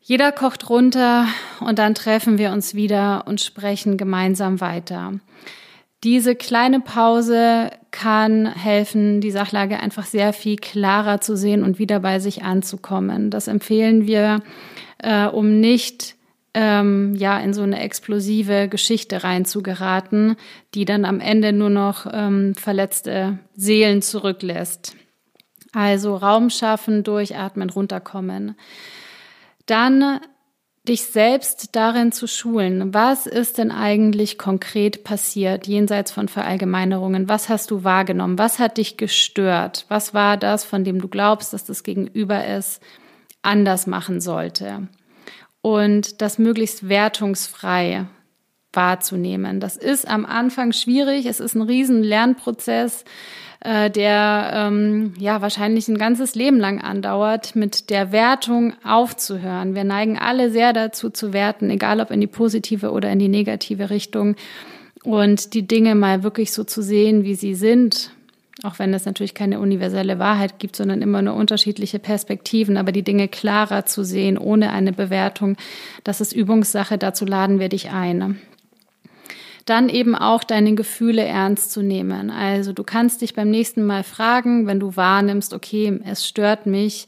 Jeder 0.00 0.32
kocht 0.32 0.70
runter 0.70 1.26
und 1.60 1.78
dann 1.78 1.94
treffen 1.94 2.38
wir 2.38 2.50
uns 2.50 2.74
wieder 2.74 3.24
und 3.26 3.42
sprechen 3.42 3.98
gemeinsam 3.98 4.62
weiter. 4.62 5.12
Diese 6.02 6.34
kleine 6.34 6.80
Pause 6.80 7.70
kann 7.90 8.46
helfen, 8.46 9.20
die 9.20 9.30
Sachlage 9.30 9.78
einfach 9.78 10.06
sehr 10.06 10.32
viel 10.32 10.56
klarer 10.56 11.20
zu 11.20 11.36
sehen 11.36 11.62
und 11.62 11.78
wieder 11.78 12.00
bei 12.00 12.20
sich 12.20 12.42
anzukommen. 12.42 13.28
Das 13.28 13.46
empfehlen 13.48 14.06
wir 14.06 14.40
äh, 15.02 15.26
um 15.26 15.60
nicht 15.60 16.16
ähm, 16.54 17.14
ja 17.14 17.38
in 17.38 17.54
so 17.54 17.62
eine 17.62 17.80
explosive 17.80 18.68
Geschichte 18.68 19.24
reinzugeraten, 19.24 20.36
die 20.74 20.84
dann 20.84 21.04
am 21.04 21.20
Ende 21.20 21.52
nur 21.52 21.70
noch 21.70 22.06
ähm, 22.10 22.54
verletzte 22.54 23.38
Seelen 23.54 24.02
zurücklässt. 24.02 24.96
Also 25.72 26.16
Raum 26.16 26.50
schaffen, 26.50 27.02
durchatmen, 27.02 27.70
runterkommen. 27.70 28.56
Dann 29.64 30.20
dich 30.86 31.04
selbst 31.04 31.76
darin 31.76 32.10
zu 32.10 32.26
schulen. 32.26 32.92
Was 32.92 33.26
ist 33.26 33.58
denn 33.58 33.70
eigentlich 33.70 34.36
konkret 34.36 35.04
passiert, 35.04 35.68
jenseits 35.68 36.10
von 36.10 36.28
Verallgemeinerungen? 36.28 37.28
Was 37.28 37.48
hast 37.48 37.70
du 37.70 37.84
wahrgenommen? 37.84 38.36
Was 38.36 38.58
hat 38.58 38.78
dich 38.78 38.96
gestört? 38.96 39.86
Was 39.88 40.12
war 40.12 40.36
das, 40.36 40.64
von 40.64 40.82
dem 40.82 41.00
du 41.00 41.08
glaubst, 41.08 41.52
dass 41.52 41.64
das 41.64 41.84
Gegenüber 41.84 42.44
ist, 42.46 42.82
anders 43.42 43.86
machen 43.86 44.20
sollte 44.20 44.88
und 45.60 46.20
das 46.22 46.38
möglichst 46.38 46.88
wertungsfrei 46.88 48.06
wahrzunehmen. 48.72 49.60
Das 49.60 49.76
ist 49.76 50.08
am 50.08 50.24
Anfang 50.24 50.72
schwierig. 50.72 51.26
Es 51.26 51.40
ist 51.40 51.54
ein 51.54 51.62
riesen 51.62 52.02
Lernprozess, 52.02 53.04
äh, 53.60 53.90
der 53.90 54.50
ähm, 54.54 55.14
ja 55.18 55.40
wahrscheinlich 55.42 55.88
ein 55.88 55.98
ganzes 55.98 56.34
Leben 56.34 56.58
lang 56.58 56.80
andauert, 56.80 57.54
mit 57.54 57.90
der 57.90 58.12
Wertung 58.12 58.74
aufzuhören. 58.84 59.74
Wir 59.74 59.84
neigen 59.84 60.18
alle 60.18 60.50
sehr 60.50 60.72
dazu 60.72 61.10
zu 61.10 61.32
werten, 61.32 61.70
egal 61.70 62.00
ob 62.00 62.10
in 62.10 62.20
die 62.20 62.26
positive 62.26 62.90
oder 62.92 63.10
in 63.10 63.18
die 63.18 63.28
negative 63.28 63.90
Richtung 63.90 64.36
und 65.04 65.54
die 65.54 65.66
Dinge 65.66 65.94
mal 65.94 66.22
wirklich 66.22 66.52
so 66.52 66.64
zu 66.64 66.82
sehen, 66.82 67.24
wie 67.24 67.34
sie 67.34 67.54
sind, 67.54 68.10
auch 68.62 68.78
wenn 68.78 68.94
es 68.94 69.04
natürlich 69.04 69.34
keine 69.34 69.60
universelle 69.60 70.18
Wahrheit 70.18 70.58
gibt, 70.58 70.76
sondern 70.76 71.02
immer 71.02 71.22
nur 71.22 71.34
unterschiedliche 71.34 71.98
Perspektiven, 71.98 72.76
aber 72.76 72.92
die 72.92 73.02
Dinge 73.02 73.28
klarer 73.28 73.86
zu 73.86 74.04
sehen, 74.04 74.38
ohne 74.38 74.72
eine 74.72 74.92
Bewertung, 74.92 75.56
das 76.04 76.20
ist 76.20 76.32
Übungssache, 76.32 76.98
dazu 76.98 77.24
laden 77.24 77.58
wir 77.58 77.68
dich 77.68 77.90
ein. 77.90 78.40
Dann 79.64 79.88
eben 79.88 80.14
auch 80.14 80.42
deine 80.42 80.74
Gefühle 80.74 81.24
ernst 81.24 81.70
zu 81.70 81.82
nehmen. 81.82 82.30
Also 82.30 82.72
du 82.72 82.82
kannst 82.82 83.20
dich 83.20 83.34
beim 83.34 83.50
nächsten 83.50 83.84
Mal 83.84 84.02
fragen, 84.02 84.66
wenn 84.66 84.80
du 84.80 84.96
wahrnimmst, 84.96 85.54
okay, 85.54 86.00
es 86.04 86.26
stört 86.26 86.66
mich, 86.66 87.06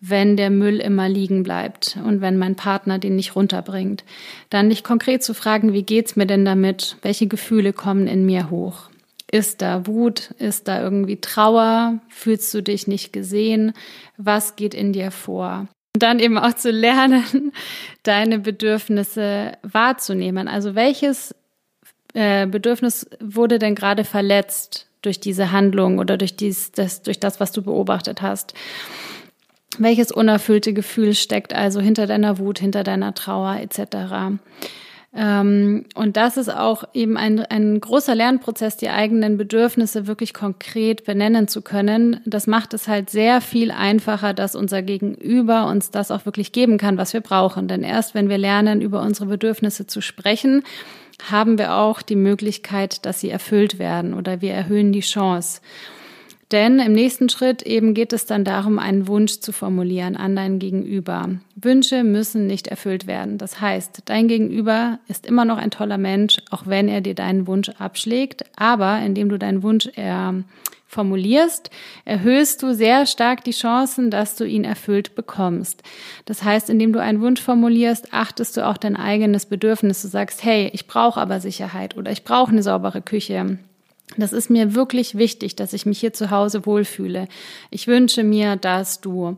wenn 0.00 0.36
der 0.36 0.50
Müll 0.50 0.80
immer 0.80 1.08
liegen 1.08 1.44
bleibt 1.44 1.96
und 2.04 2.20
wenn 2.20 2.36
mein 2.36 2.56
Partner 2.56 2.98
den 2.98 3.16
nicht 3.16 3.36
runterbringt. 3.36 4.04
Dann 4.50 4.68
dich 4.68 4.84
konkret 4.84 5.22
zu 5.22 5.32
fragen, 5.32 5.72
wie 5.72 5.82
geht's 5.82 6.14
mir 6.14 6.26
denn 6.26 6.44
damit? 6.44 6.98
Welche 7.00 7.26
Gefühle 7.26 7.72
kommen 7.72 8.06
in 8.06 8.26
mir 8.26 8.50
hoch? 8.50 8.90
Ist 9.34 9.62
da 9.62 9.84
Wut? 9.88 10.30
Ist 10.38 10.68
da 10.68 10.80
irgendwie 10.80 11.20
Trauer? 11.20 11.98
Fühlst 12.08 12.54
du 12.54 12.62
dich 12.62 12.86
nicht 12.86 13.12
gesehen? 13.12 13.72
Was 14.16 14.54
geht 14.54 14.74
in 14.74 14.92
dir 14.92 15.10
vor? 15.10 15.66
Und 15.92 16.04
dann 16.04 16.20
eben 16.20 16.38
auch 16.38 16.52
zu 16.52 16.70
lernen, 16.70 17.50
deine 18.04 18.38
Bedürfnisse 18.38 19.58
wahrzunehmen. 19.64 20.46
Also 20.46 20.76
welches 20.76 21.34
äh, 22.12 22.46
Bedürfnis 22.46 23.08
wurde 23.18 23.58
denn 23.58 23.74
gerade 23.74 24.04
verletzt 24.04 24.86
durch 25.02 25.18
diese 25.18 25.50
Handlung 25.50 25.98
oder 25.98 26.16
durch, 26.16 26.36
dies, 26.36 26.70
das, 26.70 27.02
durch 27.02 27.18
das, 27.18 27.40
was 27.40 27.50
du 27.50 27.60
beobachtet 27.60 28.22
hast? 28.22 28.54
Welches 29.78 30.12
unerfüllte 30.12 30.72
Gefühl 30.72 31.12
steckt 31.12 31.52
also 31.52 31.80
hinter 31.80 32.06
deiner 32.06 32.38
Wut, 32.38 32.60
hinter 32.60 32.84
deiner 32.84 33.14
Trauer 33.14 33.56
etc.? 33.56 34.38
Ähm, 35.16 35.84
und 35.94 36.16
das 36.16 36.36
ist 36.36 36.48
auch 36.48 36.84
eben 36.92 37.16
ein, 37.16 37.40
ein 37.40 37.80
großer 37.80 38.14
Lernprozess, 38.14 38.76
die 38.76 38.88
eigenen 38.88 39.36
Bedürfnisse 39.36 40.08
wirklich 40.08 40.34
konkret 40.34 41.04
benennen 41.04 41.46
zu 41.46 41.62
können. 41.62 42.20
Das 42.24 42.46
macht 42.46 42.74
es 42.74 42.88
halt 42.88 43.10
sehr 43.10 43.40
viel 43.40 43.70
einfacher, 43.70 44.34
dass 44.34 44.56
unser 44.56 44.82
Gegenüber 44.82 45.66
uns 45.66 45.90
das 45.90 46.10
auch 46.10 46.26
wirklich 46.26 46.50
geben 46.50 46.78
kann, 46.78 46.98
was 46.98 47.12
wir 47.12 47.20
brauchen. 47.20 47.68
Denn 47.68 47.84
erst 47.84 48.14
wenn 48.14 48.28
wir 48.28 48.38
lernen, 48.38 48.80
über 48.80 49.02
unsere 49.02 49.26
Bedürfnisse 49.26 49.86
zu 49.86 50.00
sprechen, 50.00 50.64
haben 51.30 51.58
wir 51.58 51.74
auch 51.74 52.02
die 52.02 52.16
Möglichkeit, 52.16 53.06
dass 53.06 53.20
sie 53.20 53.30
erfüllt 53.30 53.78
werden 53.78 54.14
oder 54.14 54.40
wir 54.40 54.52
erhöhen 54.52 54.92
die 54.92 55.00
Chance. 55.00 55.60
Denn 56.50 56.78
im 56.78 56.92
nächsten 56.92 57.28
Schritt 57.28 57.62
eben 57.62 57.94
geht 57.94 58.12
es 58.12 58.26
dann 58.26 58.44
darum, 58.44 58.78
einen 58.78 59.08
Wunsch 59.08 59.40
zu 59.40 59.52
formulieren 59.52 60.16
an 60.16 60.36
dein 60.36 60.58
Gegenüber. 60.58 61.30
Wünsche 61.56 62.04
müssen 62.04 62.46
nicht 62.46 62.68
erfüllt 62.68 63.06
werden. 63.06 63.38
Das 63.38 63.60
heißt, 63.60 64.02
dein 64.04 64.28
Gegenüber 64.28 64.98
ist 65.08 65.26
immer 65.26 65.44
noch 65.44 65.56
ein 65.56 65.70
toller 65.70 65.98
Mensch, 65.98 66.36
auch 66.50 66.66
wenn 66.66 66.88
er 66.88 67.00
dir 67.00 67.14
deinen 67.14 67.46
Wunsch 67.46 67.70
abschlägt. 67.78 68.44
Aber 68.56 69.00
indem 69.00 69.30
du 69.30 69.38
deinen 69.38 69.62
Wunsch 69.62 69.88
äh, 69.96 70.32
formulierst, 70.86 71.70
erhöhst 72.04 72.62
du 72.62 72.74
sehr 72.74 73.06
stark 73.06 73.42
die 73.44 73.50
Chancen, 73.50 74.10
dass 74.10 74.36
du 74.36 74.44
ihn 74.44 74.64
erfüllt 74.64 75.14
bekommst. 75.14 75.82
Das 76.24 76.44
heißt, 76.44 76.70
indem 76.70 76.92
du 76.92 77.00
einen 77.00 77.20
Wunsch 77.20 77.40
formulierst, 77.40 78.12
achtest 78.12 78.56
du 78.56 78.66
auch 78.66 78.76
dein 78.76 78.96
eigenes 78.96 79.46
Bedürfnis. 79.46 80.02
Du 80.02 80.08
sagst, 80.08 80.44
hey, 80.44 80.70
ich 80.72 80.86
brauche 80.86 81.20
aber 81.20 81.40
Sicherheit 81.40 81.96
oder 81.96 82.12
ich 82.12 82.22
brauche 82.22 82.52
eine 82.52 82.62
saubere 82.62 83.02
Küche 83.02 83.58
das 84.16 84.32
ist 84.32 84.50
mir 84.50 84.74
wirklich 84.74 85.16
wichtig, 85.16 85.56
dass 85.56 85.72
ich 85.72 85.86
mich 85.86 85.98
hier 85.98 86.12
zu 86.12 86.30
Hause 86.30 86.66
wohlfühle. 86.66 87.28
Ich 87.70 87.86
wünsche 87.86 88.22
mir, 88.22 88.56
dass 88.56 89.00
du. 89.00 89.36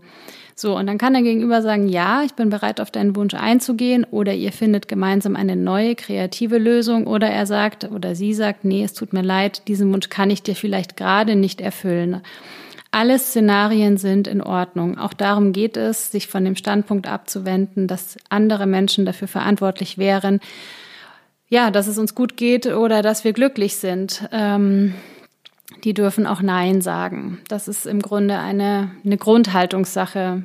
So, 0.54 0.76
und 0.76 0.86
dann 0.86 0.98
kann 0.98 1.12
der 1.12 1.22
Gegenüber 1.22 1.60
sagen, 1.60 1.88
ja, 1.88 2.22
ich 2.22 2.32
bin 2.32 2.48
bereit, 2.48 2.80
auf 2.80 2.90
deinen 2.90 3.14
Wunsch 3.14 3.34
einzugehen, 3.34 4.06
oder 4.10 4.32
ihr 4.32 4.52
findet 4.52 4.88
gemeinsam 4.88 5.36
eine 5.36 5.54
neue 5.54 5.94
kreative 5.94 6.56
Lösung, 6.56 7.06
oder 7.06 7.28
er 7.28 7.46
sagt 7.46 7.84
oder 7.90 8.14
sie 8.14 8.32
sagt, 8.32 8.64
nee, 8.64 8.82
es 8.82 8.94
tut 8.94 9.12
mir 9.12 9.22
leid, 9.22 9.68
diesen 9.68 9.92
Wunsch 9.92 10.08
kann 10.08 10.30
ich 10.30 10.42
dir 10.42 10.56
vielleicht 10.56 10.96
gerade 10.96 11.36
nicht 11.36 11.60
erfüllen. 11.60 12.22
Alle 12.90 13.18
Szenarien 13.18 13.98
sind 13.98 14.26
in 14.26 14.40
Ordnung. 14.40 14.96
Auch 14.96 15.12
darum 15.12 15.52
geht 15.52 15.76
es, 15.76 16.10
sich 16.10 16.28
von 16.28 16.44
dem 16.46 16.56
Standpunkt 16.56 17.06
abzuwenden, 17.06 17.86
dass 17.86 18.16
andere 18.30 18.66
Menschen 18.66 19.04
dafür 19.04 19.28
verantwortlich 19.28 19.98
wären, 19.98 20.40
ja, 21.48 21.70
dass 21.70 21.86
es 21.86 21.98
uns 21.98 22.14
gut 22.14 22.36
geht 22.36 22.66
oder 22.66 23.02
dass 23.02 23.24
wir 23.24 23.32
glücklich 23.32 23.76
sind. 23.76 24.28
Ähm, 24.32 24.94
die 25.84 25.94
dürfen 25.94 26.26
auch 26.26 26.42
Nein 26.42 26.80
sagen. 26.80 27.38
Das 27.48 27.68
ist 27.68 27.86
im 27.86 28.00
Grunde 28.00 28.38
eine, 28.38 28.90
eine 29.04 29.16
Grundhaltungssache, 29.16 30.42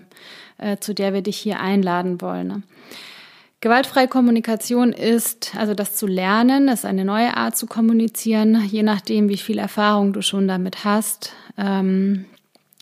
äh, 0.57 0.77
zu 0.77 0.93
der 0.93 1.13
wir 1.13 1.21
dich 1.21 1.37
hier 1.37 1.59
einladen 1.59 2.21
wollen. 2.21 2.47
Ne? 2.47 2.63
Gewaltfreie 3.61 4.07
Kommunikation 4.07 4.91
ist, 4.91 5.53
also 5.55 5.75
das 5.75 5.95
zu 5.95 6.07
lernen, 6.07 6.67
ist 6.67 6.83
eine 6.83 7.05
neue 7.05 7.37
Art 7.37 7.55
zu 7.55 7.67
kommunizieren, 7.67 8.63
je 8.65 8.81
nachdem, 8.81 9.29
wie 9.29 9.37
viel 9.37 9.59
Erfahrung 9.59 10.13
du 10.13 10.23
schon 10.23 10.47
damit 10.47 10.83
hast. 10.83 11.33
Ähm, 11.57 12.25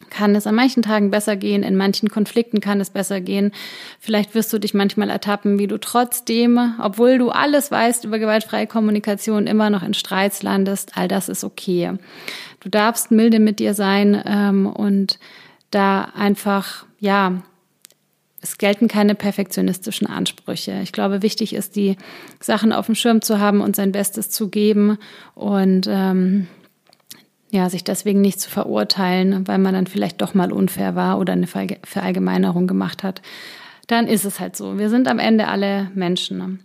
kann 0.10 0.36
es 0.36 0.48
an 0.48 0.56
manchen 0.56 0.84
Tagen 0.84 1.12
besser 1.12 1.36
gehen, 1.36 1.64
in 1.64 1.76
manchen 1.76 2.10
Konflikten 2.10 2.60
kann 2.60 2.82
es 2.82 2.90
besser 2.90 3.22
gehen. 3.22 3.52
Vielleicht 4.00 4.36
wirst 4.36 4.52
du 4.54 4.60
dich 4.60 4.74
manchmal 4.74 5.10
ertappen, 5.10 5.60
wie 5.60 5.68
du 5.68 5.78
trotzdem, 5.78 6.76
obwohl 6.82 7.18
du 7.18 7.30
alles 7.30 7.72
weißt 7.72 8.06
über 8.06 8.20
gewaltfreie 8.20 8.68
Kommunikation, 8.68 9.48
immer 9.48 9.70
noch 9.70 9.84
in 9.84 9.94
Streits 9.94 10.44
landest. 10.44 10.94
All 10.96 11.08
das 11.08 11.30
ist 11.30 11.44
okay. 11.44 11.94
Du 12.60 12.70
darfst 12.70 13.12
milde 13.12 13.40
mit 13.40 13.60
dir 13.60 13.74
sein 13.74 14.22
ähm, 14.26 14.68
und 14.68 15.20
da 15.72 16.12
einfach, 16.16 16.86
ja, 17.00 17.42
es 18.42 18.58
gelten 18.58 18.88
keine 18.88 19.16
perfektionistischen 19.16 20.08
Ansprüche. 20.08 20.80
Ich 20.82 20.92
glaube, 20.92 21.22
wichtig 21.22 21.54
ist, 21.54 21.76
die 21.76 21.98
Sachen 22.40 22.72
auf 22.72 22.86
dem 22.86 22.96
Schirm 22.96 23.22
zu 23.22 23.40
haben 23.40 23.62
und 23.62 23.76
sein 23.76 23.92
Bestes 23.92 24.30
zu 24.30 24.50
geben 24.50 24.98
und 25.36 25.88
ähm, 25.90 26.48
ja, 27.52 27.70
sich 27.70 27.84
deswegen 27.84 28.22
nicht 28.22 28.40
zu 28.40 28.50
verurteilen, 28.50 29.48
weil 29.48 29.58
man 29.58 29.74
dann 29.74 29.88
vielleicht 29.88 30.22
doch 30.22 30.34
mal 30.34 30.52
unfair 30.52 30.96
war 30.96 31.20
oder 31.20 31.34
eine 31.34 31.48
Verallgemeinerung 31.48 32.68
gemacht 32.68 33.04
hat. 33.04 33.22
Dann 33.88 34.08
ist 34.08 34.26
es 34.26 34.40
halt 34.40 34.56
so. 34.56 34.78
Wir 34.78 34.90
sind 34.90 35.08
am 35.08 35.18
Ende 35.18 35.48
alle 35.48 35.90
Menschen. 35.96 36.60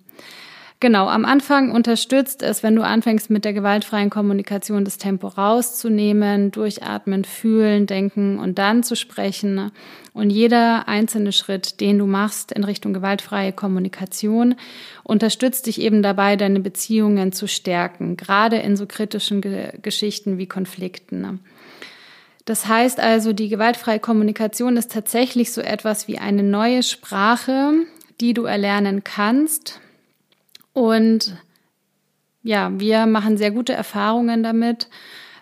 Genau, 0.81 1.09
am 1.09 1.25
Anfang 1.25 1.71
unterstützt 1.71 2.43
es, 2.43 2.63
wenn 2.63 2.77
du 2.77 2.83
anfängst 2.83 3.31
mit 3.31 3.45
der 3.45 3.55
gewaltfreien 3.55 4.11
Kommunikation 4.11 4.85
das 4.85 4.99
Tempo 4.99 5.29
rauszunehmen, 5.29 6.51
durchatmen, 6.51 7.25
fühlen, 7.25 7.87
denken 7.87 8.39
und 8.39 8.59
dann 8.59 8.83
zu 8.83 8.95
sprechen. 8.95 9.71
Und 10.13 10.31
jeder 10.31 10.87
einzelne 10.87 11.33
Schritt, 11.33 11.81
den 11.81 11.99
du 11.99 12.07
machst 12.07 12.53
in 12.53 12.65
Richtung 12.65 12.93
gewaltfreie 12.93 13.53
Kommunikation, 13.53 14.57
unterstützt 15.05 15.67
dich 15.67 15.81
eben 15.81 16.03
dabei, 16.03 16.37
deine 16.37 16.61
Beziehungen 16.61 17.33
zu 17.33 17.49
stärken, 17.49 18.17
gerade 18.17 18.57
in 18.57 18.77
so 18.77 18.87
kritischen 18.87 19.41
Ge 19.41 19.73
Geschichten 19.81 20.37
wie 20.39 20.47
Konflikten. 20.47 21.41
Das 22.45 22.67
heißt 22.67 23.01
also, 23.01 23.33
die 23.33 23.49
gewaltfreie 23.49 24.01
Kommunikation 24.01 24.77
ist 24.77 24.93
tatsächlich 24.93 25.53
so 25.53 25.63
etwas 25.63 26.09
wie 26.09 26.19
eine 26.19 26.43
neue 26.43 26.83
Sprache, 26.83 27.73
die 28.21 28.35
du 28.35 28.45
erlernen 28.45 29.03
kannst, 29.03 29.81
und 30.75 31.35
ja, 32.43 32.71
wir 32.79 33.07
machen 33.07 33.39
sehr 33.39 33.51
gute 33.51 33.73
Erfahrungen 33.73 34.43
damit 34.43 34.89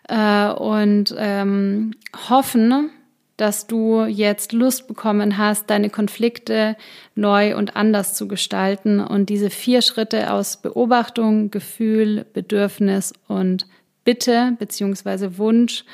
äh, 0.09 0.49
und 0.51 1.13
ähm, 1.19 1.93
hoffen, 2.29 2.91
dass 3.37 3.67
du 3.67 4.05
jetzt 4.05 4.53
Lust 4.53 4.87
bekommen 4.87 5.37
hast, 5.37 5.69
deine 5.69 5.91
Konflikte 5.91 6.77
neu 7.17 7.57
und 7.57 7.75
anders 7.75 8.15
zu 8.15 8.29
gestalten 8.29 9.01
und 9.01 9.31
diese 9.31 9.51
vier 9.51 9.83
Schritte 9.83 10.33
aus 10.33 10.59
Beobachtung, 10.59 11.51
Gefühl, 11.51 12.25
Bedürfnis 12.33 13.13
und 13.27 13.67
Bitte 14.05 14.57
beziehungsweise 14.59 15.39
Wunsch 15.39 15.85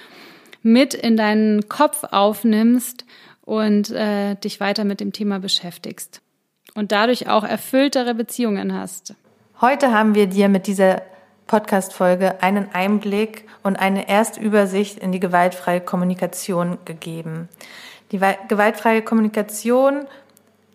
mit 0.62 0.94
in 0.94 1.16
deinen 1.16 1.68
Kopf 1.68 2.04
aufnimmst 2.10 3.06
und 3.42 3.90
äh, 3.90 4.34
dich 4.34 4.60
weiter 4.60 4.84
mit 4.84 5.00
dem 5.00 5.12
Thema 5.12 5.38
beschäftigst 5.38 6.20
und 6.74 6.92
dadurch 6.92 7.28
auch 7.28 7.44
erfülltere 7.44 8.14
Beziehungen 8.14 8.74
hast. 8.74 9.14
Heute 9.60 9.92
haben 9.92 10.14
wir 10.14 10.28
dir 10.28 10.48
mit 10.48 10.68
dieser 10.68 11.02
Podcast-Folge 11.48 12.44
einen 12.44 12.72
Einblick 12.72 13.44
und 13.64 13.74
eine 13.74 14.08
Erstübersicht 14.08 15.00
in 15.00 15.10
die 15.10 15.18
gewaltfreie 15.18 15.80
Kommunikation 15.80 16.78
gegeben. 16.84 17.48
Die 18.12 18.20
gewaltfreie 18.46 19.02
Kommunikation 19.02 20.06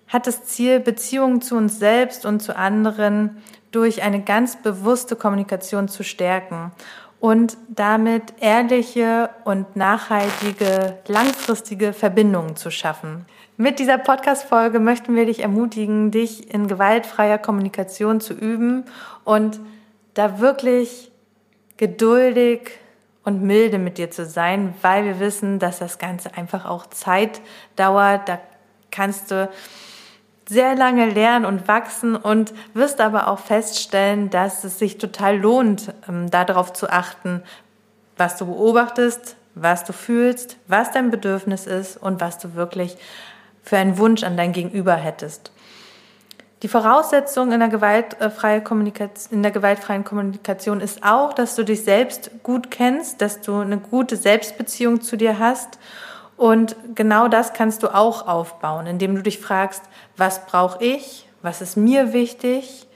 hat 0.10 0.28
das 0.28 0.44
Ziel, 0.44 0.82
Beziehungen 0.82 1.42
zu 1.42 1.56
uns 1.56 1.80
selbst 1.80 2.26
und 2.26 2.42
zu 2.42 2.58
anderen 2.58 3.42
durch 3.72 4.04
eine 4.04 4.22
ganz 4.22 4.62
bewusste 4.62 5.16
Kommunikation 5.16 5.88
zu 5.88 6.04
stärken 6.04 6.74
und 7.22 7.56
damit 7.70 8.34
ehrliche 8.42 9.30
und 9.46 9.78
nachhaltige, 9.78 10.98
langfristige 11.08 11.94
Verbindungen 11.94 12.58
zu 12.58 12.70
schaffen. 12.70 13.28
Mit 13.56 13.78
dieser 13.78 14.00
Podcast-Folge 14.00 14.80
möchten 14.80 15.16
wir 15.16 15.28
dich 15.28 15.42
ermutigen, 15.42 16.10
dich 16.10 16.52
in 16.52 16.68
gewaltfreier 16.68 17.38
Kommunikation 17.38 18.20
zu 18.20 18.34
üben 18.34 18.84
und 19.26 19.60
da 20.16 20.40
wirklich 20.40 21.12
geduldig 21.78 22.72
und 23.24 23.44
milde 23.44 23.78
mit 23.78 24.00
dir 24.00 24.10
zu 24.10 24.26
sein, 24.26 24.74
weil 24.82 25.06
wir 25.06 25.20
wissen, 25.20 25.60
dass 25.60 25.78
das 25.78 26.00
Ganze 26.00 26.36
einfach 26.36 26.66
auch 26.66 26.88
Zeit 26.88 27.42
dauert. 27.76 28.28
Da 28.28 28.40
kannst 28.90 29.30
du 29.30 29.48
sehr 30.50 30.74
lange 30.76 31.06
lernen 31.12 31.46
und 31.46 31.68
wachsen 31.68 32.16
und 32.16 32.56
wirst 32.74 33.00
aber 33.00 33.28
auch 33.28 33.40
feststellen, 33.40 34.32
dass 34.32 34.64
es 34.64 34.80
sich 34.80 34.98
total 34.98 35.38
lohnt, 35.38 35.94
ähm, 36.10 36.32
darauf 36.32 36.74
zu 36.74 36.90
achten, 36.90 37.44
was 38.18 38.36
du 38.36 38.48
beobachtest, 38.48 39.36
was 39.54 39.84
du 39.84 39.94
fühlst, 39.94 40.58
was 40.68 40.92
dein 40.92 41.12
Bedürfnis 41.12 41.68
ist 41.68 41.98
und 41.98 42.20
was 42.20 42.40
du 42.40 42.56
wirklich 42.56 42.98
für 43.64 43.78
einen 43.78 43.98
Wunsch 43.98 44.24
an 44.24 44.38
dein 44.38 44.54
Gegenüber 44.54 44.96
hättest. 44.96 45.52
Die 46.64 46.70
Voraussetzung 46.70 47.52
in 47.52 47.60
der, 47.60 47.68
gewaltfreie 47.68 48.62
Kommunikation, 48.62 49.34
in 49.34 49.44
der 49.44 49.52
gewaltfreien 49.52 50.06
Kommunikation 50.06 50.80
ist 50.80 51.04
auch, 51.04 51.34
dass 51.34 51.56
du 51.56 51.64
dich 51.64 51.84
selbst 51.84 52.32
gut 52.42 52.72
kennst, 52.72 53.22
dass 53.22 53.42
du 53.42 53.58
eine 53.58 53.78
gute 53.78 54.16
Selbstbeziehung 54.16 55.02
zu 55.02 55.18
dir 55.18 55.40
hast. 55.40 55.78
Und 56.38 56.78
genau 56.96 57.28
das 57.28 57.54
kannst 57.54 57.84
du 57.84 57.94
auch 57.94 58.28
aufbauen, 58.28 58.88
indem 58.88 59.16
du 59.16 59.22
dich 59.22 59.40
fragst, 59.40 59.82
was 60.16 60.46
brauche 60.46 60.82
ich, 60.84 61.28
was 61.42 61.62
ist 61.62 61.76
mir 61.76 62.14
wichtig 62.14 62.88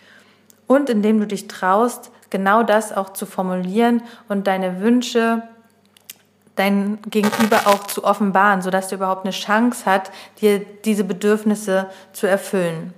und 0.65 0.89
indem 0.89 1.19
du 1.19 1.27
dich 1.27 1.49
traust, 1.49 2.11
genau 2.29 2.63
das 2.63 2.95
auch 2.95 3.11
zu 3.11 3.25
formulieren 3.25 4.01
und 4.29 4.47
deine 4.47 4.81
Wünsche 4.81 5.43
dein 6.57 6.99
Gegenüber 7.09 7.61
auch 7.65 7.87
zu 7.87 8.03
offenbaren, 8.03 8.61
sodass 8.61 8.89
du 8.89 8.95
überhaupt 8.95 9.25
eine 9.25 9.31
Chance 9.31 9.85
hat, 9.85 10.11
dir 10.41 10.59
diese 10.59 11.03
Bedürfnisse 11.03 11.89
zu 12.13 12.27
erfüllen. 12.27 12.93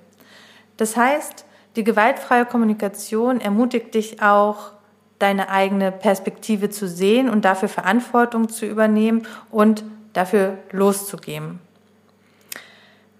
Das 0.77 0.97
heißt, 0.97 1.45
die 1.75 1.83
gewaltfreie 1.83 2.45
Kommunikation 2.45 3.39
ermutigt 3.39 3.93
dich 3.93 4.21
auch, 4.21 4.71
deine 5.19 5.49
eigene 5.49 5.91
Perspektive 5.91 6.69
zu 6.69 6.87
sehen 6.87 7.29
und 7.29 7.43
dafür 7.43 7.67
Verantwortung 7.67 8.47
zu 8.47 8.65
übernehmen 8.65 9.27
und 9.51 9.83
dafür 10.13 10.57
loszugeben. 10.71 11.59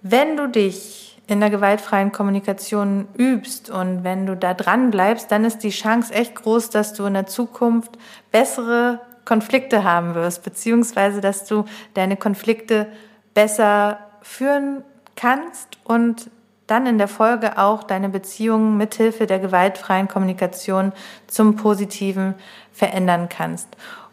Wenn 0.02 0.36
du 0.36 0.48
dich 0.48 1.20
in 1.26 1.40
der 1.40 1.50
gewaltfreien 1.50 2.10
Kommunikation 2.10 3.06
übst 3.16 3.70
und 3.70 4.02
wenn 4.02 4.26
du 4.26 4.34
da 4.34 4.54
dran 4.54 4.90
bleibst, 4.90 5.30
dann 5.30 5.44
ist 5.44 5.58
die 5.58 5.70
Chance 5.70 6.12
echt 6.12 6.34
groß, 6.34 6.70
dass 6.70 6.94
du 6.94 7.04
in 7.04 7.14
der 7.14 7.26
Zukunft 7.26 7.98
bessere 8.32 9.00
Konflikte 9.24 9.84
haben 9.84 10.14
wirst, 10.14 10.42
beziehungsweise 10.42 11.20
dass 11.20 11.44
du 11.44 11.64
deine 11.94 12.16
Konflikte 12.16 12.86
besser 13.34 13.98
führen 14.22 14.82
kannst 15.16 15.78
und 15.84 16.30
dann 16.66 16.86
in 16.86 16.98
der 16.98 17.08
Folge 17.08 17.58
auch 17.58 17.82
deine 17.82 18.08
Beziehungen 18.08 18.76
mithilfe 18.76 19.26
der 19.26 19.40
gewaltfreien 19.40 20.06
Kommunikation 20.06 20.92
zum 21.26 21.56
Positiven 21.56 22.34
verändern 22.72 23.28
kannst. 23.28 23.68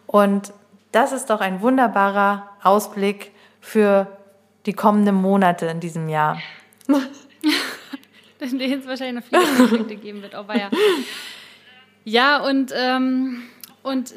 Und 0.07 0.53
das 0.91 1.11
ist 1.11 1.29
doch 1.29 1.39
ein 1.39 1.61
wunderbarer 1.61 2.49
Ausblick 2.63 3.31
für 3.61 4.07
die 4.65 4.73
kommenden 4.73 5.15
Monate 5.15 5.67
in 5.67 5.79
diesem 5.79 6.09
Jahr. 6.09 6.39
in 8.39 8.59
denen 8.59 8.81
es 8.81 8.87
wahrscheinlich 8.87 9.31
noch 9.31 9.41
viele 9.41 9.57
Konflikte 9.57 9.95
geben 9.95 10.21
wird. 10.21 10.35
Aber 10.35 10.57
ja. 10.57 10.69
Ja, 12.03 12.41
und 12.43 12.71
ähm, 12.75 13.43
und 13.83 14.13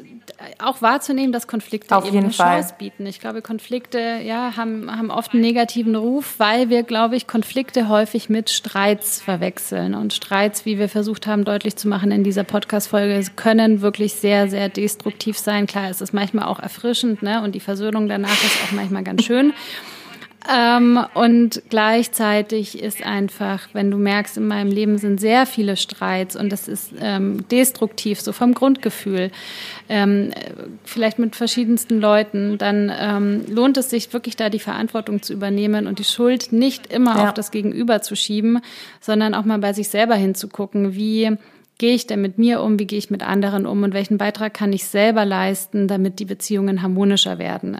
auch 0.59 0.81
wahrzunehmen, 0.81 1.31
dass 1.31 1.47
Konflikte 1.47 1.95
Auf 1.95 2.05
eben 2.05 2.17
eine 2.17 2.31
Fall. 2.31 2.59
Chance 2.59 2.75
bieten. 2.77 3.05
Ich 3.05 3.19
glaube, 3.19 3.41
Konflikte 3.41 4.19
ja, 4.23 4.57
haben, 4.57 4.91
haben 4.91 5.11
oft 5.11 5.33
einen 5.33 5.41
negativen 5.41 5.95
Ruf, 5.95 6.35
weil 6.39 6.69
wir, 6.69 6.83
glaube 6.83 7.15
ich, 7.15 7.25
Konflikte 7.27 7.87
häufig 7.87 8.29
mit 8.29 8.49
Streits 8.49 9.21
verwechseln. 9.21 9.95
Und 9.95 10.13
Streits, 10.13 10.65
wie 10.65 10.77
wir 10.77 10.89
versucht 10.89 11.25
haben, 11.25 11.45
deutlich 11.45 11.77
zu 11.77 11.87
machen 11.87 12.11
in 12.11 12.23
dieser 12.23 12.43
Podcast-Folge, 12.43 13.23
können 13.35 13.81
wirklich 13.81 14.13
sehr, 14.13 14.49
sehr 14.49 14.67
destruktiv 14.67 15.37
sein. 15.37 15.67
Klar, 15.67 15.89
es 15.89 16.01
ist 16.01 16.13
manchmal 16.13 16.45
auch 16.45 16.59
erfrischend, 16.59 17.23
ne? 17.23 17.41
Und 17.41 17.55
die 17.55 17.59
Versöhnung 17.59 18.09
danach 18.09 18.43
ist 18.43 18.63
auch 18.65 18.71
manchmal 18.73 19.03
ganz 19.03 19.23
schön. 19.23 19.53
Ähm, 20.53 20.99
und 21.13 21.61
gleichzeitig 21.69 22.81
ist 22.81 23.05
einfach, 23.05 23.69
wenn 23.73 23.89
du 23.89 23.97
merkst, 23.97 24.37
in 24.37 24.47
meinem 24.47 24.69
Leben 24.69 24.97
sind 24.97 25.21
sehr 25.21 25.45
viele 25.45 25.77
Streits 25.77 26.35
und 26.35 26.51
das 26.51 26.67
ist 26.67 26.91
ähm, 26.99 27.47
destruktiv, 27.49 28.19
so 28.19 28.33
vom 28.33 28.53
Grundgefühl, 28.53 29.31
ähm, 29.87 30.31
vielleicht 30.83 31.19
mit 31.19 31.37
verschiedensten 31.37 32.01
Leuten, 32.01 32.57
dann 32.57 32.91
ähm, 32.93 33.45
lohnt 33.47 33.77
es 33.77 33.89
sich 33.89 34.11
wirklich 34.11 34.35
da 34.35 34.49
die 34.49 34.59
Verantwortung 34.59 35.21
zu 35.21 35.31
übernehmen 35.31 35.87
und 35.87 35.99
die 35.99 36.03
Schuld 36.03 36.51
nicht 36.51 36.91
immer 36.91 37.15
ja. 37.15 37.23
auf 37.29 37.33
das 37.33 37.51
Gegenüber 37.51 38.01
zu 38.01 38.15
schieben, 38.15 38.59
sondern 38.99 39.33
auch 39.33 39.45
mal 39.45 39.59
bei 39.59 39.71
sich 39.71 39.87
selber 39.87 40.15
hinzugucken, 40.15 40.95
wie 40.95 41.37
gehe 41.77 41.95
ich 41.95 42.07
denn 42.07 42.21
mit 42.21 42.37
mir 42.37 42.61
um, 42.61 42.77
wie 42.77 42.87
gehe 42.87 42.99
ich 42.99 43.09
mit 43.09 43.23
anderen 43.23 43.65
um 43.65 43.83
und 43.83 43.93
welchen 43.93 44.17
Beitrag 44.17 44.53
kann 44.53 44.73
ich 44.73 44.85
selber 44.85 45.23
leisten, 45.23 45.87
damit 45.87 46.19
die 46.19 46.25
Beziehungen 46.25 46.81
harmonischer 46.81 47.39
werden. 47.39 47.77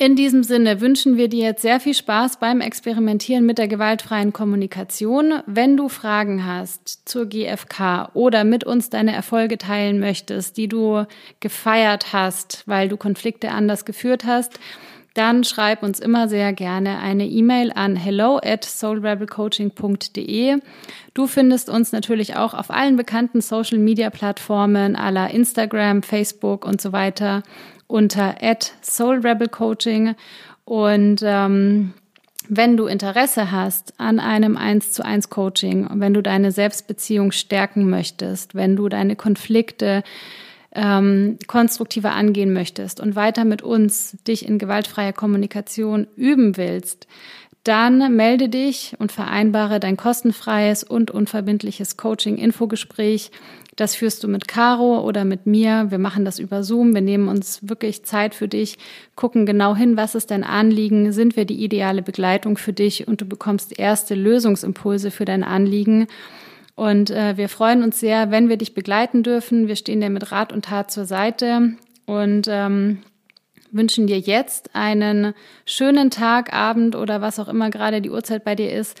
In 0.00 0.14
diesem 0.14 0.44
Sinne 0.44 0.80
wünschen 0.80 1.16
wir 1.16 1.26
dir 1.26 1.42
jetzt 1.42 1.62
sehr 1.62 1.80
viel 1.80 1.92
Spaß 1.92 2.38
beim 2.38 2.60
Experimentieren 2.60 3.44
mit 3.44 3.58
der 3.58 3.66
gewaltfreien 3.66 4.32
Kommunikation. 4.32 5.42
Wenn 5.46 5.76
du 5.76 5.88
Fragen 5.88 6.46
hast 6.46 7.08
zur 7.08 7.26
GFK 7.26 8.10
oder 8.14 8.44
mit 8.44 8.62
uns 8.62 8.90
deine 8.90 9.12
Erfolge 9.12 9.58
teilen 9.58 9.98
möchtest, 9.98 10.56
die 10.56 10.68
du 10.68 11.04
gefeiert 11.40 12.12
hast, 12.12 12.62
weil 12.66 12.88
du 12.88 12.96
Konflikte 12.96 13.50
anders 13.50 13.84
geführt 13.84 14.24
hast, 14.24 14.60
dann 15.14 15.42
schreib 15.42 15.82
uns 15.82 15.98
immer 15.98 16.28
sehr 16.28 16.52
gerne 16.52 17.00
eine 17.00 17.26
E-Mail 17.26 17.72
an 17.74 17.96
hello 17.96 18.38
at 18.40 18.64
soulrebelcoaching.de. 18.64 20.58
Du 21.12 21.26
findest 21.26 21.68
uns 21.68 21.90
natürlich 21.90 22.36
auch 22.36 22.54
auf 22.54 22.70
allen 22.70 22.94
bekannten 22.94 23.40
Social 23.40 23.78
Media 23.78 24.10
Plattformen 24.10 24.94
aller 24.94 25.30
Instagram, 25.30 26.04
Facebook 26.04 26.64
und 26.64 26.80
so 26.80 26.92
weiter 26.92 27.42
unter 27.88 28.36
@soulrebelcoaching. 28.82 30.14
Und 30.64 31.22
ähm, 31.24 31.94
wenn 32.48 32.76
du 32.76 32.86
Interesse 32.86 33.50
hast 33.50 33.94
an 33.98 34.20
einem 34.20 34.56
1 34.56 34.92
zu 34.92 35.04
1 35.04 35.28
Coaching, 35.30 35.88
wenn 35.94 36.14
du 36.14 36.22
deine 36.22 36.52
Selbstbeziehung 36.52 37.32
stärken 37.32 37.90
möchtest, 37.90 38.54
wenn 38.54 38.76
du 38.76 38.88
deine 38.88 39.16
Konflikte 39.16 40.02
ähm, 40.72 41.38
konstruktiver 41.46 42.12
angehen 42.12 42.52
möchtest 42.52 43.00
und 43.00 43.16
weiter 43.16 43.44
mit 43.44 43.62
uns 43.62 44.16
dich 44.26 44.46
in 44.46 44.58
gewaltfreier 44.58 45.12
Kommunikation 45.12 46.06
üben 46.16 46.56
willst, 46.56 47.06
dann 47.64 48.16
melde 48.16 48.48
dich 48.48 48.94
und 48.98 49.12
vereinbare 49.12 49.80
dein 49.80 49.96
kostenfreies 49.96 50.84
und 50.84 51.10
unverbindliches 51.10 51.96
Coaching-Infogespräch 51.96 53.30
das 53.78 53.94
führst 53.94 54.24
du 54.24 54.28
mit 54.28 54.48
Caro 54.48 55.00
oder 55.02 55.24
mit 55.24 55.46
mir. 55.46 55.86
Wir 55.90 55.98
machen 55.98 56.24
das 56.24 56.40
über 56.40 56.64
Zoom. 56.64 56.94
Wir 56.94 57.00
nehmen 57.00 57.28
uns 57.28 57.60
wirklich 57.62 58.04
Zeit 58.04 58.34
für 58.34 58.48
dich, 58.48 58.76
gucken 59.14 59.46
genau 59.46 59.76
hin, 59.76 59.96
was 59.96 60.16
ist 60.16 60.32
dein 60.32 60.42
Anliegen, 60.42 61.12
sind 61.12 61.36
wir 61.36 61.44
die 61.44 61.62
ideale 61.62 62.02
Begleitung 62.02 62.58
für 62.58 62.72
dich 62.72 63.06
und 63.06 63.20
du 63.20 63.24
bekommst 63.24 63.78
erste 63.78 64.16
Lösungsimpulse 64.16 65.12
für 65.12 65.24
dein 65.24 65.44
Anliegen. 65.44 66.08
Und 66.74 67.10
äh, 67.10 67.36
wir 67.36 67.48
freuen 67.48 67.84
uns 67.84 68.00
sehr, 68.00 68.32
wenn 68.32 68.48
wir 68.48 68.56
dich 68.56 68.74
begleiten 68.74 69.22
dürfen. 69.22 69.68
Wir 69.68 69.76
stehen 69.76 70.00
dir 70.00 70.10
mit 70.10 70.32
Rat 70.32 70.52
und 70.52 70.64
Tat 70.64 70.90
zur 70.90 71.04
Seite 71.04 71.74
und 72.04 72.48
ähm, 72.50 72.98
wünschen 73.70 74.08
dir 74.08 74.18
jetzt 74.18 74.74
einen 74.74 75.34
schönen 75.66 76.10
Tag, 76.10 76.52
Abend 76.52 76.96
oder 76.96 77.20
was 77.20 77.38
auch 77.38 77.48
immer 77.48 77.70
gerade 77.70 78.02
die 78.02 78.10
Uhrzeit 78.10 78.42
bei 78.42 78.56
dir 78.56 78.72
ist 78.72 78.98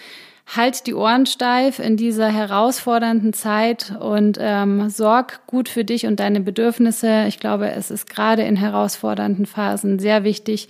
halt 0.56 0.86
die 0.86 0.94
Ohren 0.94 1.26
steif 1.26 1.78
in 1.78 1.96
dieser 1.96 2.28
herausfordernden 2.28 3.32
Zeit 3.32 3.94
und 4.00 4.38
ähm, 4.40 4.88
sorg 4.88 5.46
gut 5.46 5.68
für 5.68 5.84
dich 5.84 6.06
und 6.06 6.20
deine 6.20 6.40
Bedürfnisse. 6.40 7.26
Ich 7.28 7.38
glaube, 7.38 7.70
es 7.70 7.90
ist 7.90 8.08
gerade 8.08 8.42
in 8.42 8.56
herausfordernden 8.56 9.46
Phasen 9.46 9.98
sehr 9.98 10.24
wichtig, 10.24 10.68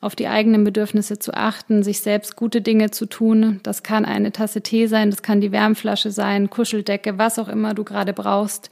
auf 0.00 0.14
die 0.14 0.28
eigenen 0.28 0.62
Bedürfnisse 0.62 1.18
zu 1.18 1.34
achten, 1.34 1.82
sich 1.82 2.00
selbst 2.00 2.36
gute 2.36 2.60
Dinge 2.60 2.90
zu 2.90 3.06
tun. 3.06 3.60
Das 3.62 3.82
kann 3.82 4.04
eine 4.04 4.30
Tasse 4.30 4.60
Tee 4.60 4.86
sein, 4.86 5.10
das 5.10 5.22
kann 5.22 5.40
die 5.40 5.52
Wärmflasche 5.52 6.12
sein, 6.12 6.50
Kuscheldecke, 6.50 7.18
was 7.18 7.38
auch 7.38 7.48
immer 7.48 7.74
du 7.74 7.82
gerade 7.82 8.12
brauchst. 8.12 8.70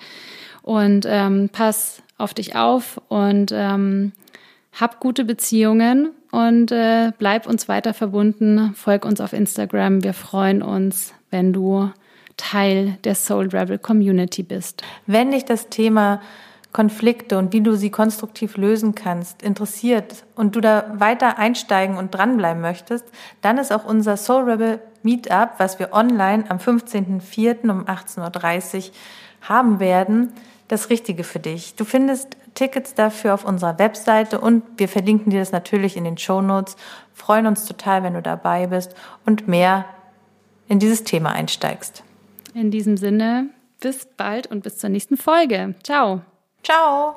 Und 0.62 1.05
ähm, 1.09 1.50
pass 1.50 2.02
auf 2.16 2.32
dich 2.34 2.55
auf 2.55 3.00
und 3.09 3.50
ähm, 3.52 4.12
hab 4.75 5.01
gute 5.01 5.25
Beziehungen 5.25 6.11
und 6.31 6.72
äh, 6.72 7.12
bleib 7.18 7.47
uns 7.47 7.68
weiter 7.68 7.95
verbunden. 7.95 8.75
Folg 8.75 9.05
uns 9.05 9.20
auf 9.20 9.33
Instagram. 9.33 10.03
Wir 10.03 10.14
freuen 10.14 10.62
uns, 10.62 11.14
wenn 11.31 11.53
du 11.53 11.91
Teil 12.37 12.99
der 13.05 13.14
Soul 13.14 13.49
Rebel 13.49 13.79
Community 13.79 14.43
bist. 14.43 14.83
Wenn 15.07 15.31
dich 15.31 15.45
das 15.45 15.68
Thema 15.68 16.20
Konflikte 16.72 17.39
und 17.39 17.53
wie 17.53 17.61
du 17.61 17.77
sie 17.77 17.91
konstruktiv 17.91 18.57
lösen 18.57 18.97
kannst, 18.97 19.43
interessiert 19.43 20.25
und 20.35 20.57
du 20.57 20.61
da 20.61 20.95
weiter 20.99 21.39
einsteigen 21.39 21.97
und 21.97 22.12
dranbleiben 22.12 22.61
möchtest, 22.61 23.05
dann 23.43 23.59
ist 23.59 23.72
auch 23.72 23.85
unser 23.85 24.16
Soul 24.16 24.51
Rebel 24.51 24.81
Meetup, 25.05 25.51
was 25.59 25.79
wir 25.79 25.93
online 25.93 26.45
am 26.49 26.59
15.04. 26.59 27.70
um 27.70 27.85
18.30 27.85 28.89
Uhr 28.89 28.95
haben 29.43 29.79
werden, 29.79 30.33
das 30.66 30.91
Richtige 30.91 31.22
für 31.22 31.39
dich. 31.39 31.77
Du 31.77 31.85
findest 31.85 32.37
Tickets 32.55 32.94
dafür 32.94 33.34
auf 33.34 33.44
unserer 33.44 33.78
Webseite 33.78 34.40
und 34.40 34.62
wir 34.76 34.88
verlinken 34.88 35.30
dir 35.30 35.40
das 35.40 35.52
natürlich 35.52 35.96
in 35.96 36.05
den 36.05 36.18
Show 36.18 36.40
Notes. 36.40 36.76
Freuen 37.12 37.46
uns 37.46 37.64
total, 37.66 38.02
wenn 38.02 38.14
du 38.14 38.22
dabei 38.22 38.66
bist 38.68 38.94
und 39.26 39.48
mehr 39.48 39.84
in 40.68 40.78
dieses 40.78 41.05
Thema 41.05 41.32
einsteigst. 41.32 42.05
In 42.55 42.70
diesem 42.70 42.96
Sinne, 42.96 43.50
bis 43.80 44.07
bald 44.16 44.46
und 44.46 44.62
bis 44.62 44.78
zur 44.78 44.90
nächsten 44.90 45.16
Folge. 45.16 45.74
Ciao. 45.82 46.22
Ciao. 46.62 47.16